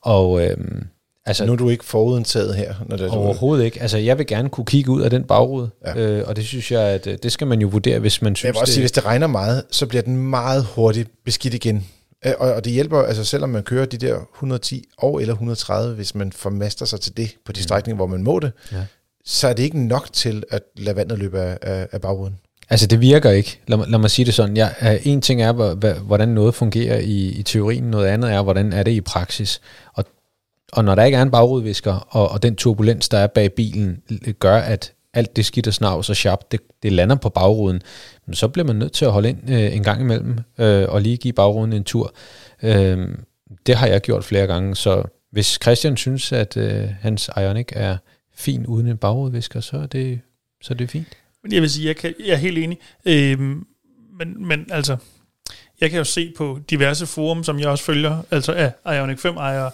Og 0.03 0.47
øh, 0.47 0.57
altså, 1.27 1.47
Nu 1.47 1.53
er 1.53 1.57
du 1.57 1.69
ikke 1.69 1.85
forudindtaget 1.85 2.55
her, 2.55 2.75
når 2.87 2.97
det 2.97 3.07
er 3.07 3.11
Overhovedet 3.11 3.65
ikke. 3.65 3.83
Altså, 3.83 3.99
jeg 3.99 4.19
vil 4.19 4.27
gerne 4.27 4.49
kunne 4.49 4.65
kigge 4.65 4.91
ud 4.91 5.03
af 5.03 5.11
den 5.11 5.25
bagrude, 5.25 5.71
Ja. 5.87 5.97
øh, 6.01 6.29
og 6.29 6.37
det 6.37 6.45
synes 6.45 6.73
jeg, 6.73 6.83
at 6.83 7.07
øh, 7.07 7.19
det 7.23 7.33
skal 7.33 7.47
man 7.47 7.61
jo 7.61 7.69
vurdere, 7.69 7.99
hvis 7.99 8.23
man 8.23 8.31
Jeg 8.33 8.37
synes, 8.37 8.49
vil 8.55 8.61
også 8.61 8.65
det... 8.65 8.75
sige, 8.75 8.83
hvis 8.83 8.93
det 8.93 9.05
regner 9.05 9.27
meget, 9.27 9.63
så 9.71 9.87
bliver 9.87 10.03
den 10.03 10.17
meget 10.17 10.65
hurtigt 10.65 11.11
beskidt 11.25 11.55
igen. 11.55 11.87
Øh, 12.27 12.33
Og, 12.39 12.53
og 12.55 12.65
det 12.65 12.73
hjælper, 12.73 13.03
altså 13.03 13.25
selvom 13.25 13.49
man 13.51 13.63
kører 13.63 13.87
de 13.87 13.97
der 13.97 14.17
110 14.35 14.85
og 14.99 15.21
eller 15.21 15.35
130, 15.35 15.95
hvis 15.95 16.15
man 16.15 16.33
formaster 16.33 16.87
sig 16.87 17.01
til 17.01 17.17
det 17.17 17.31
på 17.47 17.53
de 17.53 17.63
strækninger, 17.63 17.97
hvor 17.97 18.07
man 18.07 18.23
må 18.23 18.39
det, 18.39 18.53
Ja. 18.73 18.77
så 19.25 19.49
er 19.49 19.53
det 19.53 19.63
ikke 19.63 19.87
nok 19.87 20.13
til 20.13 20.43
at 20.51 20.63
lade 20.77 20.97
vandet 20.97 21.19
løbe 21.19 21.41
af, 21.41 21.59
af, 21.63 21.87
af 21.93 22.01
bagruden. 22.01 22.35
Altså, 22.71 22.87
det 22.87 23.01
virker 23.01 23.31
ikke. 23.31 23.59
Lad, 23.67 23.79
lad 23.89 23.99
mig 23.99 24.11
sige 24.11 24.27
det 24.27 24.35
sådan. 24.35 24.57
Jeg, 24.57 24.75
øh, 24.83 25.07
en 25.07 25.21
ting 25.21 25.43
er, 25.43 25.53
hvordan 26.01 26.29
noget 26.29 26.55
fungerer 26.55 26.99
i, 26.99 27.27
i 27.29 27.43
teorien, 27.43 27.85
noget 27.85 28.07
andet 28.07 28.33
er, 28.33 28.43
hvordan 28.43 28.73
er 28.73 28.83
det 28.83 28.91
i 28.91 29.01
praksis. 29.01 29.61
Og, 29.95 30.05
og 30.73 30.85
når 30.85 30.95
der 30.95 31.05
ikke 31.05 31.19
er 31.19 31.23
en 31.23 31.31
bagrudevisker, 31.31 31.93
og, 31.93 32.29
og 32.29 32.43
den 32.43 32.57
turbulens, 32.57 33.09
der 33.09 33.19
er 33.19 33.27
bag 33.27 33.53
bilen, 33.53 34.03
gør, 34.39 34.57
at 34.57 34.93
alt 35.15 35.37
det 35.37 35.47
skidt 35.47 35.67
og 35.67 35.75
snavs 35.75 36.11
og 36.11 36.17
sharp, 36.17 36.53
det, 36.53 36.61
det 36.83 36.93
lander 36.93 37.17
på 37.17 37.29
bagruden, 37.29 37.83
men 38.27 38.35
så 38.35 38.49
bliver 38.49 38.67
man 38.67 38.77
nødt 38.77 38.93
til 38.93 39.05
at 39.05 39.13
holde 39.13 39.29
ind 39.29 39.51
øh, 39.51 39.77
en 39.77 39.83
gang 39.83 40.01
imellem, 40.01 40.39
øh, 40.59 40.89
og 40.89 41.03
lige 41.03 41.17
give 41.17 41.33
bagruden 41.33 41.73
en 41.73 41.85
tur. 41.85 42.15
Øh, 42.63 43.09
det 43.67 43.77
har 43.77 43.87
jeg 43.87 44.01
gjort 44.01 44.25
flere 44.25 44.47
gange, 44.47 44.77
så 44.77 45.03
hvis 45.31 45.59
Christian 45.63 45.97
synes, 45.97 46.33
at 46.33 46.57
øh, 46.57 46.89
hans 47.01 47.31
Ioniq 47.37 47.69
er 47.73 47.97
fin 48.35 48.67
uden 48.67 48.87
en 48.87 48.97
bagrudevisker, 48.97 49.61
så 49.61 49.77
er 49.77 49.87
det, 49.87 50.21
så 50.63 50.75
er 50.75 50.77
det 50.77 50.91
fint. 50.91 51.09
Men 51.43 51.53
jeg 51.53 51.63
vil 51.63 51.71
sige, 51.71 51.87
jeg, 51.87 51.97
kan, 51.97 52.15
jeg 52.27 52.33
er 52.33 52.37
helt 52.37 52.59
enig. 52.59 52.79
Øh, 53.05 53.41
men, 54.19 54.49
men 54.49 54.67
altså, 54.71 54.97
jeg 55.81 55.91
kan 55.91 55.99
jo 55.99 56.05
se 56.05 56.33
på 56.37 56.59
diverse 56.71 57.07
forum, 57.07 57.45
som 57.45 57.59
jeg 57.59 57.69
også 57.69 57.85
følger, 57.85 58.23
altså 58.31 58.73
af 58.85 58.97
Ioniq 58.97 59.19
5 59.19 59.37
ejere, 59.37 59.71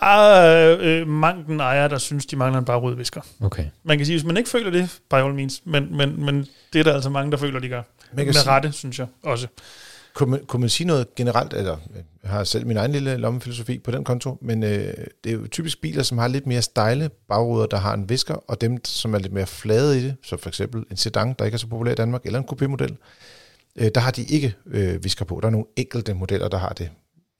ah, 0.00 0.78
øh, 0.80 1.08
mangen 1.08 1.60
ejere, 1.60 1.88
der 1.88 1.98
synes, 1.98 2.26
de 2.26 2.36
mangler 2.36 2.58
en 2.58 2.64
bagrudevisker. 2.64 3.20
Okay. 3.40 3.64
Man 3.84 3.96
kan 3.98 4.06
sige, 4.06 4.16
hvis 4.16 4.24
man 4.24 4.36
ikke 4.36 4.50
føler 4.50 4.70
det, 4.70 4.98
by 5.10 5.14
all 5.14 5.34
means, 5.34 5.62
men, 5.64 5.96
men, 5.96 6.24
men 6.24 6.46
det 6.72 6.78
er 6.78 6.82
der 6.82 6.94
altså 6.94 7.10
mange, 7.10 7.30
der 7.32 7.36
føler, 7.36 7.60
de 7.60 7.68
gør. 7.68 7.82
Man 8.12 8.16
kan 8.16 8.26
Med 8.26 8.34
sige- 8.34 8.50
rette, 8.50 8.72
synes 8.72 8.98
jeg 8.98 9.06
også. 9.22 9.46
Kunne 10.14 10.30
man, 10.30 10.44
kunne 10.46 10.60
man 10.60 10.68
sige 10.68 10.86
noget 10.86 11.14
generelt, 11.14 11.52
eller 11.52 11.76
jeg 12.22 12.30
har 12.30 12.44
selv 12.44 12.66
min 12.66 12.76
egen 12.76 12.92
lille 12.92 13.16
lommefilosofi 13.16 13.78
på 13.78 13.90
den 13.90 14.04
konto, 14.04 14.38
men 14.42 14.62
øh, 14.62 14.70
det 15.24 15.32
er 15.32 15.32
jo 15.32 15.46
typisk 15.46 15.80
biler, 15.80 16.02
som 16.02 16.18
har 16.18 16.28
lidt 16.28 16.46
mere 16.46 16.62
stejle 16.62 17.10
bagruder, 17.28 17.66
der 17.66 17.76
har 17.76 17.94
en 17.94 18.08
visker, 18.08 18.34
og 18.34 18.60
dem, 18.60 18.84
som 18.84 19.14
er 19.14 19.18
lidt 19.18 19.32
mere 19.32 19.46
flade 19.46 19.98
i 20.00 20.02
det, 20.02 20.16
så 20.22 20.36
for 20.36 20.48
eksempel 20.48 20.84
en 20.90 20.96
sedan, 20.96 21.34
der 21.38 21.44
ikke 21.44 21.54
er 21.54 21.58
så 21.58 21.66
populær 21.66 21.92
i 21.92 21.94
Danmark, 21.94 22.20
eller 22.26 22.38
en 22.38 22.44
coupé-model, 22.52 22.96
øh, 23.76 23.90
der 23.94 24.00
har 24.00 24.10
de 24.10 24.24
ikke 24.24 24.54
øh, 24.66 25.04
visker 25.04 25.24
på. 25.24 25.38
Der 25.42 25.46
er 25.46 25.50
nogle 25.52 25.66
enkelte 25.76 26.14
modeller, 26.14 26.48
der 26.48 26.58
har 26.58 26.68
det 26.72 26.90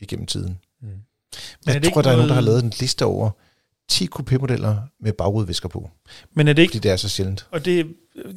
igennem 0.00 0.26
tiden. 0.26 0.58
Men 1.66 1.74
jeg 1.74 1.92
tror, 1.92 2.02
der 2.02 2.10
er 2.10 2.16
nogen, 2.16 2.28
der 2.28 2.34
har 2.34 2.40
noget- 2.40 2.62
lavet 2.62 2.64
en 2.64 2.72
liste 2.80 3.04
over 3.04 3.30
10 3.88 4.08
coupé-modeller 4.16 4.76
med 5.00 5.12
bagrudevisker 5.12 5.68
på, 5.68 5.90
Men 6.34 6.48
er 6.48 6.52
det 6.52 6.62
ikke 6.62 6.70
fordi 6.72 6.82
det 6.82 6.90
er 6.90 6.96
så 6.96 7.08
sjældent. 7.08 7.46
Og 7.50 7.64
det, 7.64 7.86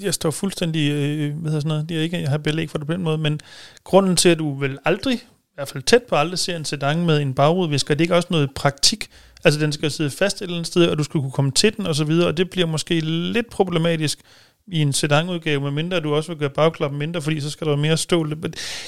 jeg 0.02 0.14
står 0.14 0.32
fuldstændig, 0.32 0.92
øh, 0.92 1.34
hvad 1.36 1.52
hedder 1.52 1.60
sådan 1.60 1.68
noget, 1.68 1.90
det 1.90 1.98
er 1.98 2.02
ikke, 2.02 2.22
jeg 2.22 2.30
har 2.30 2.38
belæg 2.38 2.70
for 2.70 2.78
det 2.78 2.88
på 2.88 2.94
den 2.94 3.04
måde, 3.04 3.18
men 3.18 3.40
grunden 3.84 4.16
til, 4.16 4.30
at 4.30 4.40
du 4.40 4.54
vel 4.60 4.78
aldrig, 4.86 5.16
i 5.16 5.22
hvert 5.56 5.68
fald 5.70 5.84
tæt 5.84 6.04
på 6.04 6.16
aldrig, 6.16 6.40
ser 6.40 6.56
en 6.56 6.66
sedan 6.66 7.06
med 7.06 7.22
en 7.22 7.34
bagrudevisker, 7.34 7.94
det 7.94 8.02
er 8.02 8.06
ikke 8.06 8.16
også 8.16 8.28
noget 8.32 8.50
praktik. 8.56 9.08
Altså, 9.44 9.60
den 9.60 9.72
skal 9.72 9.92
sidde 9.92 10.10
fast 10.10 10.38
et 10.38 10.42
eller 10.42 10.56
andet 10.56 10.68
sted, 10.68 10.88
og 10.88 10.98
du 10.98 11.04
skal 11.04 11.22
kunne 11.22 11.32
komme 11.32 11.52
til 11.52 11.78
den, 11.78 11.86
og 11.88 11.96
så 11.96 12.04
videre, 12.04 12.28
og 12.28 12.38
det 12.38 12.50
bliver 12.50 12.68
måske 12.68 13.00
lidt 13.32 13.50
problematisk 13.50 14.20
i 14.68 14.80
en 14.80 14.94
sedanudgave, 14.94 15.62
medmindre 15.62 16.00
du 16.00 16.16
også 16.16 16.32
vil 16.32 16.38
gøre 16.40 16.50
bagklappen 16.50 17.00
mindre, 17.00 17.22
fordi 17.22 17.42
så 17.42 17.50
skal 17.50 17.66
der 17.66 17.72
være 17.72 17.82
mere 17.82 17.98
stål. 17.98 18.40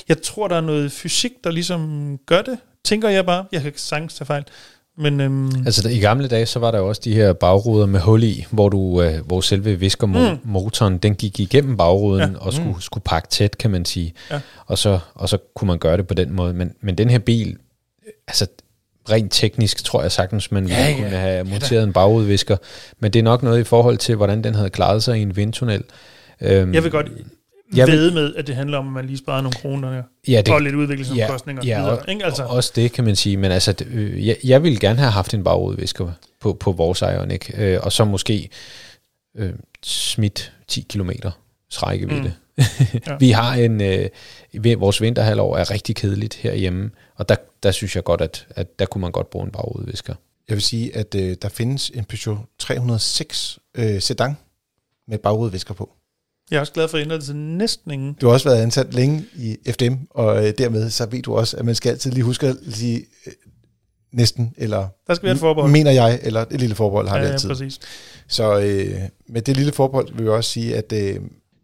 Jeg 0.08 0.22
tror, 0.22 0.48
der 0.48 0.56
er 0.56 0.62
noget 0.62 0.92
fysik, 0.92 1.32
der 1.44 1.52
ligesom 1.52 2.18
gør 2.26 2.42
det, 2.42 2.58
tænker 2.86 3.10
jeg 3.10 3.26
bare. 3.26 3.46
Jeg 3.52 3.62
kan 3.62 3.72
sagtens 3.76 4.14
tage 4.14 4.26
fejl. 4.26 4.44
Men 4.98 5.22
øhm, 5.22 5.52
Altså 5.66 5.90
i 5.90 6.00
gamle 6.00 6.28
dage, 6.28 6.46
så 6.46 6.60
var 6.60 6.72
der 6.72 6.80
også 6.80 7.02
de 7.04 7.14
her 7.14 7.34
bagruder 7.34 7.86
med 7.86 8.00
hul 8.00 8.24
i, 8.24 8.46
hvor, 8.52 8.70
du, 8.70 9.02
øh, 9.02 9.26
hvor 9.26 9.42
selve 9.42 9.80
viskermotoren, 9.80 10.94
mm. 10.94 11.00
den 11.00 11.16
gik 11.16 11.40
igennem 11.40 11.78
bagruden 11.78 12.20
Ja. 12.20 12.28
ja. 12.28 12.38
og 12.38 12.54
skulle, 12.54 12.82
skulle 12.82 13.04
pakke 13.04 13.28
tæt, 13.30 13.58
kan 13.58 13.72
man 13.72 13.86
sige. 13.86 14.14
Ja. 14.32 14.40
Og, 14.66 14.78
så, 14.78 15.00
og 15.16 15.30
så 15.30 15.38
kunne 15.56 15.68
man 15.68 15.80
gøre 15.80 15.98
det 15.98 16.08
på 16.08 16.14
den 16.14 16.34
måde. 16.34 16.54
Men, 16.54 16.74
men 16.82 16.98
den 16.98 17.10
her 17.10 17.20
bil, 17.20 17.58
altså 18.28 18.48
rent 19.10 19.32
teknisk 19.32 19.84
tror 19.84 20.02
jeg 20.02 20.12
sagtens, 20.12 20.52
man 20.52 20.68
Ja, 20.68 20.74
ja, 20.84 20.90
ja. 20.90 20.96
kunne 20.98 21.10
have 21.10 21.44
monteret 21.44 21.84
en 21.84 21.94
bagrudevisker. 21.94 22.58
Men 23.00 23.14
det 23.14 23.20
er 23.20 23.24
nok 23.24 23.44
noget 23.44 23.60
i 23.60 23.64
forhold 23.64 23.98
til, 23.98 24.16
hvordan 24.16 24.44
den 24.44 24.56
havde 24.56 24.70
klaret 24.70 25.04
sig 25.04 25.18
i 25.18 25.22
en 25.22 25.36
vindtunnel. 25.36 25.84
Øhm, 26.42 26.74
jeg 26.74 26.84
vil 26.84 26.92
godt 26.92 27.08
Jeg 27.76 27.88
vil- 27.88 27.96
vede 27.96 28.14
med, 28.14 28.36
at 28.36 28.48
det 28.48 28.56
handler 28.56 28.78
om, 28.78 28.88
at 28.88 28.94
man 28.94 29.06
lige 29.06 29.18
sparer 29.18 29.42
nogle 29.42 29.54
kroner 29.56 29.90
der. 29.92 30.04
ja, 30.28 30.42
Det, 30.42 30.54
og 30.54 30.62
lidt 30.62 30.76
udviklingsomkostninger. 30.76 31.64
ja, 31.66 31.80
videre, 31.82 31.98
og, 32.00 32.10
ikke? 32.10 32.26
Altså, 32.26 32.44
og 32.44 32.50
også 32.50 32.72
det 32.76 32.92
kan 32.92 33.04
man 33.04 33.16
sige, 33.16 33.38
men 33.38 33.52
altså, 33.52 33.72
det, 33.72 33.88
øh, 33.88 34.28
jeg, 34.28 34.38
jeg 34.44 34.64
ville 34.64 34.80
gerne 34.80 35.00
have 35.00 35.12
haft 35.12 35.34
en 35.34 35.44
bagrudevisker 35.44 36.12
på, 36.40 36.54
på 36.54 36.72
vores 36.72 37.02
Ioniq, 37.02 37.50
øh, 37.58 37.80
og 37.84 37.92
så 37.92 38.06
måske 38.06 38.50
øh, 39.38 39.54
smidt 39.84 40.54
10 40.68 40.82
km 40.90 41.10
rækkevidde. 41.72 42.22
Mm. 42.58 42.64
Ja. 43.08 43.16
Vi 43.20 43.32
har 43.32 43.54
en, 43.56 43.82
øh, 43.82 44.10
vores 44.80 45.02
vinterhalvår 45.02 45.58
er 45.58 45.72
rigtig 45.72 45.96
kedeligt 45.96 46.34
herhjemme, 46.36 46.90
og 47.16 47.30
der, 47.30 47.36
der 47.64 47.72
synes 47.72 47.96
jeg 47.96 48.04
godt, 48.04 48.22
at, 48.22 48.48
at 48.50 48.80
der 48.80 48.86
kunne 48.86 49.02
man 49.02 49.12
godt 49.12 49.30
bruge 49.30 49.46
en 49.46 49.52
bagrudevisker. 49.52 50.16
Jeg 50.50 50.56
vil 50.56 50.62
sige, 50.64 50.96
at 50.96 51.16
øh, 51.16 51.36
der 51.42 51.50
findes 51.50 51.90
en 51.96 52.06
Peugeot 52.06 52.38
306 52.60 53.60
øh, 53.76 54.02
sedan 54.02 54.38
med 55.08 55.18
bagrudevisker 55.18 55.74
på. 55.74 55.90
Jeg 56.52 56.58
er 56.58 56.60
også 56.62 56.74
glad 56.74 56.88
for 56.88 56.98
at 56.98 57.02
ændre 57.04 57.16
det 57.16 57.24
til 57.24 57.36
næsten 57.36 57.92
ingen. 57.92 58.14
Du 58.22 58.26
har 58.28 58.34
også 58.34 58.50
været 58.50 58.62
ansat 58.62 58.94
længe 58.94 59.26
i 59.36 59.58
FDM, 59.72 59.94
og 60.10 60.48
øh, 60.48 60.54
dermed 60.58 60.90
så 60.90 61.06
ved 61.06 61.22
du 61.22 61.36
også, 61.36 61.58
at 61.58 61.66
man 61.66 61.76
skal 61.76 61.90
altid 61.90 62.12
lige 62.12 62.24
huske 62.24 62.48
at 62.48 62.56
sige 62.72 62.98
øh, 63.28 63.34
næsten, 64.14 64.54
eller 64.58 64.88
Der 65.08 65.14
skal 65.14 65.26
være 65.26 65.34
et 65.34 65.40
forbehold. 65.40 65.72
mener 65.72 65.92
jeg, 65.92 66.20
eller 66.24 66.46
et 66.52 66.60
lille 66.60 66.76
forbehold 66.76 67.08
har 67.08 67.16
ja, 67.16 67.22
vi 67.22 67.28
ja, 67.28 67.34
altid. 67.34 67.50
præcis. 67.50 67.80
Så 68.28 68.60
øh, 68.60 68.96
med 69.30 69.42
det 69.42 69.58
lille 69.58 69.72
forbehold 69.72 70.14
vil 70.16 70.24
jeg 70.24 70.34
også 70.34 70.50
sige, 70.52 70.76
at 70.78 70.94
øh, 70.94 71.20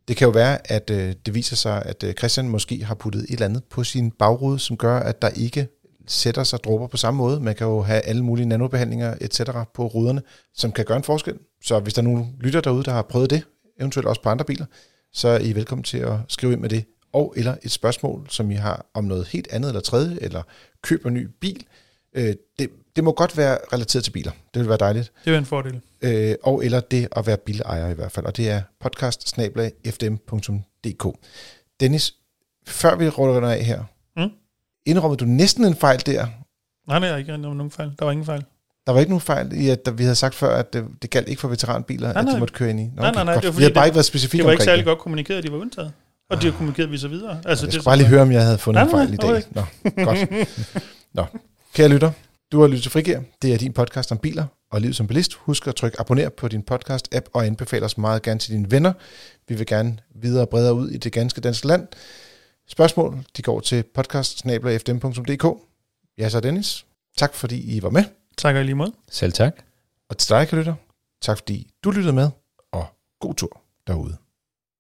Det 0.08 0.18
kan 0.18 0.26
jo 0.26 0.32
være, 0.32 0.72
at 0.72 0.90
øh, 0.90 1.14
det 1.26 1.36
viser 1.36 1.56
sig, 1.56 1.84
at 1.86 2.04
øh, 2.04 2.14
Christian 2.14 2.50
måske 2.50 2.84
har 2.84 2.96
puttet 2.96 3.22
et 3.24 3.30
eller 3.32 3.46
andet 3.46 3.64
på 3.64 3.84
sin 3.84 4.12
bagrude, 4.12 4.60
som 4.60 4.78
gør, 4.78 5.00
at 5.00 5.22
der 5.22 5.30
ikke 5.30 5.68
sætter 6.08 6.44
sig 6.44 6.60
dråber 6.64 6.88
på 6.88 6.98
samme 6.98 7.18
måde. 7.18 7.40
Man 7.40 7.56
kan 7.56 7.68
jo 7.68 7.82
have 7.82 8.02
alle 8.02 8.24
mulige 8.24 8.46
nanobehandlinger 8.46 9.14
etc. 9.22 9.42
på 9.76 9.88
ruderne, 9.88 10.22
som 10.56 10.72
kan 10.72 10.86
gøre 10.86 10.98
en 10.98 11.04
forskel. 11.04 11.34
Så 11.64 11.80
hvis 11.80 11.94
der 11.94 12.02
er 12.02 12.04
nogen 12.04 12.36
lytter 12.42 12.62
derude, 12.62 12.84
der 12.84 12.92
har 12.92 13.02
prøvet 13.02 13.30
det, 13.30 13.44
eventuelt 13.80 14.08
også 14.08 14.22
på 14.22 14.30
andre 14.30 14.46
biler, 14.46 14.66
så 15.14 15.28
er 15.28 15.40
I 15.40 15.54
velkommen 15.54 15.84
til 15.84 15.98
at 15.98 16.14
skrive 16.28 16.54
ind 16.54 16.62
med 16.62 16.70
det. 16.70 16.86
Og 17.14 17.34
eller 17.38 17.56
et 17.64 17.72
spørgsmål, 17.72 18.26
som 18.30 18.52
I 18.52 18.56
har 18.56 18.86
om 18.94 19.04
noget 19.04 19.28
helt 19.28 19.48
andet 19.52 19.70
eller 19.70 19.82
tredje, 19.82 20.18
eller 20.22 20.44
køber 20.82 21.08
en 21.08 21.14
ny 21.14 21.28
bil. 21.42 21.66
Øh, 22.14 22.34
det, 22.60 22.70
det 22.96 23.04
må 23.04 23.12
godt 23.12 23.38
være 23.38 23.58
relateret 23.74 24.04
til 24.04 24.12
biler. 24.12 24.32
Det 24.54 24.60
vil 24.60 24.70
være 24.70 24.78
dejligt. 24.78 25.12
Det 25.26 25.34
er 25.34 25.38
en 25.38 25.46
fordel. 25.46 25.82
Øh, 26.02 26.36
og 26.44 26.66
eller 26.66 26.80
det 26.80 27.08
at 27.12 27.28
være 27.28 27.38
bilejer 27.38 27.90
i 27.90 27.94
hvert 27.94 28.12
fald. 28.12 28.26
Og 28.26 28.38
det 28.38 28.50
er 28.50 28.62
podcast 28.80 29.38
Dennis, 31.80 32.14
før 32.68 32.96
vi 32.96 33.10
ruller 33.10 33.36
den 33.36 33.44
af 33.44 33.64
her, 33.66 33.84
Mm. 34.18 34.30
indrømmede 34.86 35.18
du 35.20 35.26
næsten 35.26 35.66
en 35.66 35.76
fejl 35.76 36.00
der. 36.06 36.28
Nej, 36.88 37.00
nej, 37.00 37.18
ikke 37.18 37.38
nogen 37.38 37.72
fejl. 37.72 37.92
Der 38.00 38.06
var 38.06 38.12
ingen 38.12 38.26
fejl. 38.26 38.46
Der 38.88 38.94
var 38.94 39.00
ikke 39.00 39.10
nogen 39.12 39.22
fejl 39.22 39.54
i, 39.54 39.70
at 39.70 39.90
vi 39.98 40.04
havde 40.04 40.16
sagt 40.16 40.36
før, 40.36 40.56
at 40.56 40.74
det, 40.74 40.86
det 41.02 41.10
galt 41.10 41.28
ikke 41.28 41.42
for 41.42 41.48
veteranbiler, 41.48 42.14
Nej, 42.14 42.20
at 42.22 42.26
de 42.26 42.32
nej. 42.32 42.40
måtte 42.40 42.54
køre 42.54 42.70
ind 42.70 42.80
i. 42.80 42.84
Nå, 42.84 42.90
Nej, 43.02 43.12
nej, 43.12 43.24
nej, 43.24 43.34
godt. 43.34 43.44
det 43.44 43.48
var 43.48 43.52
fordi, 43.54 43.58
vi 43.58 43.64
havde 43.64 43.74
bare 43.74 43.84
det- 43.84 43.88
ikke 43.88 43.96
været 43.96 44.06
specifikke 44.06 44.42
Det 44.42 44.46
var 44.46 44.52
ikke 44.52 44.64
særlig 44.64 44.86
det. 44.86 44.86
godt 44.86 45.00
kommunikeret, 45.00 45.44
de 45.44 45.52
var 45.52 45.58
undtaget. 45.58 45.92
Og 46.30 46.42
de 46.42 46.46
har 46.46 46.52
kommunikeret 46.58 46.92
vi 46.92 46.98
så 46.98 47.08
videre. 47.08 47.42
Altså, 47.46 47.66
Jeg 47.66 47.72
det, 47.74 47.74
skulle 47.74 47.84
bare 47.84 47.98
lige 47.98 48.08
høre, 48.08 48.22
om 48.22 48.32
jeg 48.32 48.44
havde 48.44 48.58
fundet 48.58 48.82
en 48.82 48.88
Nej, 48.88 48.92
fejl 48.92 49.08
nej, 49.08 49.14
i 49.14 49.42
dag. 49.42 49.66
Nå, 49.96 50.04
godt. 50.06 50.30
Nå, 51.14 51.26
kære 51.74 51.88
lytter, 51.90 52.12
du 52.52 52.60
har 52.62 52.68
lyttet 52.68 52.82
til 52.82 52.92
Frigir. 52.92 53.20
Det 53.42 53.54
er 53.54 53.58
din 53.58 53.74
podcast 53.74 54.12
om 54.12 54.18
biler 54.18 54.46
og 54.72 54.82
liv 54.82 54.94
som 54.94 55.08
bilist. 55.08 55.34
Husk 55.34 55.68
at 55.68 55.76
trykke 55.76 56.00
abonner 56.00 56.30
på 56.30 56.48
din 56.48 56.64
podcast-app 56.72 57.30
og 57.34 57.46
anbefale 57.46 57.86
os 57.86 57.98
meget 57.98 58.22
gerne 58.22 58.40
til 58.40 58.54
dine 58.54 58.72
venner. 58.72 58.94
Vi 59.48 59.56
vil 59.56 59.66
gerne 59.66 59.98
videre 60.16 60.42
og 60.44 60.50
bredere 60.50 60.74
ud 60.74 60.90
i 60.90 60.98
det 60.98 61.12
ganske 61.12 61.42
danske 61.42 61.68
land. 61.68 61.88
Spørgsmål, 62.70 63.18
de 63.38 63.42
går 63.42 63.60
til 63.60 63.84
podcast 63.96 64.46
Jeg 66.18 66.32
så 66.32 66.40
Dennis. 66.40 66.86
Tak 67.18 67.34
fordi 67.34 67.76
I 67.78 67.84
var 67.84 67.90
med. 67.90 68.04
Tak 68.38 68.56
og 68.56 68.66
lige 68.66 68.76
måde. 68.76 68.94
Selv 69.10 69.34
tak. 69.34 69.54
Og 70.10 70.18
til 70.18 70.30
dig, 70.30 70.48
kære 70.48 70.60
lytter, 70.60 70.76
tak 71.22 71.38
fordi 71.38 71.72
du 71.84 71.92
lyttede 71.92 72.14
med, 72.14 72.30
og 72.72 72.86
god 73.20 73.34
tur 73.36 73.62
derude. 73.88 74.18